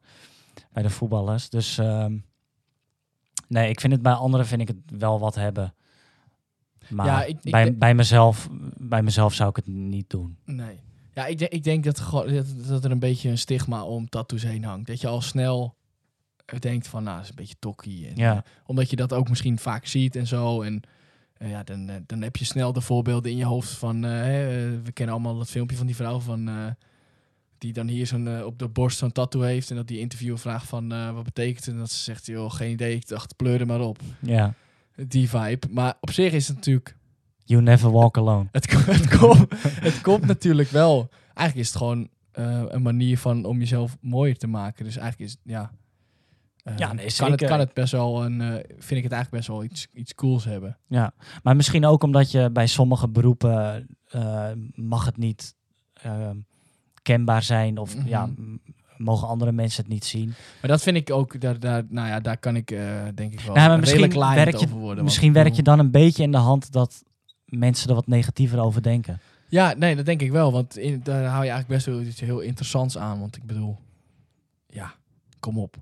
Bij 0.73 0.83
de 0.83 0.89
voetballers. 0.89 1.49
Dus 1.49 1.77
ehm, 1.77 2.17
nee, 3.47 3.69
ik 3.69 3.79
vind 3.79 3.93
het 3.93 4.01
bij 4.01 4.13
anderen 4.13 4.45
vind 4.47 4.61
ik 4.61 4.67
het 4.67 4.77
wel 4.99 5.19
wat 5.19 5.35
hebben. 5.35 5.73
Maar 6.89 7.05
Ja, 7.05 7.23
ik- 7.23 7.37
ik 7.43 7.51
bij, 7.51 7.77
bij, 7.77 7.95
mezelf, 7.95 8.47
bij 8.77 9.03
mezelf 9.03 9.33
zou 9.33 9.49
ik 9.49 9.55
het 9.55 9.67
niet 9.67 10.09
doen. 10.09 10.37
Nee. 10.45 10.79
Ja, 11.13 11.25
ik, 11.25 11.37
denk 11.37 11.51
ik 11.51 11.63
denk 11.63 11.83
dat, 11.83 11.97
dat, 12.67 12.83
er 12.83 12.91
een 12.91 12.99
beetje 12.99 13.29
een 13.29 13.37
stigma 13.37 13.83
om 13.83 14.09
tattoos 14.09 14.43
heen 14.43 14.63
hangt. 14.63 14.87
Dat 14.87 15.01
je 15.01 15.07
al 15.07 15.21
snel 15.21 15.63
eh, 15.65 15.74
denkt 16.59 16.87
van, 16.87 17.03
nou, 17.03 17.15
dat 17.15 17.23
is 17.23 17.29
een 17.29 17.35
beetje 17.35 17.55
tokkie. 17.59 18.07
En, 18.07 18.15
Ja. 18.15 18.35
eh, 18.35 18.41
omdat 18.65 18.89
je 18.89 18.95
dat 18.95 19.13
ook 19.13 19.29
misschien 19.29 19.59
vaak 19.59 19.85
ziet 19.85 20.15
en 20.15 20.27
zo. 20.27 20.61
En 20.61 20.81
eh, 21.37 21.49
ja, 21.49 21.63
dan, 21.63 21.89
eh, 21.89 21.95
dan 22.05 22.21
heb 22.21 22.35
je 22.35 22.45
snel 22.45 22.73
de 22.73 22.81
voorbeelden 22.81 23.31
in 23.31 23.37
je 23.37 23.45
hoofd 23.45 23.69
van... 23.69 24.01
we 24.01 24.91
kennen 24.93 25.15
allemaal 25.15 25.37
dat 25.37 25.49
filmpje 25.49 25.77
van 25.77 25.85
die 25.85 25.95
vrouw 25.95 26.19
van... 26.19 26.49
die 27.57 27.73
dan 27.73 27.87
hier 27.87 28.07
zo'n 28.07 28.43
op 28.43 28.59
de 28.59 28.67
borst 28.67 28.97
zo'n 28.97 29.11
tattoo 29.11 29.41
heeft. 29.41 29.69
En 29.69 29.75
dat 29.75 29.87
die 29.87 29.99
interviewer 29.99 30.39
vraagt 30.39 30.67
van, 30.67 31.13
wat 31.13 31.23
betekent 31.23 31.65
het? 31.65 31.73
En 31.73 31.79
dat 31.79 31.91
ze 31.91 32.03
zegt, 32.03 32.25
joh, 32.25 32.51
geen 32.51 32.71
idee. 32.71 32.95
Ik 32.95 33.07
dacht, 33.07 33.35
pleur 33.35 33.59
er 33.59 33.65
maar 33.65 33.79
op. 33.81 33.99
Ja. 34.19 34.53
Die 34.95 35.29
vibe. 35.29 35.67
Maar 35.71 35.97
op 36.01 36.11
zich 36.11 36.33
is 36.33 36.47
het 36.47 36.55
natuurlijk... 36.55 36.95
You 37.47 37.61
never 37.61 37.91
walk 37.91 38.17
alone. 38.17 38.47
Het, 38.51 38.71
het, 38.85 39.17
komt, 39.17 39.45
het 39.65 40.01
komt 40.01 40.25
natuurlijk 40.25 40.69
wel. 40.69 41.09
Eigenlijk 41.33 41.55
is 41.55 41.67
het 41.67 41.77
gewoon 41.77 42.09
een 42.71 42.81
manier 42.81 43.17
van 43.17 43.45
om 43.45 43.59
jezelf 43.59 43.97
mooier 44.01 44.37
te 44.37 44.47
maken. 44.47 44.85
Dus 44.85 44.97
eigenlijk 44.97 45.31
is 45.31 45.37
ja. 45.43 45.71
Eh, 46.65 46.77
Ja, 46.77 46.93
nee, 46.93 47.07
kan, 47.17 47.31
het, 47.31 47.45
kan 47.45 47.59
het 47.59 47.73
best 47.73 47.91
wel 47.91 48.25
een. 48.25 48.41
eh, 48.41 48.47
vind 48.77 48.97
ik 48.97 49.03
het 49.03 49.11
eigenlijk 49.11 49.29
best 49.31 49.47
wel 49.47 49.63
iets, 49.63 49.87
iets 49.93 50.15
cools 50.15 50.43
hebben. 50.45 50.77
Ja, 50.87 51.13
maar 51.43 51.55
misschien 51.55 51.85
ook 51.85 52.03
omdat 52.03 52.31
je 52.31 52.49
bij 52.51 52.67
sommige 52.67 53.07
beroepen 53.07 53.87
eh, 54.09 54.47
mag 54.75 55.05
het 55.05 55.17
niet 55.17 55.55
ehm, 55.93 56.37
kenbaar 57.01 57.43
zijn 57.43 57.77
of 57.77 57.97
Mhm. 57.97 58.07
ja, 58.07 58.29
mogen 58.97 59.27
andere 59.27 59.51
mensen 59.51 59.83
het 59.83 59.91
niet 59.93 60.05
zien. 60.05 60.27
Maar 60.61 60.69
dat 60.71 60.81
vind 60.81 60.97
ik 60.97 61.11
ook. 61.11 61.41
Daar, 61.41 61.59
daar, 61.59 61.83
nou 61.89 62.07
ja, 62.07 62.19
daar 62.19 62.37
kan 62.37 62.55
ik 62.55 62.71
eh, 62.71 63.03
denk 63.15 63.33
ik 63.33 63.39
wel. 63.39 63.55
Nou, 63.55 63.67
maar 63.69 63.79
misschien 63.79 64.19
werk 64.19 64.49
je- 64.57 64.65
over 64.65 64.77
worden. 64.77 65.03
misschien 65.03 65.33
werk 65.33 65.53
je 65.53 65.63
dan 65.63 65.79
een 65.79 65.91
beetje 65.91 66.23
in 66.23 66.31
de 66.31 66.37
hand 66.37 66.71
dat 66.71 67.03
mensen 67.45 67.89
er 67.89 67.95
wat 67.95 68.07
negatiever 68.07 68.59
over 68.59 68.81
denken. 68.81 69.19
Ja, 69.49 69.73
nee, 69.73 69.95
dat 69.95 70.05
denk 70.05 70.21
ik 70.21 70.31
wel. 70.31 70.51
Want 70.51 70.77
in, 70.77 70.99
daar 71.03 71.23
hou 71.23 71.43
je 71.43 71.49
eigenlijk 71.51 71.67
best 71.67 71.85
wel 71.85 72.01
iets 72.01 72.19
heel 72.19 72.39
interessants 72.39 72.97
aan. 72.97 73.19
Want 73.19 73.35
ik 73.35 73.43
bedoel, 73.45 73.77
ja, 74.67 74.93
kom 75.39 75.57
op. 75.59 75.77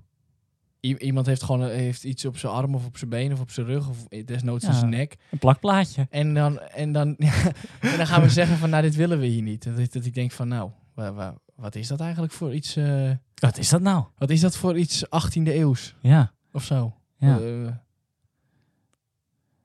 I- 0.84 0.96
iemand 0.96 1.26
heeft 1.26 1.42
gewoon 1.42 1.62
eh, 1.62 1.76
heeft 1.76 2.04
iets 2.04 2.24
op 2.24 2.38
zijn 2.38 2.52
arm 2.52 2.74
of 2.74 2.86
op 2.86 2.96
zijn 2.96 3.10
been 3.10 3.32
of 3.32 3.40
op 3.40 3.50
zijn 3.50 3.66
rug 3.66 3.88
of 3.88 4.04
desnoods 4.08 4.64
Ja. 4.66 4.72
zijn 4.72 4.90
nek. 4.90 5.16
Een 5.30 5.38
plakplaatje. 5.38 6.06
En 6.10 6.34
dan, 6.34 6.60
en 6.60 6.92
dan, 6.92 7.16
en 7.80 7.96
dan 7.96 8.06
gaan 8.06 8.22
we 8.22 8.28
zeggen 8.28 8.56
van, 8.56 8.70
nou, 8.70 8.82
dit 8.82 8.94
willen 8.94 9.18
we 9.18 9.26
hier 9.26 9.42
niet. 9.42 9.64
Dat, 9.64 9.78
ik- 9.78 9.92
dat 9.92 10.04
ik 10.04 10.14
denk 10.14 10.30
van, 10.32 10.48
nou, 10.48 10.70
wa- 10.94 11.12
wa- 11.12 11.38
wat 11.54 11.74
is 11.74 11.88
dat 11.88 12.00
eigenlijk 12.00 12.32
voor 12.32 12.54
iets? 12.54 12.76
eh, 12.76 13.10
Wat 13.34 13.58
is 13.58 13.68
dat 13.68 13.80
nou? 13.80 14.04
wat 14.18 14.30
is 14.30 14.40
dat 14.40 14.56
voor 14.56 14.78
iets 14.78 15.04
18e 15.08 15.42
eeuws 15.54 15.94
Ja, 16.00 16.32
of 16.52 16.64
zo? 16.64 16.94
ja. 17.18 17.38
Eh, 17.38 17.64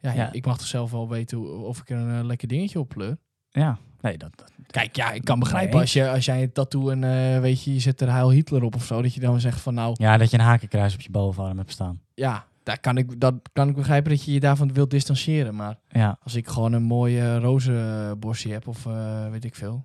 ja, 0.01 0.12
Ja. 0.13 0.32
ik 0.32 0.45
mag 0.45 0.58
toch 0.58 0.67
zelf 0.67 0.91
wel 0.91 1.10
weten 1.10 1.63
of 1.65 1.79
ik 1.79 1.89
er 1.89 1.97
een 1.97 2.25
lekker 2.25 2.47
dingetje 2.47 2.79
op 2.79 2.89
pleur. 2.89 3.17
ja. 3.49 3.77
Nee, 4.01 4.17
dat, 4.17 4.31
dat- 4.35 4.51
Kijk, 4.67 4.95
ja, 4.95 5.12
ik 5.12 5.23
kan 5.23 5.39
Nee. 5.39 5.43
begrijpen 5.49 5.79
als, 5.79 5.93
je, 5.93 6.09
als 6.09 6.25
jij 6.25 6.43
een 6.43 6.51
tattoo 6.51 6.89
en 6.89 7.03
eh, 7.03 7.39
weet 7.39 7.63
je, 7.63 7.73
je 7.73 7.79
zet 7.79 8.01
er 8.01 8.12
Heil 8.12 8.29
Hitler 8.31 8.63
op 8.63 8.75
of 8.75 8.85
zo, 8.85 9.01
dat 9.01 9.13
je 9.13 9.19
dan 9.19 9.39
zegt 9.39 9.62
van, 9.62 9.73
nou, 9.73 9.95
ja, 9.97 10.17
dat 10.17 10.31
je 10.31 10.38
een 10.38 10.43
hakenkruis 10.43 10.93
op 10.93 11.01
je 11.01 11.12
bovenarm 11.12 11.57
hebt 11.57 11.71
staan. 11.71 12.01
ja, 12.13 12.45
daar 12.63 12.79
kan 12.79 12.97
ik, 12.97 13.19
dat 13.19 13.33
kan 13.53 13.69
ik 13.69 13.75
begrijpen 13.75 14.12
dat 14.12 14.23
je 14.23 14.31
je 14.33 14.39
daarvan 14.39 14.73
wilt 14.73 14.89
distancieren. 14.89 15.55
Maar 15.55 15.77
Ja, 15.89 16.17
als 16.23 16.35
ik 16.35 16.47
gewoon 16.47 16.73
een 16.73 16.83
mooie 16.83 17.39
roze 17.39 18.15
borstje 18.19 18.51
heb 18.51 18.67
of 18.67 18.85
eh, 18.85 19.29
weet 19.29 19.45
ik 19.45 19.55
veel, 19.55 19.83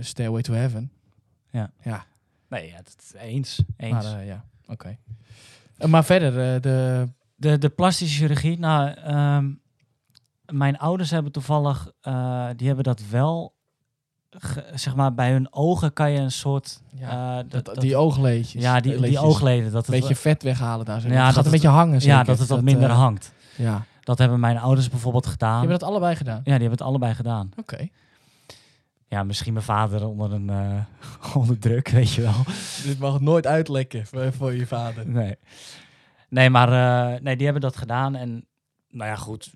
Stairway 0.00 0.42
to 0.42 0.52
Heaven. 0.52 0.90
Ja. 1.50 1.70
Ja, 1.82 2.04
nee, 2.48 2.66
ja, 2.68 2.76
dat, 2.76 3.14
eens. 3.18 3.62
eens. 3.76 3.92
Maar 4.04 4.18
eh, 4.20 4.26
ja, 4.26 4.44
oké. 4.66 4.96
Maar 5.86 6.04
verder, 6.04 6.60
de... 6.60 7.08
De, 7.38 7.58
de 7.58 7.68
plastische 7.68 8.18
chirurgie, 8.18 8.58
nou, 8.58 8.88
ehm, 8.90 9.50
mijn 10.52 10.78
ouders 10.78 11.10
hebben 11.10 11.32
toevallig, 11.32 11.90
eh, 12.00 12.46
die 12.56 12.66
hebben 12.66 12.84
dat 12.84 13.02
wel, 13.10 13.54
ge- 14.30 14.70
zeg 14.74 14.94
maar, 14.96 15.14
bij 15.14 15.30
hun 15.30 15.52
ogen 15.52 15.92
kan 15.92 16.10
je 16.10 16.18
een 16.18 16.30
soort, 16.32 16.80
Ja, 16.92 17.38
eh, 17.38 17.44
dat, 17.62 17.80
die 17.80 17.96
oogleden. 17.96 18.60
ja, 18.60 18.80
die, 18.80 19.00
die 19.00 19.18
oogleden, 19.18 19.72
dat 19.72 19.86
Een 19.88 19.92
het, 19.94 20.00
beetje 20.02 20.16
vet 20.16 20.42
weghalen 20.42 20.84
daar. 20.86 21.00
Zo. 21.00 21.08
Ja, 21.08 21.14
het 21.14 21.24
dat 21.24 21.26
gaat 21.34 21.36
een 21.36 21.42
het- 21.42 21.52
beetje 21.62 21.76
hangen. 21.76 22.00
ja, 22.00 22.22
dat 22.22 22.38
het 22.38 22.48
wat 22.48 22.62
minder 22.62 22.90
eh, 22.90 22.98
hangt. 22.98 23.32
Ja. 23.56 23.84
Dat 24.00 24.18
hebben 24.18 24.40
mijn 24.40 24.58
ouders 24.58 24.88
bijvoorbeeld 24.88 25.26
gedaan. 25.26 25.62
Je 25.62 25.68
hebt 25.68 25.80
dat 25.80 25.88
allebei 25.88 26.16
gedaan? 26.16 26.36
Ja, 26.36 26.42
die 26.42 26.52
hebben 26.52 26.70
het 26.70 26.82
allebei 26.82 27.14
gedaan. 27.14 27.50
Oké. 27.56 27.88
Ja, 29.08 29.22
misschien 29.22 29.52
mijn 29.52 29.64
vader 29.64 30.06
onder 30.06 30.32
een 30.32 30.50
eh, 30.50 31.34
onder 31.40 31.58
druk, 31.58 31.88
weet 31.88 32.12
je 32.12 32.22
wel. 32.22 32.34
Dit 32.84 32.98
mag 32.98 33.20
nooit 33.20 33.46
uitlekken 33.46 34.06
voor, 34.06 34.32
voor 34.32 34.54
je 34.54 34.66
vader. 34.66 35.08
Nee. 35.08 35.36
Nee, 36.28 36.50
maar 36.50 36.68
eh, 37.14 37.20
nee, 37.20 37.34
die 37.36 37.44
hebben 37.44 37.62
dat 37.62 37.76
gedaan. 37.76 38.14
En 38.14 38.46
nou 38.90 39.10
ja, 39.10 39.16
goed. 39.16 39.52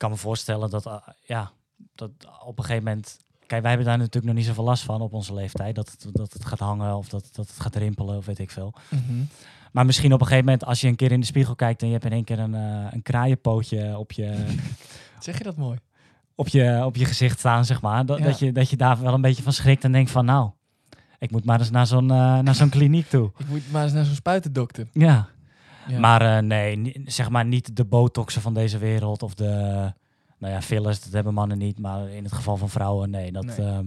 Kan 0.00 0.10
me 0.10 0.16
voorstellen 0.16 0.70
dat, 0.70 0.86
eh, 0.86 0.94
ja, 1.24 1.50
dat 1.94 2.10
op 2.44 2.58
een 2.58 2.64
gegeven 2.64 2.84
moment 2.84 3.18
kijk, 3.46 3.60
wij 3.62 3.70
hebben 3.70 3.88
daar 3.88 3.98
natuurlijk 3.98 4.26
nog 4.26 4.34
niet 4.34 4.44
zoveel 4.46 4.64
last 4.64 4.82
van 4.82 5.00
op 5.00 5.12
onze 5.12 5.34
leeftijd. 5.34 5.74
Dat 5.74 5.90
het, 5.90 6.06
dat 6.12 6.32
het 6.32 6.44
gaat 6.44 6.58
hangen 6.58 6.96
of 6.96 7.08
dat, 7.08 7.28
dat 7.32 7.46
het 7.48 7.60
gaat 7.60 7.76
rimpelen 7.76 8.16
of 8.16 8.26
weet 8.26 8.38
ik 8.38 8.50
veel. 8.50 8.74
Mhm. 8.88 9.22
Maar 9.72 9.86
misschien 9.86 10.12
op 10.12 10.20
een 10.20 10.26
gegeven 10.26 10.44
moment, 10.44 10.64
als 10.64 10.80
je 10.80 10.88
een 10.88 10.96
keer 10.96 11.12
in 11.12 11.20
de 11.20 11.26
spiegel 11.26 11.54
kijkt 11.54 11.80
en 11.80 11.86
je 11.86 11.92
hebt 11.92 12.04
in 12.04 12.12
één 12.12 12.24
keer 12.24 12.38
een, 12.38 12.54
eh, 12.54 12.86
een 12.90 13.02
kraaienpootje 13.02 13.98
op 13.98 14.12
je, 14.12 14.46
Zeg 15.18 15.38
je 15.38 15.44
dat 15.44 15.56
mooi? 15.56 15.78
op, 16.34 16.48
je, 16.48 16.82
op 16.84 16.96
je 16.96 17.04
gezicht 17.04 17.38
staan, 17.38 17.64
zeg 17.64 17.80
maar. 17.80 18.06
Dat, 18.06 18.18
Ja. 18.18 18.24
dat, 18.24 18.38
je, 18.38 18.52
dat 18.52 18.70
je 18.70 18.76
daar 18.76 19.00
wel 19.02 19.14
een 19.14 19.20
beetje 19.20 19.42
van 19.42 19.52
schrikt 19.52 19.84
en 19.84 19.92
denkt 19.92 20.10
van, 20.10 20.24
nou, 20.24 20.50
ik 21.18 21.30
moet 21.30 21.44
maar 21.44 21.58
eens 21.58 21.70
naar 21.70 21.86
zo'n 21.86 22.10
eh, 22.10 22.38
naar 22.38 22.54
zo'n 22.54 22.68
kliniek 22.78 23.08
toe. 23.08 23.30
Ik 23.38 23.48
moet 23.48 23.72
maar 23.72 23.82
eens 23.84 23.92
naar 23.92 24.04
zo'n 24.04 24.14
spuitendokter. 24.14 24.88
Ja. 24.92 25.28
Ja. 25.90 25.98
Maar 25.98 26.36
eh, 26.36 26.42
nee, 26.42 27.02
zeg 27.04 27.30
maar 27.30 27.44
niet 27.46 27.76
de 27.76 27.84
botoxen 27.84 28.42
van 28.42 28.54
deze 28.54 28.78
wereld 28.78 29.22
of 29.22 29.34
de, 29.34 29.48
nou 30.38 30.52
ja, 30.52 30.62
fillers, 30.62 31.00
dat 31.02 31.12
hebben 31.12 31.34
mannen 31.34 31.58
niet. 31.58 31.78
Maar 31.78 32.08
in 32.08 32.24
het 32.24 32.32
geval 32.32 32.56
van 32.56 32.68
vrouwen, 32.70 33.10
nee, 33.10 33.32
dat, 33.32 33.44
Nee. 33.44 33.56
ehm, 33.56 33.86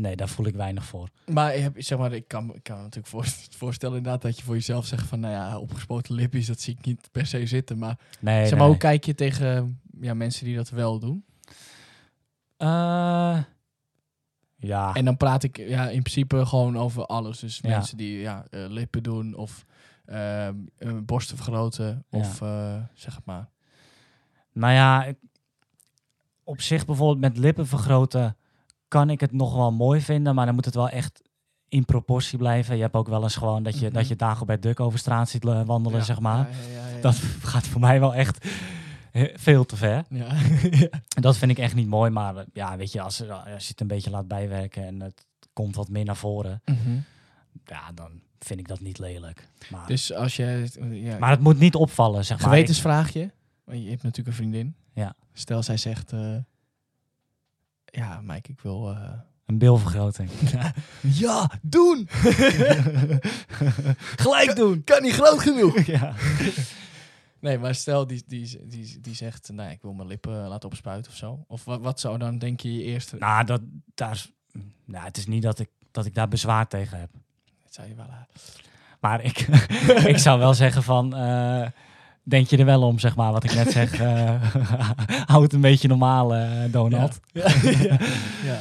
nee, 0.00 0.16
daar 0.16 0.28
voel 0.28 0.46
ik 0.46 0.54
weinig 0.54 0.84
voor. 0.84 1.08
Maar, 1.26 1.54
je 1.56 1.60
hebt- 1.62 1.84
zeg 1.84 1.98
maar 1.98 2.12
ik, 2.12 2.28
kan, 2.28 2.54
ik 2.54 2.62
kan 2.62 2.76
me 2.76 2.82
natuurlijk 2.82 3.08
voor, 3.08 3.24
voorstellen 3.58 3.96
inderdaad 3.96 4.22
dat 4.22 4.36
je 4.38 4.44
voor 4.44 4.54
jezelf 4.54 4.86
zegt 4.86 5.06
van, 5.06 5.20
nou 5.20 5.32
ja, 5.34 5.58
opgespoten 5.58 6.14
lippies, 6.14 6.46
dat 6.46 6.60
zie 6.60 6.74
ik 6.78 6.84
niet 6.86 7.08
per 7.12 7.26
se 7.26 7.46
zitten. 7.46 7.78
Maar, 7.78 7.98
Nee, 8.20 8.40
zeg 8.42 8.50
maar 8.50 8.58
nee. 8.58 8.68
hoe 8.68 8.76
kijk 8.76 9.04
je 9.04 9.14
tegen 9.14 9.80
ja, 10.00 10.14
mensen 10.14 10.44
die 10.44 10.56
dat 10.56 10.70
wel 10.70 10.98
doen? 10.98 11.24
Eh, 12.56 13.38
ja, 14.56 14.94
En 14.94 15.04
dan 15.04 15.16
praat 15.16 15.42
ik 15.42 15.56
ja, 15.56 15.88
in 15.88 16.02
principe 16.02 16.46
gewoon 16.46 16.78
over 16.78 17.06
alles. 17.06 17.38
Dus 17.38 17.58
Ja. 17.62 17.68
mensen 17.68 17.96
die 17.96 18.18
ja, 18.18 18.44
eh, 18.50 18.64
lippen 18.68 19.02
doen 19.02 19.34
of 19.34 19.64
borsten 21.02 21.36
vergroten 21.36 22.04
of 22.10 22.42
eh, 22.42 22.74
zeg 22.94 23.14
het 23.14 23.24
maar. 23.24 23.48
nou 24.52 24.72
ja, 24.72 25.04
ik- 25.04 25.18
op 26.44 26.60
zich 26.60 26.84
bijvoorbeeld 26.84 27.20
met 27.20 27.36
lippen 27.44 27.66
vergroten 27.66 28.36
kan 28.88 29.10
ik 29.10 29.20
het 29.20 29.32
nog 29.32 29.54
wel 29.54 29.72
mooi 29.72 30.00
vinden, 30.00 30.34
maar 30.34 30.46
dan 30.46 30.54
moet 30.54 30.64
het 30.64 30.74
wel 30.74 30.88
echt 30.88 31.22
in 31.68 31.84
proportie 31.84 32.38
blijven. 32.38 32.76
Je 32.76 32.82
hebt 32.82 32.94
ook 32.94 33.08
wel 33.08 33.22
eens 33.22 33.36
gewoon 33.36 33.62
dat 33.62 33.78
je, 33.78 33.84
Mhm. 33.86 33.94
dat 33.94 34.08
je 34.08 34.16
Dagobert 34.16 34.62
Duck 34.62 34.80
over 34.80 34.98
straat 34.98 35.28
ziet 35.28 35.44
eh, 35.44 35.62
wandelen, 35.64 35.98
Ja, 35.98 36.04
zeg 36.04 36.20
maar. 36.20 36.48
Ja, 36.50 36.88
ja. 36.96 37.00
Dat 37.00 37.14
gaat 37.42 37.66
voor 37.66 37.80
mij 37.80 38.00
wel 38.00 38.14
echt 38.14 38.46
veel 39.34 39.64
te 39.66 39.76
ver. 39.76 40.04
Dat 41.20 41.36
vind 41.36 41.50
ik 41.50 41.58
echt 41.58 41.74
niet 41.74 41.88
mooi, 41.88 42.10
maar 42.10 42.36
eh, 42.36 42.44
ja, 42.52 42.76
weet 42.76 42.92
je, 42.92 43.00
als, 43.00 43.28
als 43.30 43.64
je 43.64 43.70
het 43.70 43.80
een 43.80 43.86
beetje 43.86 44.10
laat 44.10 44.28
bijwerken 44.28 44.86
en 44.86 45.00
het 45.00 45.26
komt 45.52 45.74
wat 45.76 45.88
meer 45.88 46.04
naar 46.04 46.16
voren, 46.16 46.62
Mhm. 46.64 46.98
ja, 47.64 47.92
dan 47.94 48.10
vind 48.44 48.60
ik 48.60 48.68
dat 48.68 48.80
niet 48.80 48.98
lelijk. 48.98 49.48
Maar, 49.70 49.86
Dus 49.86 50.12
als 50.12 50.36
je... 50.36 50.68
Ja, 50.90 51.18
maar 51.18 51.30
het 51.30 51.40
moet 51.40 51.58
niet 51.58 51.74
opvallen, 51.74 52.24
zeg 52.24 52.38
maar. 52.40 52.48
Gewetensvraagje. 52.48 53.30
Je 53.64 53.90
hebt 53.90 54.02
natuurlijk 54.02 54.28
een 54.28 54.34
vriendin. 54.34 54.74
Ja. 54.92 55.14
Stel, 55.32 55.62
zij 55.62 55.76
zegt... 55.76 56.12
eh, 56.12 56.36
ja, 57.84 58.20
Mike, 58.20 58.50
ik 58.50 58.60
wil... 58.60 58.90
eh, 58.90 59.12
een 59.46 59.58
bilvergroting. 59.58 60.30
ja, 61.00 61.50
doen! 61.62 62.08
Gelijk 64.24 64.56
doen! 64.56 64.84
kan 64.84 65.02
niet 65.02 65.12
groot 65.12 65.40
genoeg! 65.40 65.80
ja. 65.96 66.14
Nee, 67.40 67.58
maar 67.58 67.74
stel 67.74 68.06
die, 68.06 68.22
die, 68.26 68.66
die, 68.66 69.00
die 69.00 69.14
zegt, 69.14 69.50
nou, 69.52 69.70
ik 69.70 69.82
wil 69.82 69.92
mijn 69.92 70.08
lippen 70.08 70.48
laten 70.48 70.68
opspuiten 70.68 71.10
of 71.12 71.16
zo. 71.18 71.44
Of 71.48 71.64
wat, 71.64 71.80
wat 71.80 72.00
zou 72.00 72.18
dan, 72.18 72.38
denk 72.38 72.60
je, 72.60 72.74
je 72.74 72.82
eerste... 72.82 73.16
Nou, 73.16 73.44
dat, 73.44 73.60
daar, 73.94 74.26
nou, 74.84 75.04
het 75.04 75.16
is 75.16 75.26
niet 75.26 75.42
dat 75.42 75.58
ik, 75.58 75.68
dat 75.90 76.06
ik 76.06 76.14
daar 76.14 76.28
bezwaar 76.28 76.68
tegen 76.68 76.98
heb. 76.98 77.10
Dat 77.70 77.74
zou 77.74 77.88
je 77.88 77.94
wel... 77.94 78.06
eh, 78.06 78.42
Maar 79.00 79.24
ik, 79.24 79.38
ik 80.14 80.18
zou 80.18 80.38
wel 80.38 80.54
zeggen 80.54 80.82
van, 80.82 81.16
eh, 81.16 81.66
denk 82.22 82.46
je 82.46 82.56
er 82.56 82.64
wel 82.64 82.82
om, 82.82 82.98
zeg 82.98 83.16
maar, 83.16 83.32
wat 83.32 83.44
ik 83.44 83.54
net 83.54 83.70
zeg. 83.70 83.92
eh 84.00 84.42
hou 85.30 85.42
het 85.42 85.52
een 85.52 85.60
beetje 85.60 85.88
normaal, 85.88 86.34
eh, 86.34 86.72
Donald. 86.72 87.20
Ja. 87.32 87.48
ja. 87.62 87.98
ja. 88.44 88.60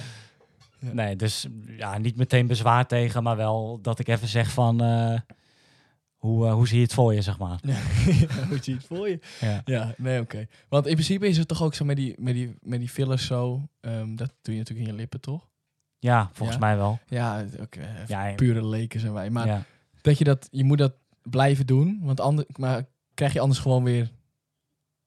Nee, 0.79 1.15
dus 1.15 1.47
ja, 1.77 1.97
niet 1.97 2.15
meteen 2.15 2.47
bezwaar 2.47 2.87
tegen, 2.87 3.23
maar 3.23 3.35
wel 3.37 3.79
dat 3.81 3.99
ik 3.99 4.07
even 4.07 4.27
zeg 4.27 4.51
van, 4.51 4.81
hoe, 6.17 6.47
hoe 6.49 6.67
zie 6.67 6.77
je 6.77 6.83
het 6.83 6.93
voor 6.93 7.13
je, 7.13 7.21
zeg 7.21 7.37
maar. 7.37 7.59
Ja, 7.67 7.75
hoe 8.47 8.57
zie 8.61 8.73
je 8.73 8.79
het 8.79 8.87
voor 8.87 9.09
je? 9.09 9.19
Ja. 9.39 9.61
Ja, 9.65 9.93
nee, 9.97 10.21
oké. 10.21 10.45
Want 10.69 10.85
in 10.87 10.93
principe 10.93 11.27
is 11.27 11.37
het 11.37 11.47
toch 11.47 11.63
ook 11.63 11.73
zo 11.73 11.85
met 11.85 11.95
die, 11.95 12.15
met 12.17 12.33
die, 12.33 12.55
met 12.61 12.79
die 12.79 12.89
fillers 12.89 13.25
zo... 13.25 13.69
ehm, 13.81 14.15
dat 14.15 14.31
doe 14.41 14.53
je 14.53 14.59
natuurlijk 14.59 14.87
in 14.87 14.93
je 14.93 14.99
lippen, 14.99 15.19
toch? 15.21 15.47
Ja, 15.99 16.29
volgens 16.33 16.57
Ja? 16.57 16.65
mij 16.65 16.77
wel. 16.77 16.99
Ja, 17.07 17.45
pure 18.35 18.65
leken 18.67 18.99
zijn 18.99 19.13
wij. 19.13 19.29
Maar 19.29 19.47
ja. 19.47 19.63
dat 20.01 20.17
je 20.17 20.23
dat... 20.23 20.47
Je 20.51 20.63
moet 20.63 20.77
dat 20.77 20.93
blijven 21.23 21.65
doen. 21.65 21.99
Want 22.01 22.19
anders... 22.19 22.47
Maar 22.57 22.85
krijg 23.13 23.33
je 23.33 23.39
anders 23.39 23.59
gewoon 23.59 23.83
weer... 23.83 24.09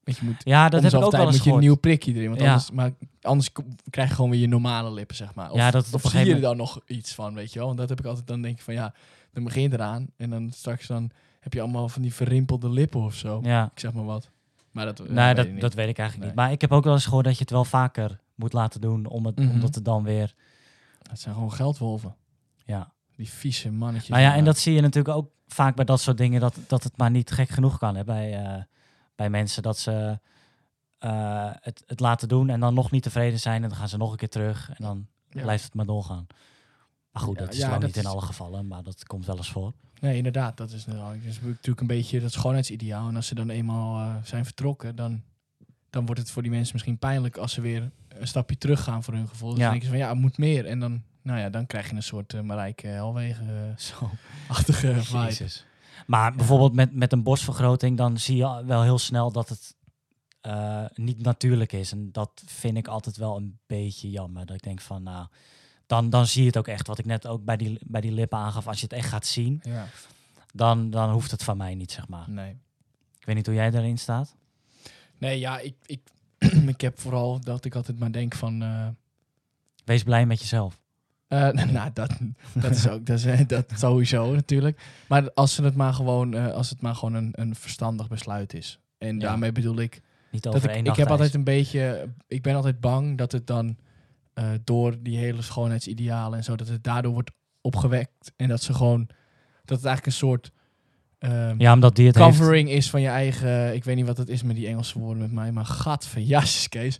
Weet 0.03 0.17
je, 0.17 0.25
moet... 0.25 0.35
ja, 0.39 0.69
dat 0.69 0.83
heb 0.83 0.91
ik 0.91 0.95
ook 0.97 1.01
wel 1.01 1.09
tijd 1.11 1.25
eens 1.25 1.35
moet 1.35 1.43
je 1.45 1.51
een 1.51 1.59
nieuw 1.59 1.75
prikje 1.75 2.13
erin. 2.13 2.27
Want 2.29 2.41
Ja. 2.41 2.47
anders, 2.47 2.71
maar 2.71 2.91
anders 3.21 3.49
krijg 3.89 4.09
je 4.09 4.15
gewoon 4.15 4.29
weer 4.31 4.39
je 4.39 4.47
normale 4.47 4.91
lippen, 4.91 5.15
zeg 5.15 5.33
maar. 5.33 5.51
Of, 5.51 5.57
Ja, 5.57 5.71
dat 5.71 5.85
of 5.85 5.93
op 5.93 5.99
zie 6.01 6.09
je 6.11 6.17
er 6.17 6.23
gegeven 6.25 6.41
dan 6.41 6.57
nog 6.57 6.79
iets 6.85 7.13
van, 7.13 7.33
weet 7.33 7.53
je 7.53 7.57
wel? 7.59 7.67
Want 7.67 7.79
dat 7.79 7.89
heb 7.89 7.99
ik 7.99 8.05
altijd 8.05 8.27
dan 8.27 8.41
denk 8.41 8.57
ik 8.57 8.63
van 8.63 8.73
ja, 8.73 8.93
dan 9.31 9.43
begin 9.43 9.61
je 9.61 9.71
eraan. 9.73 10.07
En 10.17 10.29
dan 10.29 10.51
straks 10.51 10.87
dan 10.87 11.11
heb 11.39 11.53
je 11.53 11.61
allemaal 11.61 11.89
van 11.89 12.01
die 12.01 12.13
verrimpelde 12.13 12.69
lippen 12.69 13.01
of 13.01 13.15
zo. 13.15 13.39
Ja, 13.43 13.69
Ik 13.73 13.79
zeg 13.79 13.93
maar 13.93 14.05
wat. 14.05 14.29
Maar 14.71 14.85
dat, 14.85 14.97
nee, 14.99 15.07
weet 15.15 15.29
ik 15.29 15.35
dat, 15.35 15.47
niet. 15.51 15.61
dat 15.61 15.73
weet 15.73 15.89
ik 15.89 15.97
eigenlijk 15.97 16.27
niet. 16.29 16.37
Nee. 16.37 16.45
Maar 16.45 16.53
ik 16.55 16.61
heb 16.61 16.71
ook 16.71 16.83
wel 16.83 16.93
eens 16.93 17.05
gehoord 17.05 17.25
dat 17.25 17.33
je 17.33 17.39
het 17.41 17.49
wel 17.51 17.65
vaker 17.65 18.19
moet 18.35 18.53
laten 18.53 18.81
doen, 18.81 19.05
om 19.05 19.25
het, 19.25 19.39
Mhm. 19.39 19.49
omdat 19.49 19.75
het 19.75 19.85
dan 19.85 20.03
weer, 20.03 20.33
Dat 21.09 21.19
zijn 21.19 21.33
gewoon 21.33 21.53
geldwolven. 21.53 22.15
ja. 22.65 22.91
Die 23.15 23.29
vieze 23.29 23.71
mannetjes. 23.71 24.09
Nou 24.09 24.21
ja, 24.21 24.35
en 24.35 24.43
dat 24.45 24.57
zie 24.57 24.73
je 24.73 24.81
natuurlijk 24.81 25.15
ook 25.15 25.31
vaak 25.47 25.75
bij 25.75 25.85
dat 25.85 26.01
soort 26.01 26.17
dingen, 26.17 26.39
dat, 26.41 26.57
dat 26.67 26.83
het 26.83 26.97
maar 26.97 27.11
niet 27.11 27.31
gek 27.31 27.49
genoeg 27.49 27.77
kan 27.77 27.95
hè, 27.95 28.03
bij, 28.03 28.43
eh, 28.43 28.61
bij 29.15 29.29
mensen. 29.29 29.63
Dat 29.63 29.77
ze 29.77 30.19
eh, 30.97 31.51
het, 31.59 31.83
het 31.85 31.99
laten 31.99 32.27
doen 32.27 32.49
en 32.49 32.59
dan 32.59 32.73
nog 32.73 32.91
niet 32.91 33.03
tevreden 33.03 33.39
zijn 33.39 33.63
en 33.63 33.69
dan 33.69 33.77
gaan 33.77 33.89
ze 33.89 33.97
nog 33.97 34.11
een 34.11 34.17
keer 34.17 34.29
terug 34.29 34.69
en 34.69 34.75
dan 34.77 35.07
Ja. 35.29 35.41
blijft 35.41 35.63
het 35.63 35.73
maar 35.73 35.85
doorgaan. 35.85 36.27
Maar 37.11 37.21
goed, 37.23 37.37
Ja, 37.39 37.45
dat 37.45 37.53
is 37.53 37.59
ja, 37.59 37.69
lang 37.69 37.81
dat 37.81 37.95
niet 37.95 38.03
in 38.05 38.09
alle 38.11 38.21
gevallen, 38.21 38.67
maar 38.67 38.83
dat 38.83 39.05
komt 39.05 39.25
wel 39.25 39.37
eens 39.37 39.51
voor. 39.51 39.73
Nee, 40.01 40.17
inderdaad. 40.17 40.57
Dat 40.57 40.71
is, 40.71 40.85
nou, 40.85 41.17
dat 41.19 41.29
is 41.29 41.41
natuurlijk 41.41 41.81
een 41.81 41.87
beetje 41.87 42.19
dat 42.19 42.31
schoonheidsideaal. 42.31 43.07
En 43.07 43.15
als 43.15 43.27
ze 43.27 43.35
dan 43.35 43.49
eenmaal 43.49 43.99
eh, 43.99 44.15
zijn 44.23 44.45
vertrokken, 44.45 44.95
dan, 44.95 45.21
dan 45.89 46.05
wordt 46.05 46.21
het 46.21 46.31
voor 46.31 46.41
die 46.41 46.51
mensen 46.51 46.73
misschien 46.73 46.97
pijnlijk 46.97 47.37
als 47.37 47.53
ze 47.53 47.61
weer 47.61 47.91
een 48.19 48.27
stapje 48.27 48.57
terug 48.57 48.83
gaan 48.83 49.03
voor 49.03 49.13
hun 49.13 49.27
gevoel. 49.27 49.49
Dus 49.49 49.57
Ja. 49.59 49.63
dan 49.63 49.71
denken 49.71 49.89
ze 49.89 49.95
van 49.97 50.05
ja, 50.05 50.09
het 50.13 50.21
moet 50.21 50.37
meer. 50.37 50.65
En 50.65 50.79
dan, 50.79 51.03
nou 51.21 51.39
ja, 51.39 51.49
dan 51.49 51.65
krijg 51.65 51.89
je 51.89 51.95
een 51.95 52.03
soort 52.03 52.33
uh, 52.33 52.41
Marijke 52.41 52.87
Helwegen-achtige 52.87 55.01
Zo. 55.03 55.27
vibe. 55.27 55.49
Maar 56.07 56.35
bijvoorbeeld 56.35 56.73
met, 56.73 56.93
met 56.95 57.11
een 57.11 57.23
borstvergroting, 57.23 57.97
dan 57.97 58.17
zie 58.17 58.37
je 58.37 58.63
wel 58.65 58.83
heel 58.83 58.99
snel 58.99 59.31
dat 59.31 59.49
het 59.49 59.75
eh, 60.41 60.85
niet 60.93 61.21
natuurlijk 61.21 61.71
is. 61.71 61.91
En 61.91 62.11
dat 62.11 62.43
vind 62.45 62.77
ik 62.77 62.87
altijd 62.87 63.17
wel 63.17 63.37
een 63.37 63.59
beetje 63.67 64.09
jammer. 64.09 64.45
Dat 64.45 64.55
ik 64.55 64.61
denk 64.63 64.81
van, 64.81 65.03
nou, 65.03 65.27
dan, 65.85 66.09
dan 66.09 66.27
zie 66.27 66.41
je 66.41 66.47
het 66.47 66.57
ook 66.57 66.67
echt. 66.67 66.87
Wat 66.87 66.99
ik 66.99 67.05
net 67.05 67.27
ook 67.27 67.43
bij 67.43 67.57
die, 67.57 67.79
bij 67.85 68.01
die 68.01 68.11
lippen 68.11 68.37
aangaf. 68.37 68.67
Als 68.67 68.77
je 68.79 68.83
het 68.85 68.93
echt 68.93 69.09
gaat 69.09 69.25
zien, 69.25 69.59
Ja, 69.63 69.85
dan, 70.53 70.89
dan 70.89 71.11
hoeft 71.11 71.31
het 71.31 71.43
van 71.43 71.57
mij 71.57 71.75
niet, 71.75 71.91
zeg 71.91 72.07
maar. 72.07 72.29
nee. 72.29 72.57
Ik 73.19 73.25
weet 73.29 73.35
niet 73.37 73.45
hoe 73.45 73.55
jij 73.55 73.71
daarin 73.71 73.97
staat. 73.97 74.35
Nee, 75.17 75.39
ja, 75.39 75.59
ik, 75.59 75.73
ik, 75.85 75.99
ik 76.67 76.81
heb 76.81 76.99
vooral 76.99 77.39
dat 77.39 77.65
ik 77.65 77.75
altijd 77.75 77.99
maar 77.99 78.11
denk 78.11 78.35
van... 78.35 78.61
eh, 78.61 78.87
Wees 79.85 80.03
blij 80.03 80.25
met 80.25 80.39
jezelf. 80.39 80.77
eh, 81.27 81.51
nou, 81.77 81.89
dat, 81.93 82.11
dat 82.53 82.71
is 82.71 82.87
ook 82.87 83.05
dat, 83.05 83.17
is, 83.17 83.25
eh, 83.25 83.47
dat 83.47 83.71
sowieso 83.75 84.33
natuurlijk. 84.33 84.81
Maar 85.07 85.31
als 85.33 85.53
ze 85.53 85.63
het 85.63 85.75
maar 85.75 85.93
gewoon, 85.93 86.53
als 86.53 86.69
het 86.69 86.81
maar 86.81 86.95
gewoon 86.95 87.13
een, 87.13 87.29
een 87.31 87.55
verstandig 87.55 88.07
besluit 88.07 88.53
is. 88.53 88.79
En 88.97 89.13
Ja. 89.15 89.19
daarmee 89.21 89.51
bedoel 89.51 89.79
ik 89.79 90.01
Niet 90.31 90.47
over 90.47 90.63
ik, 90.63 90.69
één 90.69 90.79
ik 90.79 90.85
nacht 90.85 90.97
heb 90.97 91.09
altijd 91.09 91.33
een 91.33 91.43
beetje, 91.43 92.13
ik 92.27 92.41
ben 92.41 92.55
altijd 92.55 92.79
bang 92.79 93.17
dat 93.17 93.31
het 93.31 93.47
dan 93.47 93.77
door 94.63 94.95
die 95.03 95.17
hele 95.17 95.41
schoonheidsidealen 95.41 96.37
en 96.37 96.43
zo, 96.43 96.55
dat 96.55 96.67
het 96.67 96.83
daardoor 96.83 97.13
wordt 97.13 97.31
opgewekt 97.61 98.31
en 98.35 98.47
dat 98.47 98.61
ze 98.61 98.73
gewoon, 98.73 99.05
dat 99.65 99.77
het 99.77 99.85
eigenlijk 99.85 100.05
een 100.05 100.11
soort 100.27 100.51
ehm, 101.31 101.55
Ja, 101.61 101.73
omdat 101.73 101.95
die 101.95 102.07
het 102.07 102.15
heeft. 102.15 102.27
covering 102.37 102.69
is 102.69 102.89
van 102.89 103.01
je 103.01 103.07
eigen, 103.07 103.73
ik 103.73 103.83
weet 103.83 103.95
niet 103.95 104.05
wat 104.05 104.17
het 104.17 104.29
is 104.29 104.43
met 104.43 104.55
die 104.55 104.67
Engelse 104.67 104.99
woorden 104.99 105.21
met 105.21 105.31
mij, 105.31 105.51
maar 105.51 105.65
gadverjasjes 105.65 106.69
Kees. 106.69 106.99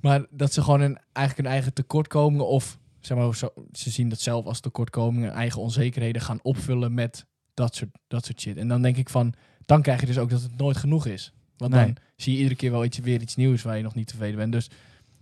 Maar 0.00 0.24
dat 0.30 0.52
ze 0.52 0.62
gewoon 0.62 0.80
een, 0.80 0.98
eigenlijk 1.12 1.36
hun 1.36 1.56
eigen 1.56 1.72
tekortkomingen 1.72 2.46
of 2.46 2.78
zeg 3.00 3.18
maar, 3.18 3.34
zo, 3.34 3.48
ze 3.72 3.90
zien 3.90 4.08
dat 4.08 4.20
zelf 4.20 4.44
als 4.46 4.60
tekortkomingen, 4.60 5.32
eigen 5.32 5.60
onzekerheden 5.60 6.22
gaan 6.22 6.38
opvullen 6.42 6.94
met 6.94 7.24
dat 7.54 7.74
soort, 7.76 7.90
dat 8.08 8.24
soort 8.26 8.40
shit. 8.40 8.56
En 8.56 8.68
dan 8.68 8.82
denk 8.82 8.96
ik 8.96 9.08
van, 9.08 9.34
dan 9.66 9.82
krijg 9.82 10.00
je 10.00 10.06
dus 10.06 10.18
ook 10.18 10.30
dat 10.30 10.42
het 10.42 10.56
nooit 10.56 10.76
genoeg 10.76 11.06
is. 11.06 11.32
Want 11.56 11.72
Nee. 11.72 11.84
dan 11.84 11.96
zie 12.16 12.32
je 12.32 12.38
iedere 12.38 12.56
keer 12.56 12.70
wel 12.70 12.84
iets, 12.84 12.98
weer 12.98 13.20
iets 13.20 13.36
nieuws 13.36 13.62
waar 13.62 13.76
je 13.76 13.82
nog 13.82 13.94
niet 13.94 14.08
tevreden 14.08 14.36
bent. 14.36 14.52
Dus 14.52 14.68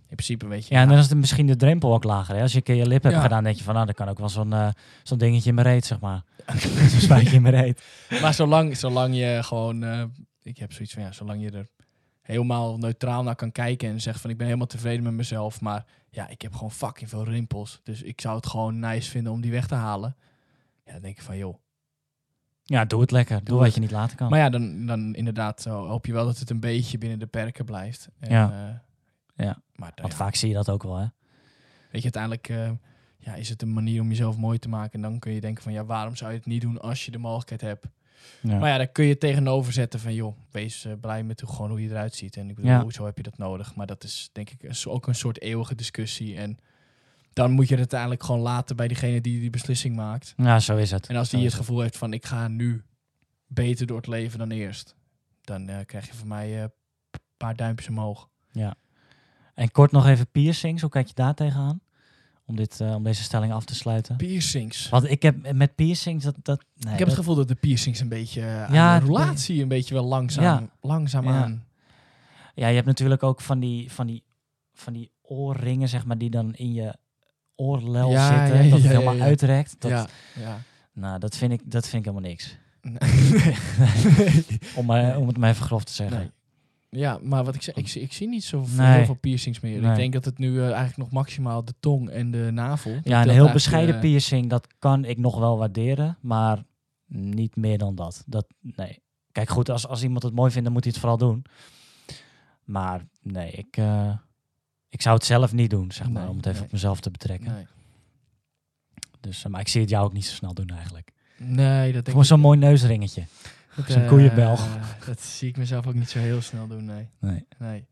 in 0.09 0.15
principe 0.15 0.47
weet 0.47 0.67
je. 0.67 0.73
Ja, 0.75 0.81
en 0.81 0.87
dan 0.87 0.97
is 0.97 1.09
het 1.09 1.17
misschien 1.17 1.47
de 1.47 1.55
drempel 1.55 1.93
ook 1.93 2.03
lager. 2.03 2.35
Hè? 2.35 2.41
Als 2.41 2.51
je 2.51 2.57
een 2.57 2.63
keer 2.63 2.75
je 2.75 2.87
lip 2.87 3.03
hebt 3.03 3.15
Ja. 3.15 3.21
gedaan, 3.21 3.43
denk 3.43 3.55
je 3.57 3.63
van, 3.63 3.73
nou, 3.73 3.85
dan 3.85 3.95
kan 3.95 4.07
ook 4.09 4.17
wel 4.19 4.29
zo'n 4.29 4.53
eh, 4.53 4.67
zo'n 5.03 5.17
dingetje 5.17 5.49
in 5.49 5.55
mijn 5.55 5.67
reet, 5.67 5.85
zeg 5.85 5.99
maar. 5.99 6.23
zo'n 6.89 6.99
spuitje 6.99 7.35
in 7.35 7.41
mijn 7.41 7.55
reet. 7.55 7.83
Maar 8.21 8.33
zolang, 8.33 8.77
zolang 8.77 9.15
je 9.15 9.39
gewoon, 9.43 9.83
eh, 9.83 10.03
ik 10.41 10.57
heb 10.57 10.73
zoiets 10.73 10.93
van 10.93 11.03
ja, 11.03 11.11
zolang 11.11 11.41
je 11.41 11.51
er 11.51 11.67
helemaal 12.21 12.77
neutraal 12.77 13.23
naar 13.23 13.35
kan 13.35 13.51
kijken 13.51 13.89
en 13.89 14.01
zegt 14.01 14.21
van 14.21 14.29
ik 14.29 14.37
ben 14.37 14.45
helemaal 14.45 14.67
tevreden 14.67 15.03
met 15.03 15.13
mezelf, 15.13 15.61
maar 15.61 15.85
ja, 16.09 16.27
ik 16.27 16.41
heb 16.41 16.53
gewoon 16.53 16.71
fucking 16.71 17.09
veel 17.09 17.23
rimpels, 17.23 17.79
dus 17.83 18.01
ik 18.01 18.21
zou 18.21 18.35
het 18.35 18.47
gewoon 18.47 18.79
nice 18.79 19.09
vinden 19.09 19.31
om 19.31 19.41
die 19.41 19.51
weg 19.51 19.67
te 19.67 19.75
halen. 19.75 20.15
Ja, 20.85 20.91
dan 20.91 21.01
denk 21.01 21.17
ik 21.17 21.23
van 21.23 21.37
joh. 21.37 21.55
Ja, 22.63 22.85
doe 22.85 23.01
het 23.01 23.11
lekker. 23.11 23.35
Doe, 23.37 23.45
Doe 23.45 23.55
wat 23.57 23.65
het. 23.65 23.75
je 23.75 23.79
niet 23.81 23.91
laten 23.91 24.17
kan. 24.17 24.29
Maar 24.29 24.39
ja, 24.39 24.49
dan, 24.49 24.85
dan 24.85 25.15
inderdaad 25.15 25.61
zo 25.61 25.87
hoop 25.87 26.05
je 26.05 26.13
wel 26.13 26.25
dat 26.25 26.39
het 26.39 26.49
een 26.49 26.59
beetje 26.59 26.97
binnen 26.97 27.19
de 27.19 27.25
perken 27.25 27.65
blijft. 27.65 28.07
En, 28.19 28.29
Ja. 28.31 28.51
eh, 28.51 28.75
Ja. 29.37 29.61
Maar 29.75 29.91
dan, 29.95 30.01
Want 30.01 30.11
ja. 30.11 30.17
vaak 30.17 30.35
zie 30.35 30.47
je 30.49 30.53
dat 30.55 30.69
ook 30.69 30.83
wel, 30.83 30.95
hè. 30.97 31.05
weet 31.91 32.03
je, 32.03 32.11
uiteindelijk 32.13 32.49
eh, 32.49 32.71
ja, 33.17 33.35
is 33.35 33.49
het 33.49 33.61
een 33.61 33.73
manier 33.73 34.01
om 34.01 34.07
jezelf 34.09 34.37
mooi 34.37 34.59
te 34.59 34.69
maken. 34.69 34.91
En 34.93 35.01
dan 35.01 35.19
kun 35.19 35.31
je 35.31 35.41
denken 35.41 35.63
van, 35.63 35.71
ja, 35.73 35.85
waarom 35.85 36.15
zou 36.15 36.31
je 36.31 36.37
het 36.37 36.45
niet 36.45 36.61
doen 36.61 36.81
als 36.81 37.05
je 37.05 37.11
de 37.11 37.17
mogelijkheid 37.17 37.61
hebt? 37.61 37.85
Ja. 38.41 38.57
Maar 38.59 38.69
ja, 38.69 38.77
dan 38.77 38.91
kun 38.91 39.05
je 39.05 39.17
tegenover 39.17 39.73
zetten 39.73 39.99
van, 39.99 40.13
joh, 40.13 40.37
wees 40.51 40.85
eh, 40.85 40.93
blij 41.01 41.23
met 41.23 41.41
hoe, 41.41 41.49
gewoon 41.49 41.69
hoe 41.69 41.81
je 41.81 41.89
eruit 41.89 42.15
ziet. 42.15 42.37
En 42.37 42.49
ik 42.49 42.55
bedoel, 42.55 42.71
Ja. 42.71 42.81
hoezo 42.81 43.05
heb 43.05 43.17
je 43.17 43.23
dat 43.23 43.37
nodig? 43.37 43.75
Maar 43.75 43.87
dat 43.87 44.03
is 44.03 44.29
denk 44.33 44.49
ik 44.49 44.71
ook 44.87 45.07
een 45.07 45.15
soort 45.15 45.41
eeuwige 45.41 45.75
discussie. 45.75 46.37
En 46.37 46.57
dan 47.33 47.51
moet 47.51 47.65
je 47.65 47.71
het 47.71 47.79
uiteindelijk 47.79 48.23
gewoon 48.23 48.41
laten 48.41 48.75
bij 48.75 48.87
diegene 48.87 49.21
die 49.21 49.39
die 49.39 49.49
beslissing 49.49 49.95
maakt. 49.95 50.33
ja, 50.37 50.59
zo 50.59 50.77
is 50.77 50.91
het. 50.91 51.07
En 51.07 51.15
als 51.15 51.29
die 51.29 51.43
het 51.43 51.53
gevoel 51.53 51.81
heeft 51.81 51.97
van, 51.97 52.13
ik 52.13 52.25
ga 52.25 52.47
nu 52.47 52.83
beter 53.47 53.87
door 53.87 53.97
het 53.97 54.07
leven 54.07 54.39
dan 54.39 54.51
eerst. 54.51 54.95
Dan 55.41 55.69
eh, 55.69 55.85
krijg 55.85 56.07
je 56.07 56.13
van 56.13 56.27
mij 56.27 56.55
eh, 56.55 56.61
een 56.61 56.69
paar 57.37 57.55
duimpjes 57.55 57.89
omhoog. 57.89 58.29
En 59.57 59.71
kort 59.71 59.91
nog 59.91 60.07
even 60.07 60.27
piercings. 60.31 60.81
Hoe 60.81 60.89
kijk 60.91 61.07
je 61.07 61.13
daar 61.13 61.33
tegenaan? 61.33 61.79
Om, 62.45 62.55
dit, 62.55 62.81
eh, 62.81 62.95
om 62.95 63.03
deze 63.03 63.23
stelling 63.23 63.53
af 63.53 63.65
te 63.65 63.75
sluiten. 63.75 64.15
Piercings. 64.15 64.89
Want 64.89 65.09
ik 65.09 65.21
heb 65.21 65.53
met 65.53 65.75
piercings 65.75 66.23
dat... 66.23 66.35
dat 66.41 66.63
nee, 66.75 66.93
ik 66.93 66.99
heb 66.99 67.07
dat- 67.07 67.07
het 67.07 67.17
gevoel 67.17 67.35
dat 67.35 67.47
de 67.47 67.55
piercings 67.55 67.99
een 67.99 68.07
beetje 68.09 68.41
eh, 68.41 68.63
aan 68.63 68.73
Ja, 68.73 68.99
de 68.99 69.05
relatie 69.05 69.61
een 69.61 69.67
beetje 69.67 69.93
wel 69.93 70.05
langzaam, 70.05 70.43
Ja. 70.43 70.63
langzaam 70.81 71.23
Ja. 71.25 71.41
aan. 71.43 71.65
Ja, 72.55 72.67
je 72.67 72.75
hebt 72.75 72.87
natuurlijk 72.87 73.23
ook 73.23 73.41
van 73.41 73.59
die, 73.59 73.91
van 73.91 74.07
die, 74.07 74.23
van 74.73 74.93
die 74.93 75.11
oorringen, 75.21 75.89
zeg 75.89 76.05
maar, 76.05 76.17
die 76.17 76.29
dan 76.29 76.53
in 76.55 76.73
je 76.73 76.95
oorlel 77.55 78.09
zitten. 78.09 78.69
dat 78.69 78.79
het 78.79 78.87
helemaal 78.91 79.19
uitrekt. 79.19 79.75
Dat, 79.79 79.91
ja, 79.91 80.07
ja. 80.39 80.61
Nou, 80.93 81.19
dat 81.19 81.35
vind, 81.37 81.51
ik, 81.51 81.61
dat 81.63 81.87
vind 81.87 82.05
ik 82.05 82.11
helemaal 82.11 82.29
niks. 82.29 82.57
Nee. 82.81 82.97
Om, 84.75 84.85
Nee. 84.85 85.17
om 85.17 85.27
het 85.27 85.37
maar 85.37 85.49
even 85.49 85.65
grof 85.65 85.83
te 85.83 85.93
zeggen. 85.93 86.17
Nee. 86.17 86.31
Ja, 86.89 87.19
maar 87.21 87.43
wat 87.43 87.55
ik 87.55 87.61
zeg, 87.61 87.75
ik, 87.75 87.87
zie- 87.87 88.01
ik 88.01 88.13
zie 88.13 88.27
niet 88.27 88.43
zo 88.43 88.63
veel, 88.63 88.83
Nee. 88.83 88.95
heel 88.95 89.05
veel 89.05 89.15
piercings 89.15 89.59
meer. 89.59 89.81
Nee. 89.81 89.89
Ik 89.91 89.95
denk 89.95 90.13
dat 90.13 90.25
het 90.25 90.37
nu 90.37 90.57
eh, 90.57 90.63
eigenlijk 90.65 90.97
nog 90.97 91.11
maximaal 91.11 91.65
de 91.65 91.73
tong 91.79 92.09
en 92.09 92.31
de 92.31 92.49
navel. 92.53 92.99
Ja, 93.03 93.21
een 93.21 93.29
heel 93.29 93.51
bescheiden 93.51 93.95
eh, 93.95 94.01
piercing, 94.01 94.49
dat 94.49 94.67
kan 94.79 95.05
ik 95.05 95.17
nog 95.17 95.37
wel 95.39 95.57
waarderen. 95.57 96.17
Maar 96.21 96.63
niet 97.07 97.55
meer 97.55 97.77
dan 97.77 97.95
dat. 97.95 98.23
dat 98.25 98.47
nee. 98.59 98.99
Kijk, 99.31 99.49
goed, 99.49 99.69
als, 99.69 99.87
als 99.87 100.03
iemand 100.03 100.23
het 100.23 100.33
mooi 100.33 100.49
vindt, 100.51 100.63
dan 100.65 100.73
moet 100.73 100.83
hij 100.83 100.91
het 100.91 101.01
vooral 101.01 101.17
doen. 101.17 101.45
Maar 102.63 103.05
nee, 103.21 103.51
ik, 103.51 103.77
eh, 103.77 104.13
ik 104.89 105.01
zou 105.01 105.15
het 105.15 105.25
zelf 105.25 105.53
niet 105.53 105.69
doen, 105.69 105.91
zeg 105.91 106.09
maar. 106.09 106.21
Nee, 106.21 106.31
om 106.31 106.37
het 106.37 106.45
even 106.45 106.63
op 106.63 106.71
mezelf 106.71 106.99
te 106.99 107.11
betrekken. 107.11 107.53
Nee. 107.53 107.65
Dus, 109.19 109.47
maar 109.47 109.59
ik 109.61 109.67
zie 109.67 109.81
het 109.81 109.89
jou 109.89 110.05
ook 110.05 110.13
niet 110.13 110.25
zo 110.25 110.33
snel 110.35 110.53
doen 110.53 110.67
eigenlijk. 110.69 111.11
nee, 111.37 111.83
dat 111.85 111.93
denk 111.93 112.07
Gewoon 112.07 112.25
zo'n 112.25 112.39
mooi 112.39 112.57
neusringetje. 112.59 113.23
Zo'n 113.87 114.01
eh, 114.01 114.07
koeienbel. 114.07 114.57
Dat 115.05 115.21
zie 115.21 115.47
ik 115.49 115.57
mezelf 115.57 115.87
ook 115.87 115.93
niet 115.93 116.09
zo 116.09 116.19
heel 116.19 116.41
snel 116.41 116.67
doen, 116.67 116.85
nee. 116.85 117.07
Nee. 117.19 117.45
Nee. 117.57 117.85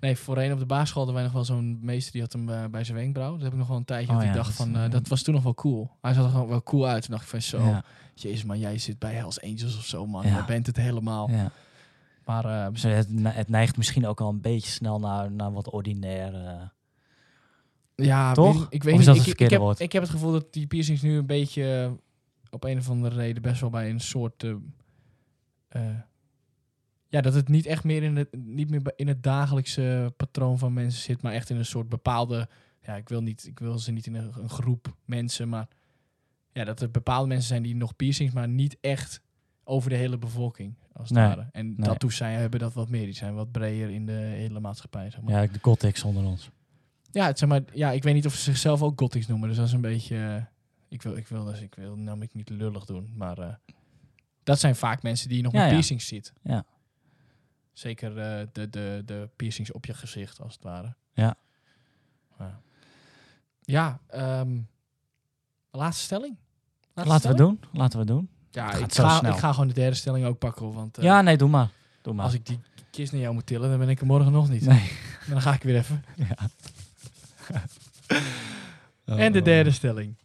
Nee, 0.00 0.16
voorheen 0.16 0.52
op 0.52 0.58
de 0.58 0.66
basisschool 0.66 1.04
hadden 1.04 1.14
wij 1.22 1.24
nog 1.24 1.32
wel 1.32 1.56
zo'n 1.56 1.78
meester 1.82 2.12
die 2.12 2.20
had 2.20 2.32
hem 2.32 2.48
eh, 2.48 2.64
bij 2.70 2.84
zijn 2.84 2.96
wenkbrauw. 2.96 3.32
Dat 3.32 3.42
heb 3.42 3.52
ik 3.52 3.58
nog 3.58 3.68
wel 3.68 3.76
een 3.76 3.84
tijdje. 3.84 4.08
Oh 4.12 4.14
dat 4.14 4.22
ik 4.22 4.28
ja, 4.30 4.34
dacht 4.36 4.46
dat- 4.58 4.66
van, 4.66 4.76
eh, 4.76 4.90
dat 4.90 5.08
was 5.08 5.22
toen 5.22 5.34
nog 5.34 5.42
wel 5.42 5.54
cool. 5.54 5.90
Hij 6.00 6.12
zag 6.14 6.24
er 6.24 6.30
gewoon 6.30 6.48
wel 6.48 6.62
cool 6.62 6.86
uit. 6.88 7.02
Toen 7.02 7.10
dacht 7.10 7.22
ik 7.22 7.28
van 7.30 7.42
zo, 7.42 7.62
Ja, 7.64 7.84
jezus, 8.14 8.44
maar 8.44 8.56
jij 8.56 8.78
zit 8.78 8.98
bij 8.98 9.12
Hells 9.14 9.42
Angels 9.42 9.76
of 9.76 9.84
zo, 9.84 10.06
man. 10.06 10.26
Ja. 10.26 10.32
Jij 10.34 10.44
bent 10.44 10.66
het 10.66 10.76
helemaal. 10.76 11.30
ja. 11.30 11.50
Maar 12.24 12.44
eh, 12.44 12.72
Dus 12.72 12.82
het, 12.82 13.10
ne- 13.12 13.30
het 13.30 13.48
neigt 13.48 13.76
misschien 13.76 14.06
ook 14.06 14.20
al 14.20 14.28
een 14.28 14.40
beetje 14.40 14.70
snel 14.70 14.98
naar, 14.98 15.32
naar 15.32 15.52
wat 15.52 15.70
ordinair. 15.70 16.34
eh. 16.34 16.62
ja, 17.94 18.32
Toch? 18.32 18.64
ik- 18.64 18.72
ik 18.72 18.80
Of 18.80 18.84
weet 18.84 18.92
is 18.92 18.98
niet. 18.98 19.06
dat 19.06 19.16
ik, 19.16 19.22
het 19.32 19.40
ik, 19.40 19.50
heb, 19.50 19.60
woord? 19.60 19.80
ik 19.80 19.92
heb 19.92 20.02
het 20.02 20.10
gevoel 20.10 20.32
dat 20.32 20.52
die 20.52 20.66
piercings 20.66 21.02
nu 21.02 21.16
een 21.18 21.26
beetje 21.26 21.82
eh, 21.84 21.90
op 22.50 22.64
een 22.64 22.78
of 22.78 22.90
andere 22.90 23.14
reden 23.16 23.42
best 23.42 23.60
wel 23.60 23.70
bij 23.70 23.90
een 23.90 24.00
soort... 24.00 24.44
eh, 25.68 25.98
ja, 27.08 27.20
dat 27.20 27.34
het 27.34 27.48
niet 27.48 27.66
echt 27.66 27.84
meer 27.84 28.02
in 28.02 28.16
het, 28.16 28.36
niet 28.36 28.70
meer 28.70 28.92
in 28.96 29.08
het 29.08 29.22
dagelijkse 29.22 30.12
patroon 30.16 30.58
van 30.58 30.72
mensen 30.72 31.02
zit, 31.02 31.22
maar 31.22 31.32
echt 31.32 31.50
in 31.50 31.56
een 31.56 31.64
soort 31.64 31.88
bepaalde... 31.88 32.48
Ja, 32.80 32.96
ik 32.96 33.08
wil, 33.08 33.22
niet, 33.22 33.46
ik 33.46 33.58
wil 33.58 33.78
ze 33.78 33.92
niet 33.92 34.06
in 34.06 34.14
een, 34.14 34.32
een 34.38 34.48
groep 34.48 34.96
mensen, 35.04 35.48
maar 35.48 35.68
ja, 36.52 36.64
dat 36.64 36.80
er 36.80 36.90
bepaalde 36.90 37.28
mensen 37.28 37.48
zijn 37.48 37.62
die 37.62 37.76
nog 37.76 37.96
piercings, 37.96 38.34
maar 38.34 38.48
niet 38.48 38.76
echt 38.80 39.20
over 39.64 39.90
de 39.90 39.96
hele 39.96 40.18
bevolking, 40.18 40.74
als 40.92 41.08
het 41.08 41.18
Nee, 41.18 41.26
ware. 41.26 41.48
En 41.52 41.66
nee. 41.66 41.76
tattoos 41.76 42.16
zijn, 42.16 42.38
hebben 42.38 42.60
dat 42.60 42.72
wat 42.74 42.88
meer. 42.88 43.04
Die 43.04 43.14
zijn 43.14 43.34
wat 43.34 43.50
breder 43.52 43.90
in 43.90 44.06
de 44.06 44.12
hele 44.12 44.60
maatschappij, 44.60 45.10
zeg 45.10 45.20
maar. 45.20 45.42
Ja, 45.42 45.52
de 45.52 45.58
gothics 45.62 46.02
onder 46.02 46.24
ons. 46.24 46.50
Ja, 47.10 47.26
het, 47.26 47.38
zeg 47.38 47.48
maar, 47.48 47.62
ja, 47.72 47.90
ik 47.90 48.02
weet 48.02 48.14
niet 48.14 48.26
of 48.26 48.34
ze 48.34 48.42
zichzelf 48.42 48.82
ook 48.82 49.00
gothics 49.00 49.26
noemen. 49.26 49.48
Dus 49.48 49.56
dat 49.56 49.66
is 49.66 49.72
een 49.72 49.80
beetje... 49.80 50.16
eh, 50.16 50.44
ik, 50.88 51.02
wil, 51.02 51.16
ik, 51.16 51.26
wil, 51.26 51.44
dus, 51.44 51.60
ik 51.60 51.74
wil 51.74 51.96
namelijk 51.96 52.34
niet 52.34 52.48
lullig 52.48 52.84
doen, 52.84 53.12
maar... 53.16 53.38
eh, 53.38 53.54
dat 54.46 54.60
zijn 54.60 54.76
vaak 54.76 55.02
mensen 55.02 55.28
die 55.28 55.36
je 55.36 55.42
nog 55.42 55.52
Ja, 55.52 55.60
met 55.60 55.68
piercings 55.68 56.06
ziet. 56.06 56.32
Ja. 56.42 56.64
Zeker 57.72 58.18
eh, 58.18 58.46
de, 58.52 58.70
de, 58.70 59.02
de 59.04 59.28
piercings 59.36 59.72
op 59.72 59.84
je 59.86 59.94
gezicht, 59.94 60.40
als 60.40 60.54
het 60.54 60.62
ware. 60.62 60.94
Ja. 61.12 61.36
Ja, 62.38 62.60
ja 63.60 64.00
ehm, 64.06 64.58
laatste 65.70 66.04
stelling? 66.04 66.36
Laatste 66.92 67.12
Laten 67.12 67.30
we 67.30 67.36
doen. 67.36 67.60
Laten 67.72 67.98
we 67.98 68.04
doen. 68.04 68.28
Ja, 68.50 68.72
ik 68.72 68.92
ga, 68.92 69.26
ik 69.26 69.36
ga 69.36 69.52
gewoon 69.52 69.68
de 69.68 69.74
derde 69.74 69.96
stelling 69.96 70.26
ook 70.26 70.38
pakken. 70.38 70.72
Want 70.72 70.98
eh, 70.98 71.04
ja, 71.04 71.22
nee, 71.22 71.36
doe 71.36 71.48
maar. 71.48 71.70
Doe 72.02 72.14
maar. 72.14 72.24
als 72.24 72.34
ik 72.34 72.46
die 72.46 72.60
kist 72.90 73.12
naar 73.12 73.20
jou 73.20 73.34
moet 73.34 73.46
tillen, 73.46 73.68
dan 73.70 73.78
ben 73.78 73.88
ik 73.88 74.00
er 74.00 74.06
morgen 74.06 74.32
nog 74.32 74.48
niet. 74.48 74.66
Nee. 74.66 74.92
Dan 75.30 75.40
ga 75.40 75.52
ik 75.52 75.62
weer 75.62 75.76
even. 75.76 76.04
Ja. 76.14 76.36
En 79.04 79.32
de 79.32 79.42
derde 79.42 79.70
stelling. 79.70 80.16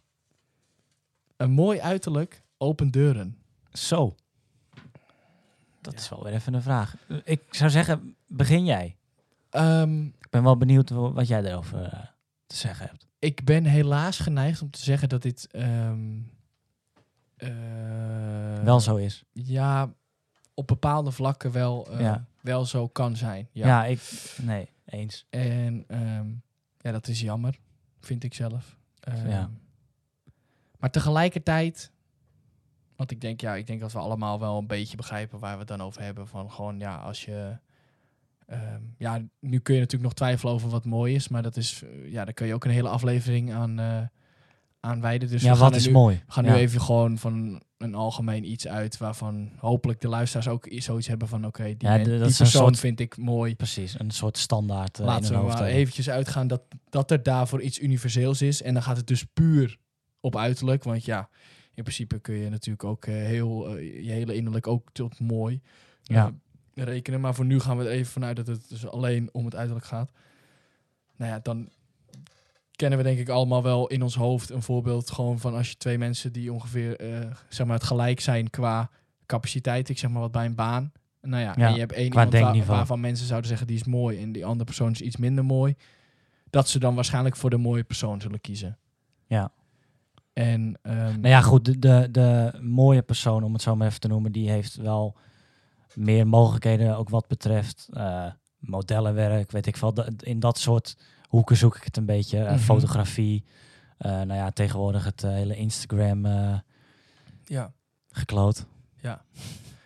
Een 1.36 1.50
mooi 1.50 1.80
uiterlijk, 1.80 2.42
open 2.58 2.90
deuren. 2.90 3.41
Zo. 3.72 4.14
Dat 5.80 5.92
Ja. 5.94 5.98
is 5.98 6.08
wel 6.08 6.22
weer 6.24 6.32
even 6.32 6.54
een 6.54 6.62
vraag. 6.62 6.96
Ik 7.24 7.42
zou 7.50 7.70
zeggen, 7.70 8.16
begin 8.26 8.64
jij. 8.64 8.96
Ehm, 9.50 10.04
Ik 10.06 10.30
ben 10.30 10.42
wel 10.42 10.56
benieuwd 10.56 10.90
wa- 10.90 11.12
wat 11.12 11.28
jij 11.28 11.42
erover 11.44 11.82
eh, 11.84 12.00
te 12.46 12.56
zeggen 12.56 12.86
hebt. 12.86 13.06
ik 13.18 13.44
ben 13.44 13.64
helaas 13.64 14.18
geneigd 14.18 14.62
om 14.62 14.70
te 14.70 14.82
zeggen 14.82 15.08
dat 15.08 15.22
dit... 15.22 15.48
ehm, 15.50 16.18
eh, 17.36 18.62
wel 18.62 18.80
zo 18.80 18.96
is. 18.96 19.24
Ja, 19.32 19.92
op 20.54 20.66
bepaalde 20.66 21.10
vlakken 21.10 21.52
wel, 21.52 21.90
eh, 21.90 22.00
Ja. 22.00 22.24
wel 22.40 22.64
zo 22.64 22.88
kan 22.88 23.16
zijn. 23.16 23.48
Ja. 23.52 23.66
Ja, 23.66 23.84
ik... 23.84 24.00
Nee, 24.42 24.68
eens. 24.84 25.26
En 25.30 25.84
ehm, 25.88 26.28
ja, 26.78 26.92
dat 26.92 27.08
is 27.08 27.20
jammer, 27.20 27.58
vind 28.00 28.24
ik 28.24 28.34
zelf. 28.34 28.76
Ja. 29.26 29.50
Maar 30.78 30.90
tegelijkertijd... 30.90 31.90
Want 33.02 33.14
ik 33.14 33.20
denk, 33.20 33.40
ja, 33.40 33.54
ik 33.54 33.66
denk 33.66 33.80
dat 33.80 33.92
we 33.92 33.98
allemaal 33.98 34.38
wel 34.40 34.58
een 34.58 34.66
beetje 34.66 34.96
begrijpen 34.96 35.38
waar 35.38 35.52
we 35.52 35.58
het 35.58 35.68
dan 35.68 35.80
over 35.82 36.02
hebben. 36.02 36.28
Van 36.28 36.50
gewoon, 36.50 36.78
ja, 36.78 36.96
als 36.96 37.24
je... 37.24 37.56
ehm, 38.46 38.80
ja, 38.98 39.20
nu 39.40 39.58
kun 39.58 39.74
je 39.74 39.80
natuurlijk 39.80 40.02
nog 40.10 40.14
twijfelen 40.14 40.54
over 40.54 40.68
wat 40.68 40.84
mooi 40.84 41.14
is. 41.14 41.28
Maar 41.28 41.42
dat 41.42 41.56
is, 41.56 41.82
eh, 41.82 42.12
ja, 42.12 42.24
daar 42.24 42.34
kun 42.34 42.46
je 42.46 42.54
ook 42.54 42.64
een 42.64 42.70
hele 42.70 42.88
aflevering 42.88 43.52
aan, 43.52 43.78
eh 43.78 44.00
aan 44.80 45.00
wijden. 45.00 45.28
Dus 45.28 45.42
ja, 45.42 45.54
wat 45.56 45.74
is 45.76 45.86
nu, 45.86 45.92
mooi? 45.92 46.22
We 46.26 46.32
gaan 46.32 46.44
Ja. 46.44 46.52
nu 46.52 46.56
even 46.58 46.80
gewoon 46.80 47.18
van 47.18 47.62
een 47.78 47.94
algemeen 47.94 48.50
iets 48.50 48.66
uit 48.68 48.96
waarvan 48.98 49.50
hopelijk 49.56 50.00
de 50.00 50.08
luisteraars 50.08 50.48
ook 50.48 50.66
zoiets 50.70 51.06
hebben 51.06 51.28
van 51.28 51.46
oké, 51.46 51.64
die, 51.64 51.88
Ja, 51.88 51.98
de- 51.98 52.04
die 52.04 52.18
persoon 52.18 52.46
soort- 52.46 52.78
vind 52.78 53.00
ik 53.00 53.16
mooi. 53.16 53.56
Precies, 53.56 53.98
een 53.98 54.10
soort 54.10 54.38
standaard 54.38 54.98
eh, 54.98 55.06
Laten 55.06 55.34
we 55.40 55.46
maar 55.46 55.62
eventjes 55.64 56.10
uitgaan 56.10 56.46
dat, 56.46 56.62
dat 56.88 57.10
er 57.10 57.22
daarvoor 57.22 57.60
iets 57.62 57.80
universeels 57.80 58.42
is. 58.42 58.62
En 58.62 58.74
dan 58.74 58.82
gaat 58.82 58.96
het 58.96 59.06
dus 59.06 59.24
puur 59.32 59.78
op 60.20 60.36
uiterlijk. 60.36 60.84
Want 60.84 61.04
ja, 61.04 61.28
in 61.74 61.82
principe 61.82 62.18
kun 62.18 62.34
je 62.34 62.48
natuurlijk 62.48 62.84
ook 62.84 63.04
eh, 63.06 63.14
heel, 63.14 63.76
eh, 63.76 64.04
je 64.04 64.10
hele 64.10 64.34
innerlijk 64.34 64.66
ook 64.66 64.88
tot 64.92 65.20
mooi 65.20 65.60
Ja. 66.02 66.26
eh, 66.74 66.84
rekenen. 66.84 67.20
Maar 67.20 67.34
voor 67.34 67.44
nu 67.44 67.60
gaan 67.60 67.76
we 67.78 67.84
er 67.84 67.90
even 67.90 68.12
vanuit 68.12 68.36
dat 68.36 68.46
het 68.46 68.68
dus 68.68 68.86
alleen 68.86 69.28
om 69.32 69.44
het 69.44 69.54
uiterlijk 69.56 69.86
gaat. 69.86 70.10
Nou 71.16 71.30
ja, 71.32 71.38
dan 71.42 71.68
kennen 72.76 72.98
we 72.98 73.04
denk 73.04 73.18
ik 73.18 73.28
allemaal 73.28 73.62
wel 73.62 73.86
in 73.86 74.02
ons 74.02 74.14
hoofd 74.14 74.50
een 74.50 74.62
voorbeeld 74.62 75.10
gewoon 75.10 75.38
van 75.38 75.54
als 75.54 75.68
je 75.70 75.76
twee 75.76 75.98
mensen 75.98 76.32
die 76.32 76.52
ongeveer 76.52 76.96
zeg 77.48 77.66
maar 77.66 77.76
het 77.76 77.86
gelijk 77.86 78.20
zijn 78.20 78.50
qua 78.50 78.90
capaciteit, 79.26 79.88
ik 79.88 79.98
zeg 79.98 80.10
maar 80.10 80.20
wat 80.20 80.32
bij 80.32 80.44
een 80.46 80.54
baan. 80.54 80.92
Nou 81.20 81.42
ja, 81.42 81.54
Ja, 81.56 81.66
en 81.66 81.72
je 81.74 81.78
hebt 81.78 81.92
één 81.92 82.04
iemand 82.04 82.30
waar- 82.44 82.54
waarvan 82.76 83.00
mensen 83.00 83.26
zouden 83.26 83.48
zeggen 83.48 83.66
die 83.66 83.76
is 83.76 83.84
mooi 83.84 84.22
en 84.22 84.32
die 84.32 84.44
andere 84.44 84.64
persoon 84.64 84.90
is 84.90 85.00
iets 85.00 85.16
minder 85.16 85.44
mooi. 85.44 85.74
Dat 86.50 86.68
ze 86.68 86.78
dan 86.78 86.94
waarschijnlijk 86.94 87.36
voor 87.36 87.50
de 87.50 87.56
mooie 87.56 87.84
persoon 87.84 88.20
zullen 88.20 88.40
kiezen. 88.40 88.78
Ja. 89.26 89.52
En 90.32 90.78
ehm, 90.82 90.96
Nou 90.96 91.28
ja, 91.28 91.40
goed, 91.40 91.64
de, 91.64 91.78
de, 91.78 92.08
de 92.10 92.58
mooie 92.62 93.02
persoon, 93.02 93.42
om 93.44 93.52
het 93.52 93.62
zo 93.62 93.76
maar 93.76 93.86
even 93.86 94.00
te 94.00 94.08
noemen, 94.08 94.32
die 94.32 94.50
heeft 94.50 94.76
wel 94.76 95.16
meer 95.94 96.26
mogelijkheden, 96.26 96.96
ook 96.96 97.08
wat 97.08 97.26
betreft 97.28 97.88
eh, 97.92 98.26
modellenwerk, 98.58 99.50
weet 99.50 99.66
ik 99.66 99.76
veel. 99.76 99.94
In 100.18 100.40
dat 100.40 100.58
soort 100.58 100.96
hoeken 101.28 101.56
zoek 101.56 101.76
ik 101.76 101.84
het 101.84 101.96
een 101.96 102.06
beetje. 102.06 102.38
Eh, 102.38 102.50
Mhm. 102.50 102.58
Fotografie, 102.60 103.44
eh, 103.98 104.10
nou 104.10 104.34
ja, 104.34 104.50
tegenwoordig 104.50 105.04
het 105.04 105.22
hele 105.22 105.56
Instagram 105.56 106.26
ja. 107.44 107.72
gekloot. 108.10 108.66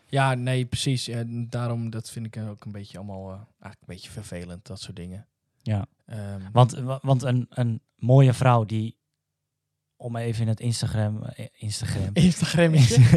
Ja, 0.09 0.34
nee, 0.34 0.64
precies. 0.66 1.09
En 1.09 1.49
daarom, 1.51 1.90
dat 1.90 2.11
vind 2.11 2.26
ik 2.26 2.36
ook 2.49 2.64
een 2.64 2.72
beetje 2.72 2.99
allemaal 2.99 3.28
eigenlijk 3.30 3.80
een 3.80 3.86
beetje 3.86 4.11
vervelend, 4.11 4.66
dat 4.66 4.80
soort 4.80 4.97
dingen. 4.97 5.26
Ja. 5.62 5.86
Ehm, 6.07 6.40
Want, 6.53 6.72
wa- 6.72 6.99
want 7.03 7.22
een, 7.22 7.47
een 7.51 7.80
mooie 7.97 8.32
vrouw 8.32 8.64
die, 8.64 8.97
om 9.97 10.16
even 10.16 10.42
in 10.42 10.49
het 10.49 10.61
Instagram, 10.61 11.22
eh, 11.22 11.47
Instagram, 11.53 12.11
Instagram 12.28 12.74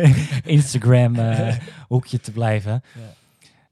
Instagram 0.58 1.16
eh, 1.16 1.58
hoekje 1.88 2.20
te 2.20 2.32
blijven, 2.32 2.72
Ja. 2.96 3.14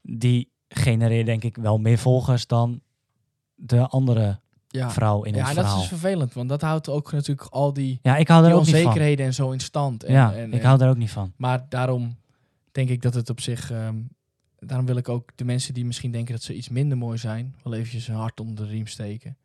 die 0.02 0.52
genereert 0.70 1.26
denk 1.26 1.44
ik 1.44 1.56
wel 1.56 1.78
meer 1.78 1.98
volgers 1.98 2.48
dan 2.48 2.82
de 3.56 3.88
andere 3.88 4.40
ja. 4.68 4.92
vrouw 4.92 5.24
in 5.24 5.34
ja, 5.34 5.40
het 5.40 5.50
en 5.50 5.56
dat 5.56 5.64
is 5.64 5.70
verhaal. 5.72 5.88
vervelend, 5.88 6.34
want 6.34 6.50
dat 6.50 6.62
houdt 6.62 6.90
ook 6.90 7.12
natuurlijk 7.12 7.48
al 7.48 7.74
die, 7.74 8.00
ja, 8.02 8.18
ik 8.18 8.28
hou 8.28 8.46
er 8.46 8.54
ook 8.54 8.66
niet 8.66 8.70
van. 8.70 8.80
onzekerheden 8.80 9.26
en 9.26 9.34
zo 9.34 9.52
in 9.52 9.60
stand. 9.60 10.04
En, 10.04 10.14
ja, 10.14 10.34
en, 10.34 10.54
ik 10.54 10.62
hou 10.62 10.82
er 10.82 10.90
ook 10.90 10.98
niet 10.98 11.12
van. 11.12 11.34
Maar 11.38 11.66
daarom 11.70 12.18
denk 12.72 12.90
ik 12.90 13.02
dat 13.02 13.14
het 13.14 13.30
op 13.30 13.40
zich... 13.40 13.72
ehm, 13.72 13.96
daarom 14.60 14.86
wil 14.86 14.96
ik 14.98 15.10
ook 15.10 15.30
de 15.36 15.46
mensen 15.46 15.74
die 15.74 15.86
misschien 15.86 16.12
denken 16.12 16.34
dat 16.34 16.44
ze 16.44 16.56
iets 16.56 16.70
minder 16.70 16.98
mooi 16.98 17.18
zijn... 17.18 17.56
wel 17.64 17.74
eventjes 17.74 18.08
een 18.08 18.16
hart 18.16 18.40
onder 18.40 18.66
de 18.66 18.72
riem 18.72 18.88
steken. 18.88 19.38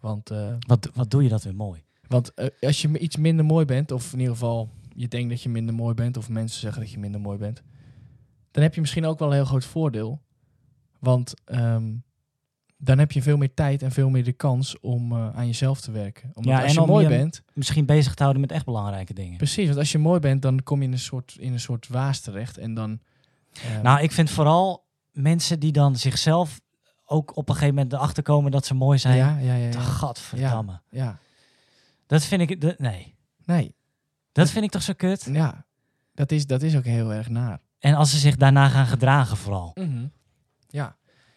Want, 0.00 0.30
eh, 0.30 0.54
Wat, 0.66 0.90
wat 0.94 1.10
doe 1.10 1.22
je 1.22 1.28
dat 1.28 1.42
weer 1.42 1.54
mooi? 1.54 1.84
Want 2.10 2.34
eh, 2.34 2.46
als 2.60 2.82
je 2.82 2.98
iets 2.98 3.16
minder 3.16 3.44
mooi 3.44 3.64
bent... 3.64 3.90
of 3.90 4.12
in 4.12 4.18
ieder 4.18 4.34
geval 4.34 4.70
je 4.94 5.08
denkt 5.08 5.30
dat 5.30 5.42
je 5.42 5.48
minder 5.48 5.74
mooi 5.74 5.94
bent... 5.94 6.16
of 6.16 6.28
mensen 6.28 6.60
zeggen 6.60 6.80
dat 6.80 6.90
je 6.90 6.98
minder 6.98 7.20
mooi 7.20 7.38
bent... 7.38 7.62
dan 8.50 8.62
heb 8.62 8.74
je 8.74 8.80
misschien 8.80 9.04
ook 9.06 9.18
wel 9.18 9.28
een 9.28 9.34
heel 9.34 9.44
groot 9.44 9.64
voordeel. 9.64 10.20
Want 10.98 11.34
ehm, 11.44 11.92
dan 12.76 12.98
heb 12.98 13.12
je 13.12 13.22
veel 13.22 13.36
meer 13.36 13.54
tijd 13.54 13.82
en 13.82 13.90
veel 13.92 14.10
meer 14.10 14.24
de 14.24 14.32
kans 14.32 14.80
om 14.80 15.12
eh, 15.12 15.36
aan 15.36 15.46
jezelf 15.46 15.80
te 15.80 15.90
werken. 15.90 16.30
Omdat 16.34 16.52
Ja, 16.52 16.58
als 16.60 16.68
en 16.68 16.74
je 16.74 16.80
om 16.80 16.86
mooi 16.88 17.02
je- 17.02 17.08
bent... 17.08 17.42
Misschien 17.54 17.86
bezig 17.86 18.14
te 18.14 18.20
houden 18.22 18.40
met 18.42 18.52
echt 18.52 18.64
belangrijke 18.64 19.14
dingen. 19.14 19.36
Precies, 19.36 19.66
want 19.66 19.78
als 19.78 19.92
je 19.92 19.98
mooi 19.98 20.20
bent, 20.20 20.42
dan 20.42 20.62
kom 20.62 20.78
je 20.78 20.84
in 20.86 20.92
een 20.92 20.98
soort, 20.98 21.36
in 21.38 21.52
een 21.52 21.60
soort 21.60 21.88
waas 21.88 22.20
terecht. 22.20 22.58
En 22.58 22.74
dan... 22.74 23.00
eh, 23.52 23.80
Nou, 23.82 24.00
ik 24.02 24.12
vind 24.12 24.30
vooral 24.30 24.84
mensen 25.12 25.60
die 25.60 25.72
dan 25.72 25.96
zichzelf 25.96 26.60
ook 27.04 27.36
op 27.36 27.48
een 27.48 27.54
gegeven 27.54 27.74
moment 27.74 27.92
erachter 27.92 28.22
komen 28.22 28.50
dat 28.50 28.66
ze 28.66 28.74
mooi 28.74 28.98
zijn. 28.98 29.16
ja, 29.16 29.38
ja, 29.38 29.54
ja, 29.54 29.66
ja. 29.70 29.80
Gadverdamme. 29.80 30.80
ja. 30.90 31.18
Dat 32.10 32.24
vind 32.24 32.50
ik... 32.50 32.60
dat- 32.60 32.78
nee. 32.78 33.14
Nee, 33.44 33.74
Dat 34.32 34.50
vind 34.50 34.64
ik 34.64 34.70
toch 34.70 34.82
zo 34.82 34.92
kut? 34.92 35.28
ja. 35.32 35.66
Dat 36.14 36.32
is, 36.32 36.46
dat 36.46 36.62
is 36.62 36.76
ook 36.76 36.84
heel 36.84 37.12
erg 37.12 37.28
naar. 37.28 37.60
En 37.78 37.94
als 37.94 38.10
ze 38.10 38.18
zich 38.18 38.36
daarna 38.36 38.68
gaan 38.68 38.86
gedragen 38.86 39.36
vooral. 39.36 39.76
Ja. 40.68 40.96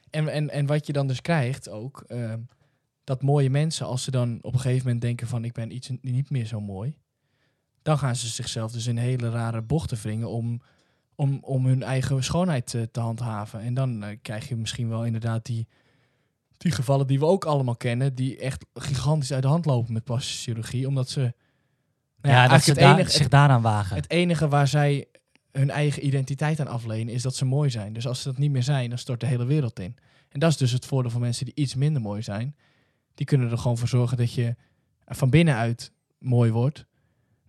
En, 0.09 0.27
en, 0.27 0.49
en 0.49 0.65
wat 0.65 0.87
je 0.87 0.93
dan 0.93 1.07
dus 1.07 1.21
krijgt 1.21 1.69
ook, 1.69 2.03
ehm, 2.07 2.39
dat 3.03 3.21
mooie 3.21 3.49
mensen, 3.49 3.85
als 3.85 4.03
ze 4.03 4.11
dan 4.11 4.39
op 4.41 4.53
een 4.53 4.59
gegeven 4.59 4.83
moment 4.83 5.01
denken 5.01 5.27
van 5.27 5.45
ik 5.45 5.53
ben 5.53 5.75
iets 5.75 5.89
niet 6.01 6.29
meer 6.29 6.45
zo 6.45 6.61
mooi, 6.61 6.97
dan 7.81 7.97
gaan 7.97 8.15
ze 8.15 8.27
zichzelf 8.27 8.71
dus 8.71 8.87
in 8.87 8.97
hele 8.97 9.29
rare 9.29 9.61
bochten 9.61 9.97
wringen 9.97 10.29
om, 10.29 10.61
om, 11.15 11.37
om 11.41 11.65
hun 11.65 11.83
eigen 11.83 12.23
schoonheid 12.23 12.73
eh, 12.73 12.81
te 12.81 12.99
handhaven. 12.99 13.59
En 13.59 13.73
dan 13.73 14.03
eh, 14.03 14.17
krijg 14.21 14.47
je 14.47 14.55
misschien 14.55 14.89
wel 14.89 15.05
inderdaad 15.05 15.45
die, 15.45 15.67
die 16.63 16.71
gevallen 16.71 17.07
die 17.07 17.19
we 17.19 17.25
ook 17.25 17.45
allemaal 17.45 17.75
kennen, 17.75 18.15
die 18.15 18.37
echt 18.37 18.65
gigantisch 18.73 19.33
uit 19.33 19.41
de 19.41 19.47
hand 19.47 19.65
lopen 19.65 19.93
met 19.93 20.03
plastische 20.03 20.41
chirurgie, 20.41 20.87
omdat 20.87 21.09
ze... 21.09 21.33
nou 22.21 22.35
ja, 22.35 22.47
dat 22.47 22.63
ze 22.63 22.69
het 22.69 22.79
enige, 22.79 23.11
zich 23.11 23.27
daaraan 23.27 23.61
wagen. 23.61 23.95
Het 23.95 24.09
enige 24.09 24.47
waar 24.47 24.67
zij 24.67 25.07
hun 25.51 25.69
eigen 25.69 26.05
identiteit 26.05 26.59
aan 26.59 26.67
aflenen 26.67 27.13
is 27.13 27.21
dat 27.21 27.35
ze 27.35 27.45
mooi 27.45 27.69
zijn. 27.69 27.93
Dus 27.93 28.07
als 28.07 28.21
ze 28.21 28.27
dat 28.27 28.37
niet 28.37 28.51
meer 28.51 28.63
zijn, 28.63 28.89
dan 28.89 28.97
stort 28.97 29.19
de 29.19 29.25
hele 29.25 29.45
wereld 29.45 29.79
in. 29.79 29.95
En 30.29 30.39
dat 30.39 30.49
is 30.49 30.57
dus 30.57 30.71
het 30.71 30.85
voordeel 30.85 31.11
van 31.11 31.21
mensen 31.21 31.45
die 31.45 31.55
iets 31.55 31.75
minder 31.75 32.01
mooi 32.01 32.21
zijn. 32.21 32.55
Die 33.13 33.25
kunnen 33.25 33.51
er 33.51 33.57
gewoon 33.57 33.77
voor 33.77 33.87
zorgen 33.87 34.17
dat 34.17 34.33
je 34.33 34.55
van 35.05 35.29
binnenuit 35.29 35.91
mooi 36.17 36.51
wordt. 36.51 36.85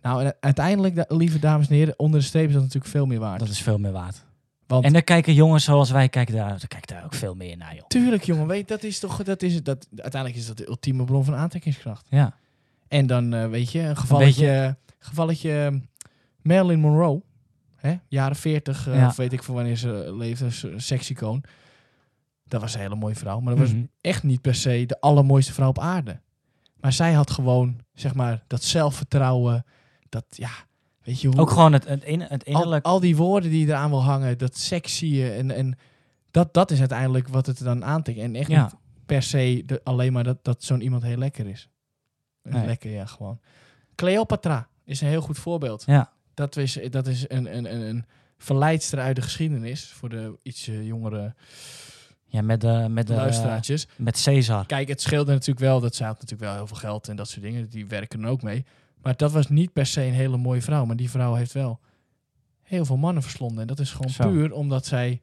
Nou, 0.01 0.23
en 0.23 0.35
uiteindelijk, 0.39 1.05
lieve 1.07 1.39
dames 1.39 1.67
en 1.67 1.75
heren, 1.75 1.99
onder 1.99 2.19
de 2.19 2.25
streep 2.25 2.47
is 2.47 2.53
dat 2.53 2.61
natuurlijk 2.61 2.91
veel 2.91 3.05
meer 3.05 3.19
waard. 3.19 3.39
dat 3.39 3.49
is 3.49 3.61
veel 3.61 3.77
meer 3.77 3.91
waard. 3.91 4.25
Want 4.67 4.85
En 4.85 4.93
dan 4.93 5.03
kijken 5.03 5.33
jongens 5.33 5.63
zoals 5.63 5.91
wij 5.91 6.09
kijken 6.09 6.35
daar, 6.35 6.49
dan 6.49 6.67
kijken 6.67 6.95
daar 6.95 7.03
ook 7.05 7.13
veel 7.13 7.35
meer 7.35 7.57
naar, 7.57 7.75
joh. 7.75 7.87
tuurlijk, 7.87 8.23
jongen, 8.23 8.47
weet 8.47 8.67
dat 8.67 8.83
is 8.83 8.99
toch, 8.99 9.23
dat 9.23 9.41
is, 9.41 9.63
dat, 9.63 9.87
uiteindelijk 9.95 10.41
is 10.41 10.47
dat 10.47 10.57
de 10.57 10.67
ultieme 10.67 11.03
bron 11.03 11.25
van 11.25 11.35
aantrekkingskracht. 11.35 12.05
Ja. 12.09 12.33
En 12.87 13.07
dan, 13.07 13.33
eh, 13.33 13.47
weet 13.49 13.71
je, 13.71 13.79
een 13.79 13.97
gevalletje, 13.97 14.77
gevalletje 14.99 15.65
eh, 15.71 15.79
Marilyn 16.41 16.79
Monroe, 16.79 17.21
hè, 17.75 17.95
jaren 18.07 18.35
40, 18.35 18.87
eh, 18.87 18.95
Ja. 18.95 19.07
of 19.07 19.15
weet 19.15 19.33
ik 19.33 19.43
van 19.43 19.55
wanneer 19.55 19.75
ze 19.77 20.13
leefde, 20.17 20.47
seksicoon. 20.77 21.43
Dat 22.43 22.61
was 22.61 22.73
een 22.73 22.79
hele 22.79 22.95
mooie 22.95 23.15
vrouw, 23.15 23.39
maar 23.39 23.55
dat 23.55 23.67
Mhm. 23.67 23.75
was 23.75 23.85
echt 24.01 24.23
niet 24.23 24.41
per 24.41 24.55
se 24.55 24.83
de 24.85 24.99
allermooiste 25.01 25.53
vrouw 25.53 25.69
op 25.69 25.79
aarde. 25.79 26.19
Maar 26.79 26.93
zij 26.93 27.13
had 27.13 27.31
gewoon, 27.31 27.79
zeg 27.93 28.13
maar, 28.13 28.43
dat 28.47 28.63
zelfvertrouwen, 28.63 29.65
dat, 30.09 30.25
ja, 30.29 30.49
weet 31.05 31.21
je 31.21 31.27
hoe... 31.27 31.39
Ook 31.39 31.49
gewoon 31.49 31.73
het, 31.73 31.87
het, 31.87 32.03
in, 32.03 32.21
het 32.21 32.45
al, 32.45 32.53
innerlijk. 32.53 32.85
al 32.85 32.99
die 32.99 33.15
woorden 33.15 33.49
die 33.49 33.67
eraan 33.67 33.89
wil 33.89 34.03
hangen, 34.03 34.37
dat 34.37 34.57
sexy 34.57 35.21
en, 35.23 35.51
en 35.51 35.77
dat, 36.31 36.53
dat 36.53 36.71
is 36.71 36.79
uiteindelijk 36.79 37.27
wat 37.27 37.45
het 37.45 37.63
dan 37.63 37.85
aantikt. 37.85 38.19
En 38.19 38.35
echt 38.35 38.49
Ja. 38.49 38.63
niet 38.63 38.73
per 39.05 39.23
se 39.23 39.63
de, 39.65 39.81
alleen 39.83 40.13
maar 40.13 40.23
dat, 40.23 40.37
dat 40.43 40.63
zo'n 40.63 40.81
iemand 40.81 41.03
heel 41.03 41.17
lekker 41.17 41.47
is. 41.47 41.69
Nee. 42.43 42.65
Lekker, 42.65 42.91
ja, 42.91 43.05
gewoon. 43.05 43.39
Cleopatra 43.95 44.67
is 44.85 45.01
een 45.01 45.07
heel 45.07 45.21
goed 45.21 45.37
voorbeeld. 45.37 45.83
Ja. 45.85 46.11
Dat 46.33 46.55
is, 46.57 46.79
dat 46.89 47.07
is 47.07 47.25
een, 47.29 47.57
een, 47.57 47.73
een, 47.73 47.81
een 47.81 48.05
verleidster 48.37 48.99
uit 48.99 49.15
de 49.15 49.21
geschiedenis 49.21 49.85
voor 49.85 50.09
de 50.09 50.37
iets 50.43 50.67
eh, 50.67 50.85
jongere 50.85 51.33
Ja, 52.25 52.41
met 52.41 52.61
de, 52.61 52.85
met 52.89 53.07
de, 53.07 53.13
luisteraartjes. 53.13 53.87
met 53.95 54.21
Caesar. 54.23 54.65
Kijk, 54.65 54.87
het 54.87 55.01
scheelde 55.01 55.31
natuurlijk 55.31 55.59
wel 55.59 55.79
dat 55.79 55.95
zij 55.95 56.07
had 56.07 56.15
natuurlijk 56.15 56.41
wel 56.49 56.53
heel 56.55 56.67
veel 56.67 56.77
geld 56.77 57.07
en 57.07 57.15
dat 57.15 57.29
soort 57.29 57.41
dingen. 57.41 57.69
Die 57.69 57.85
werken 57.87 58.23
er 58.23 58.29
ook 58.29 58.41
mee. 58.41 58.65
Maar 59.05 59.15
dat 59.17 59.31
was 59.31 59.47
niet 59.49 59.73
per 59.73 59.85
se 59.85 60.01
een 60.01 60.13
hele 60.13 60.37
mooie 60.37 60.61
vrouw. 60.61 60.85
Maar 60.85 60.95
die 60.95 61.09
vrouw 61.09 61.33
heeft 61.33 61.51
wel 61.51 61.79
heel 62.61 62.85
veel 62.85 62.97
mannen 62.97 63.23
verslonden. 63.23 63.61
En 63.61 63.67
dat 63.67 63.79
is 63.79 63.91
gewoon 63.91 64.11
Zo. 64.11 64.29
puur 64.29 64.51
omdat 64.53 64.85
zij 64.85 65.21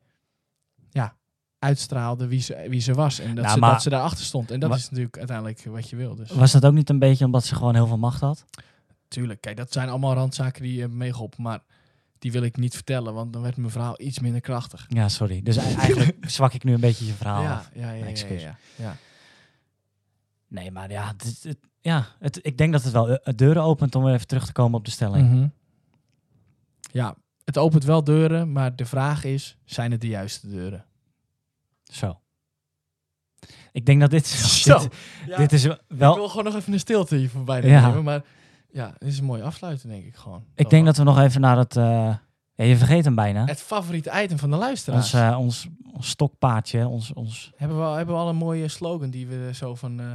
ja, 0.91 1.17
uitstraalde 1.59 2.27
wie 2.27 2.41
ze, 2.41 2.67
wie 2.69 2.81
ze 2.81 2.93
was. 2.95 3.19
En 3.19 3.35
dat, 3.35 3.45
Nou, 3.45 3.55
ze, 3.55 3.61
maar- 3.61 3.73
dat 3.73 3.83
ze 3.83 3.91
daarachter 3.91 4.25
stond. 4.25 4.51
En 4.51 4.61
dat 4.61 4.69
Maar- 4.69 4.79
is 4.79 4.89
natuurlijk 4.89 5.17
uiteindelijk 5.19 5.65
wat 5.65 5.91
je 5.91 5.97
wil. 5.97 6.15
Dus 6.15 6.31
Was 6.31 6.53
dat 6.53 6.65
ook 6.65 6.73
niet 6.73 6.91
een 6.91 6.99
beetje 6.99 7.25
omdat 7.25 7.45
ze 7.45 7.55
gewoon 7.55 7.75
heel 7.75 7.87
veel 7.87 7.99
macht 7.99 8.21
had? 8.21 8.45
tuurlijk, 9.09 9.41
kijk, 9.41 9.57
dat 9.57 9.73
zijn 9.73 9.89
allemaal 9.89 10.15
randzaken 10.15 10.63
die 10.63 10.81
hebben 10.81 10.99
meegeholpen. 10.99 11.43
Maar 11.43 11.61
die 12.19 12.33
wil 12.33 12.43
ik 12.43 12.57
niet 12.57 12.75
vertellen, 12.75 13.15
want 13.15 13.33
dan 13.33 13.43
werd 13.43 13.57
mijn 13.57 13.71
verhaal 13.71 14.01
iets 14.01 14.19
minder 14.19 14.41
krachtig. 14.41 14.85
Ja, 14.89 15.09
sorry. 15.09 15.43
Dus 15.43 15.57
eigenlijk 15.57 16.17
zwak 16.31 16.53
ik 16.55 16.65
nu 16.65 16.75
een 16.75 16.81
beetje 16.81 17.07
je 17.07 17.13
verhaal 17.13 17.43
ja, 17.43 17.55
af. 17.55 17.71
ja, 17.75 17.91
ja, 17.93 18.57
ja. 18.77 18.97
Nee, 20.49 20.71
maar 20.71 20.91
ja, 20.91 21.07
het, 21.17 21.41
het- 21.43 21.59
ja 21.83 22.07
het, 22.19 22.39
ik 22.43 22.59
denk 22.59 22.73
dat 22.73 22.83
het 22.83 22.93
wel 22.93 23.17
eh, 23.19 23.35
deuren 23.37 23.63
opent 23.63 23.95
om 23.95 24.05
weer 24.05 24.15
even 24.15 24.27
terug 24.27 24.47
te 24.47 24.53
komen 24.53 24.79
op 24.79 24.85
de 24.85 24.91
stelling. 24.91 25.29
Mhm. 25.31 25.47
Ja, 26.93 27.15
het 27.45 27.59
opent 27.59 27.85
wel 27.85 28.05
deuren, 28.05 28.53
maar 28.53 28.77
de 28.77 28.85
vraag 28.87 29.25
is, 29.25 29.57
zijn 29.65 29.91
het 29.91 30.01
de 30.01 30.09
juiste 30.09 30.49
deuren? 30.49 30.85
Zo. 31.85 32.21
Ik 33.73 33.87
denk 33.87 34.01
dat 34.01 34.11
dit, 34.11 34.27
Zo. 34.27 34.79
dit, 34.79 34.95
Ja, 35.27 35.37
dit 35.37 35.53
is 35.53 35.65
Ik 35.65 35.79
wel... 35.89 36.15
wil 36.15 36.29
gewoon 36.29 36.45
nog 36.45 36.55
even 36.55 36.73
een 36.73 36.79
stilte 36.79 37.17
hier 37.17 37.31
voorbij 37.31 37.63
Ja. 37.63 37.87
nemen, 37.87 38.05
maar 38.05 38.23
ja, 38.71 38.95
dit 38.99 39.09
is 39.09 39.19
een 39.19 39.25
mooi 39.25 39.43
afsluiten, 39.43 39.89
denk 39.89 40.05
ik 40.05 40.17
gewoon. 40.17 40.45
Ik 40.55 40.71
denk 40.71 40.85
dat 40.87 40.97
we 40.97 41.03
nog 41.03 41.19
even 41.19 41.41
naar 41.41 41.57
het... 41.59 41.77
eh, 41.77 42.15
ja, 42.55 42.65
je 42.65 42.77
vergeet 42.77 43.05
hem 43.05 43.15
bijna. 43.15 43.45
Het 43.47 43.61
favoriete 43.61 44.23
item 44.23 44.39
van 44.39 44.51
de 44.51 44.57
luisteraars. 44.57 45.15
Ons, 45.15 45.23
eh, 45.23 45.39
ons, 45.39 45.69
ons 45.93 46.09
stokpaardje, 46.09 46.87
ons, 46.89 47.13
ons... 47.13 47.53
hebben, 47.57 47.77
we, 47.79 47.83
al- 47.85 47.95
hebben 47.95 48.15
we 48.15 48.21
al 48.21 48.29
een 48.29 48.37
mooie 48.37 48.69
slogan 48.69 49.11
die 49.11 49.27
we 49.27 49.51
zo 49.55 49.75
van... 49.75 50.01
eh, 50.01 50.07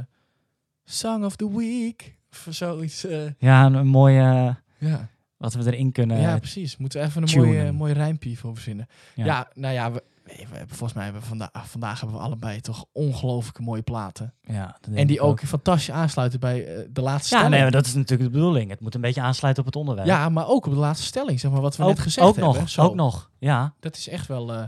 Song 0.90 1.24
of 1.24 1.36
the 1.36 1.56
Week, 1.56 2.16
of 2.30 2.46
zoiets. 2.50 3.04
eh, 3.04 3.18
Ja, 3.38 3.64
een, 3.66 3.74
een 3.74 3.86
mooie... 3.86 4.56
ja. 4.78 5.08
wat 5.36 5.54
we 5.54 5.66
erin 5.72 5.92
kunnen... 5.92 6.20
ja, 6.20 6.38
precies. 6.38 6.76
Moeten 6.76 7.00
we 7.00 7.06
even 7.06 7.22
een 7.22 7.28
tunen. 7.28 7.46
mooie, 7.46 7.72
mooi 7.72 7.92
rijmpje 7.92 8.36
voor 8.36 8.54
verzinnen. 8.54 8.86
Ja. 9.14 9.24
Ja, 9.24 9.48
nou 9.54 9.74
ja, 9.74 9.92
we, 9.92 10.02
we 10.24 10.32
hebben, 10.38 10.68
volgens 10.68 10.92
mij 10.92 11.04
hebben 11.04 11.22
we 11.22 11.28
vanda 11.28 11.50
vandaag 11.54 12.00
hebben 12.00 12.18
we 12.18 12.24
allebei 12.24 12.60
toch 12.60 12.84
ongelooflijke 12.92 13.62
mooie 13.62 13.82
platen. 13.82 14.34
ja, 14.42 14.78
En 14.94 15.06
die 15.06 15.20
ook 15.20 15.40
fantastisch 15.40 15.90
aansluiten 15.90 16.40
bij 16.40 16.66
eh, 16.66 16.82
de 16.90 17.00
laatste 17.00 17.34
Ja, 17.34 17.40
stelling. 17.40 17.50
nee, 17.50 17.62
maar 17.62 17.70
dat 17.70 17.86
is 17.86 17.94
natuurlijk 17.94 18.30
de 18.32 18.36
bedoeling. 18.38 18.70
Het 18.70 18.80
moet 18.80 18.94
een 18.94 19.00
beetje 19.00 19.20
aansluiten 19.20 19.62
op 19.62 19.68
het 19.68 19.78
onderwerp. 19.80 20.08
Ja, 20.08 20.28
maar 20.28 20.48
ook 20.48 20.66
op 20.66 20.72
de 20.72 20.78
laatste 20.78 21.06
stelling, 21.06 21.40
zeg 21.40 21.50
maar, 21.50 21.60
wat 21.60 21.76
we 21.76 21.82
ook, 21.82 21.88
net 21.88 21.98
gezegd 21.98 22.26
ook 22.26 22.36
hebben. 22.36 22.54
nog, 22.54 22.68
Zo. 22.68 22.82
ook 22.82 22.94
nog. 22.94 23.30
Ja, 23.38 23.74
Dat 23.80 23.96
is 23.96 24.08
echt 24.08 24.26
wel... 24.26 24.52
eh, 24.52 24.62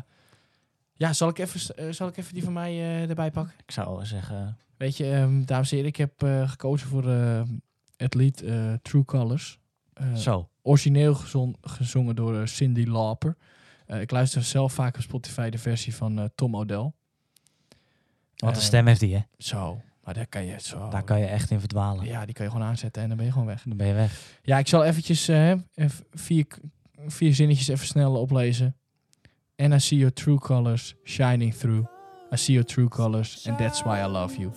Ja, 1.00 1.12
zal 1.12 1.28
ik, 1.28 1.38
even, 1.38 1.76
eh, 1.76 1.92
zal 1.92 2.08
ik 2.08 2.16
even 2.16 2.34
die 2.34 2.42
van 2.44 2.52
mij 2.52 2.70
eh, 2.72 3.08
erbij 3.08 3.30
pakken? 3.30 3.54
ik 3.66 3.70
zou 3.70 4.06
zeggen... 4.06 4.56
Weet 4.76 4.96
je, 4.96 5.10
ehm, 5.12 5.44
dames 5.44 5.70
en 5.70 5.76
heren, 5.76 5.90
ik 5.90 5.96
heb 5.96 6.22
eh, 6.22 6.48
gekozen 6.50 6.88
voor 6.88 7.08
eh, 7.10 7.42
het 7.96 8.14
lied 8.14 8.42
eh, 8.42 8.72
True 8.82 9.04
Colors. 9.04 9.58
Eh, 9.92 10.14
Zo. 10.14 10.48
Origineel 10.62 11.14
gezon- 11.14 11.56
gezongen 11.60 12.16
door 12.16 12.40
eh, 12.40 12.46
Cindy 12.46 12.84
Lauper. 12.84 13.36
Eh, 13.86 14.00
ik 14.00 14.10
luister 14.10 14.42
zelf 14.42 14.72
vaak 14.72 14.96
op 14.96 15.02
Spotify 15.02 15.48
de 15.50 15.58
versie 15.58 15.94
van 15.94 16.18
eh, 16.18 16.24
Tom 16.34 16.54
O'Dell. 16.54 16.92
Want 18.36 18.54
de 18.54 18.60
Eh, 18.60 18.66
stem 18.66 18.86
heeft 18.86 19.00
die, 19.00 19.14
hè? 19.14 19.20
Zo, 19.38 19.80
maar 20.04 20.14
daar 20.14 20.26
kan 20.26 20.44
je 20.44 20.60
zo... 20.60 20.88
Daar 20.88 21.04
kan 21.04 21.18
je 21.20 21.26
echt 21.26 21.50
in 21.50 21.60
verdwalen. 21.60 22.04
Ja, 22.04 22.24
die 22.24 22.34
kan 22.34 22.44
je 22.44 22.50
gewoon 22.50 22.66
aanzetten 22.66 23.02
en 23.02 23.08
dan 23.08 23.16
ben 23.16 23.26
je 23.26 23.32
gewoon 23.32 23.46
weg. 23.46 23.62
Dan 23.62 23.76
ben 23.76 23.86
je 23.86 23.94
weg. 23.94 24.38
Ja, 24.42 24.58
ik 24.58 24.68
zal 24.68 24.84
eventjes 24.84 25.28
eh, 25.28 25.50
even 25.74 26.04
vier, 26.12 26.46
vier 27.06 27.34
zinnetjes 27.34 27.68
even 27.68 27.86
snel 27.86 28.16
oplezen. 28.20 28.74
And 29.60 29.74
I 29.74 29.78
see 29.78 29.96
your 29.96 30.10
true 30.10 30.38
colors 30.38 30.94
shining 31.04 31.52
through. 31.52 31.86
I 32.32 32.36
see 32.36 32.54
your 32.54 32.64
true 32.64 32.88
colors 32.88 33.46
and 33.46 33.58
that's 33.58 33.84
why 33.84 34.00
I 34.00 34.06
love 34.06 34.36
you. 34.36 34.52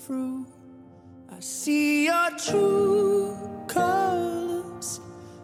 I 1.29 1.39
see 1.41 2.05
your 2.05 2.29
true 2.37 3.35
colors, 3.67 5.01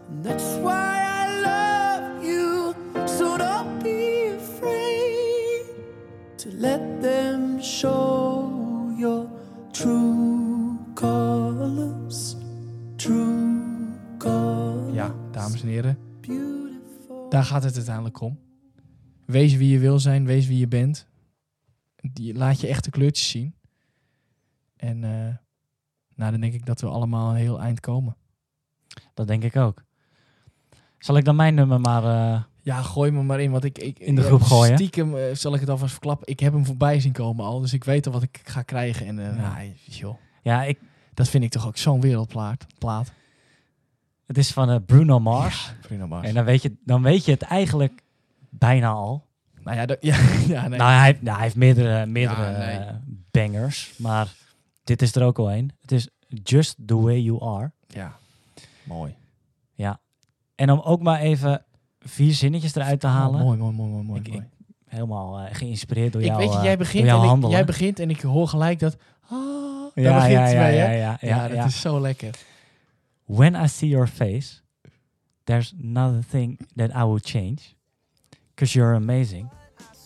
and 0.08 0.24
that's 0.24 0.56
why 0.62 1.02
I 1.02 1.40
love 1.42 2.24
you. 2.24 2.74
So 3.06 3.36
don't 3.36 3.82
be 3.82 4.28
afraid 4.28 5.66
to 6.38 6.50
let 6.52 7.02
them 7.02 7.60
show 7.60 8.94
your 8.96 9.28
true 9.72 10.78
colors. 10.94 12.36
True 12.96 13.88
colors. 14.18 14.94
Ja, 14.94 15.14
dames 15.32 15.62
en 15.62 15.68
heren, 15.68 15.98
daar 17.28 17.44
gaat 17.44 17.62
het 17.62 17.74
uiteindelijk 17.74 18.20
om. 18.20 18.38
Wees 19.30 19.54
wie 19.56 19.70
je 19.72 19.78
wil 19.78 19.98
zijn, 19.98 20.24
wees 20.26 20.46
wie 20.46 20.58
je 20.58 20.68
bent. 20.68 21.06
Die, 22.12 22.34
laat 22.34 22.60
je 22.60 22.66
echte 22.66 22.90
kleurtjes 22.90 23.28
zien. 23.28 23.54
En 24.76 25.04
eh, 25.04 25.34
nou, 26.14 26.30
dan 26.30 26.40
denk 26.40 26.52
ik 26.52 26.66
dat 26.66 26.80
we 26.80 26.86
allemaal 26.86 27.30
een 27.30 27.36
heel 27.36 27.60
eind 27.60 27.80
komen. 27.80 28.16
Dat 29.14 29.26
denk 29.26 29.42
ik 29.44 29.56
ook. 29.56 29.82
Zal 30.98 31.16
ik 31.16 31.24
dan 31.24 31.36
mijn 31.36 31.54
nummer 31.54 31.80
maar... 31.80 32.04
eh, 32.04 32.42
Ja, 32.62 32.82
gooi 32.82 33.10
me 33.10 33.22
maar 33.22 33.40
in, 33.40 33.50
want 33.50 33.64
ik... 33.64 33.78
ik 33.78 33.98
In 33.98 34.14
de 34.14 34.22
groep 34.22 34.42
gooien. 34.42 34.74
Stiekem 34.74 35.16
eh, 35.16 35.34
zal 35.34 35.54
ik 35.54 35.60
het 35.60 35.68
alvast 35.68 35.92
verklappen. 35.92 36.26
Ik 36.28 36.40
heb 36.40 36.52
hem 36.52 36.66
voorbij 36.66 37.00
zien 37.00 37.12
komen 37.12 37.44
al, 37.44 37.60
dus 37.60 37.72
ik 37.72 37.84
weet 37.84 38.06
al 38.06 38.12
wat 38.12 38.22
ik 38.22 38.40
ga 38.44 38.62
krijgen. 38.62 39.06
En 39.06 39.18
eh, 39.18 39.36
Ja. 39.36 39.52
nou, 39.54 39.72
joh, 39.84 40.16
ja, 40.42 40.62
ik, 40.64 40.78
dat 41.14 41.28
vind 41.28 41.44
ik 41.44 41.50
toch 41.50 41.66
ook 41.66 41.76
zo'n 41.76 42.00
wereldplaat. 42.00 42.66
Plaat. 42.78 43.12
het 44.26 44.38
is 44.38 44.52
van 44.52 44.84
Bruno 44.84 45.18
Mars. 45.20 45.72
Bruno 45.80 46.06
Mars. 46.06 46.28
En 46.28 46.34
dan 46.34 46.44
weet, 46.44 46.62
je, 46.62 46.76
dan 46.84 47.02
weet 47.02 47.24
je 47.24 47.30
het 47.32 47.42
eigenlijk 47.42 48.02
bijna 48.50 48.88
al. 48.90 49.26
nou 49.62 49.76
ja, 49.76 49.86
ja, 50.00 50.16
ja 50.46 50.68
nee. 50.68 50.78
Nou, 50.78 50.90
hij, 50.92 51.04
heeft- 51.04 51.22
nou, 51.22 51.34
hij 51.34 51.44
heeft 51.44 51.56
meerdere, 51.56 52.06
meerdere 52.06 52.42
Ja, 52.50 52.58
nee. 52.58 52.76
eh, 52.78 52.94
bangers. 53.30 53.94
Maar 53.98 54.28
dit 54.84 55.02
is 55.02 55.14
er 55.14 55.22
ook 55.24 55.38
al 55.38 55.52
een. 55.52 55.72
Het 55.80 55.92
is 55.92 56.08
Just 56.42 56.76
The 56.86 56.96
Way 57.00 57.20
You 57.20 57.42
Are. 57.44 57.70
ja, 57.86 58.16
mooi. 58.84 59.18
En 60.54 60.70
om 60.70 60.80
ook 60.80 61.02
maar 61.02 61.20
even 61.20 61.64
vier 61.98 62.32
zinnetjes 62.32 62.74
eruit 62.74 63.00
te 63.00 63.06
halen. 63.06 63.40
Oh, 63.40 63.46
mooi, 63.46 63.58
mooi, 63.58 63.72
mooi, 63.74 63.90
mooi, 63.90 64.04
mooi. 64.04 64.20
Ik-. 64.20 64.42
Helemaal 64.86 65.38
eh, 65.38 65.54
geïnspireerd 65.54 66.12
door 66.12 66.20
Ik 66.22 66.26
jou. 66.26 66.38
weet 66.38 66.52
je, 66.52 66.58
eh, 66.58 66.64
jij 66.64 66.76
begint, 66.78 67.04
jouw 67.04 67.32
en 67.32 67.42
ik, 67.42 67.50
jij 67.50 67.64
begint 67.64 67.98
en 67.98 68.10
ik 68.10 68.20
hoor 68.20 68.48
gelijk 68.48 68.78
dat... 68.78 68.96
Ah, 69.28 69.30
daar 69.94 70.04
ja, 70.04 70.14
begint 70.14 70.32
ja, 70.32 70.48
ja, 70.48 70.62
mee, 70.62 70.76
ja, 70.76 70.90
ja, 70.90 70.90
Ja, 70.90 71.18
ja, 71.20 71.48
dat 71.48 71.56
ja. 71.56 71.64
is 71.64 71.80
zo 71.80 72.00
lekker. 72.00 72.34
When 73.24 73.54
I 73.54 73.68
see 73.68 73.88
your 73.88 74.06
face, 74.08 74.60
there's 75.44 75.72
not 75.76 76.14
a 76.14 76.20
thing 76.30 76.60
that 76.76 76.90
I 76.90 77.04
will 77.04 77.20
change. 77.22 77.56
Because 78.60 78.74
you're 78.76 78.92
amazing. 78.92 79.50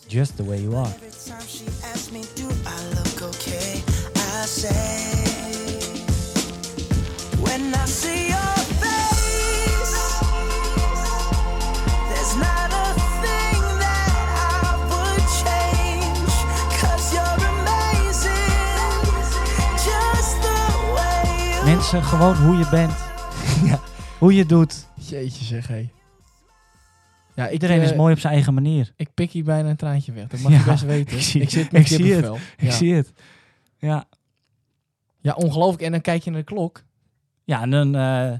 Just 0.07 0.37
the 0.37 0.45
way 0.45 0.59
you 0.59 0.77
are. 0.77 0.87
Every 0.87 1.11
time 1.11 1.45
she 1.45 1.65
asks 1.91 2.09
me, 2.09 2.23
do 2.35 2.47
I 2.65 2.77
look 2.95 3.35
okay? 3.35 3.83
I 4.15 4.45
say, 4.45 4.71
when 7.43 7.75
I 7.75 7.85
see 7.85 8.29
your 8.29 8.55
face, 8.79 9.97
there's 12.07 12.35
not 12.37 12.71
a 12.71 12.87
thing 13.19 13.59
that 13.83 14.15
I 14.39 14.71
would 14.87 15.25
change. 15.43 16.33
Cause 16.79 17.11
you're 17.11 17.39
amazing, 17.59 19.03
just 19.83 20.35
the 20.47 20.59
way 20.95 21.57
you 21.57 21.65
Mensen, 21.65 22.03
gewoon 22.03 22.35
hoe 22.35 22.55
je 22.55 22.69
bent. 22.69 22.93
Ja. 23.69 23.79
Hoe 24.19 24.33
je 24.33 24.45
doet. 24.45 24.87
Jeetje 24.95 25.45
zeg, 25.45 25.67
hé. 25.67 25.94
Ja, 27.35 27.49
Iedereen 27.49 27.81
is 27.81 27.91
eh, 27.91 27.97
mooi 27.97 28.13
op 28.13 28.19
zijn 28.19 28.33
eigen 28.33 28.53
manier. 28.53 28.93
Ik 28.95 29.13
pik 29.13 29.31
hier 29.31 29.43
bijna 29.43 29.69
een 29.69 29.75
traantje 29.75 30.11
weg. 30.11 30.27
Dat 30.27 30.39
mag 30.39 30.51
Ja, 30.51 30.57
je 30.57 30.63
best 30.63 30.83
weten. 30.95 31.15
ik 31.17 31.23
zie- 31.23 31.41
ik 31.41 31.49
zit 31.49 31.71
met 31.71 31.81
ik 31.81 31.87
zie 31.87 32.13
het. 32.13 32.25
Ik 32.25 32.41
Ja. 32.57 32.71
zie 32.71 32.93
het. 32.93 33.11
Ja. 33.77 34.05
ja, 35.19 35.33
ongelooflijk. 35.33 35.81
En 35.83 35.91
dan 35.91 36.01
kijk 36.01 36.23
je 36.23 36.29
naar 36.29 36.39
de 36.39 36.45
klok. 36.45 36.83
Ja, 37.43 37.61
en 37.61 37.69
dan 37.71 37.95
eh 37.95 38.27
En 38.31 38.39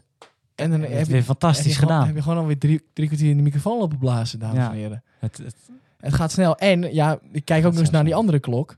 dan 0.56 0.72
heb 0.82 0.90
je 0.90 0.98
je, 0.98 1.06
weer 1.06 1.24
fantastisch 1.24 1.76
gewoon- 1.78 1.90
gedaan. 1.90 2.06
heb 2.08 2.16
je 2.16 2.22
gewoon 2.22 2.38
alweer 2.38 2.58
drie, 2.58 2.82
drie 2.94 3.08
kwartier 3.08 3.30
in 3.30 3.38
de 3.38 3.44
microfoon 3.44 3.78
lopen 3.80 3.98
blazen, 3.98 4.40
dames 4.40 4.58
Ja. 4.58 4.70
en 4.72 4.76
heren. 4.78 5.04
Het, 5.20 5.38
het, 5.38 5.56
Het 6.00 6.14
gaat 6.14 6.32
snel. 6.32 6.58
En 6.58 6.94
ja, 6.94 7.20
ik 7.32 7.46
kijk 7.46 7.66
ook 7.66 7.72
nog 7.72 7.82
eens 7.82 7.90
naar 7.90 8.04
die 8.04 8.16
andere 8.16 8.40
klok. 8.40 8.78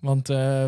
Want 0.00 0.28
eh, 0.30 0.64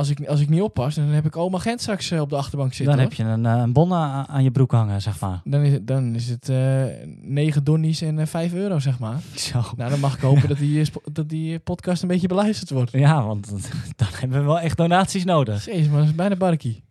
als, 0.00 0.10
ik, 0.10 0.26
als 0.26 0.40
ik 0.40 0.48
niet 0.48 0.60
oppas, 0.60 0.94
dan 0.94 1.04
heb 1.04 1.26
ik 1.26 1.36
oma 1.36 1.58
Gent 1.58 1.80
straks 1.80 2.10
eh, 2.10 2.20
op 2.20 2.30
de 2.30 2.36
achterbank 2.36 2.74
zitten. 2.74 2.96
dan 2.96 3.04
hoor. 3.04 3.14
heb 3.16 3.26
je 3.26 3.32
een, 3.32 3.46
eh, 3.46 3.62
een 3.62 3.72
bon 3.72 3.94
aan, 3.94 4.42
je 4.42 4.50
broek 4.50 4.72
hangen, 4.72 5.02
zeg 5.02 5.20
maar. 5.20 5.40
Dan 5.44 5.60
is 5.60 5.72
het, 5.72 5.86
dan 5.86 6.14
is 6.14 6.28
het 6.28 6.48
eh 6.48 6.84
9 7.20 7.64
donnies 7.64 8.00
en 8.00 8.18
eh 8.18 8.26
5 8.26 8.52
euro, 8.52 8.78
zeg 8.78 8.98
maar. 8.98 9.20
Zo. 9.34 9.62
Nou, 9.76 9.90
dan 9.90 10.00
mag 10.00 10.14
ik 10.14 10.20
hopen 10.20 10.48
dat 10.54 10.58
die, 10.58 10.90
dat 11.12 11.28
die 11.28 11.58
podcast 11.58 12.02
een 12.02 12.08
beetje 12.08 12.28
beluisterd 12.28 12.70
wordt. 12.70 12.92
Ja, 12.92 13.24
want 13.26 13.50
dan 13.96 14.08
hebben 14.10 14.38
we 14.38 14.44
wel 14.44 14.60
echt 14.60 14.76
donaties 14.76 15.24
nodig. 15.24 15.64
Jezus, 15.64 15.88
maar 15.88 15.98
dat 15.98 16.08
is 16.08 16.14
bijna 16.14 16.36
barkie. 16.36 16.82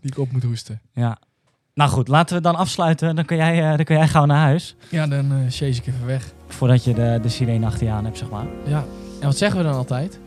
Die 0.00 0.10
ik 0.10 0.18
op 0.18 0.32
moet 0.32 0.42
hoesten. 0.42 0.80
Ja. 0.94 1.18
Nou 1.74 1.90
goed, 1.90 2.08
laten 2.08 2.36
we 2.36 2.42
dan 2.42 2.56
afsluiten. 2.56 3.16
Dan 3.16 3.24
kun 3.24 3.36
jij, 3.36 3.76
dan 3.76 3.84
kun 3.84 3.96
jij 3.96 4.08
gauw 4.08 4.24
naar 4.24 4.42
huis. 4.42 4.76
Ja, 4.90 5.06
dan 5.06 5.30
chase 5.50 5.80
ik 5.80 5.86
even 5.86 6.06
weg. 6.06 6.32
Voordat 6.46 6.84
je 6.84 6.94
de, 6.94 7.18
de 7.22 7.28
sirene 7.28 7.66
achter 7.66 7.86
je 7.86 7.92
aan 7.92 8.04
hebt, 8.04 8.18
zeg 8.18 8.30
maar. 8.30 8.46
Ja. 8.66 8.84
En 9.20 9.26
wat 9.26 9.36
zeggen 9.36 9.58
we 9.58 9.64
dan 9.64 9.74
altijd? 9.74 10.18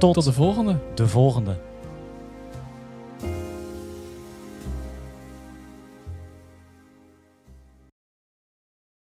Tot, 0.00 0.14
Tot 0.14 0.24
de 0.24 0.32
volgende. 0.32 0.76
de 0.94 1.08
volgende. 1.08 1.56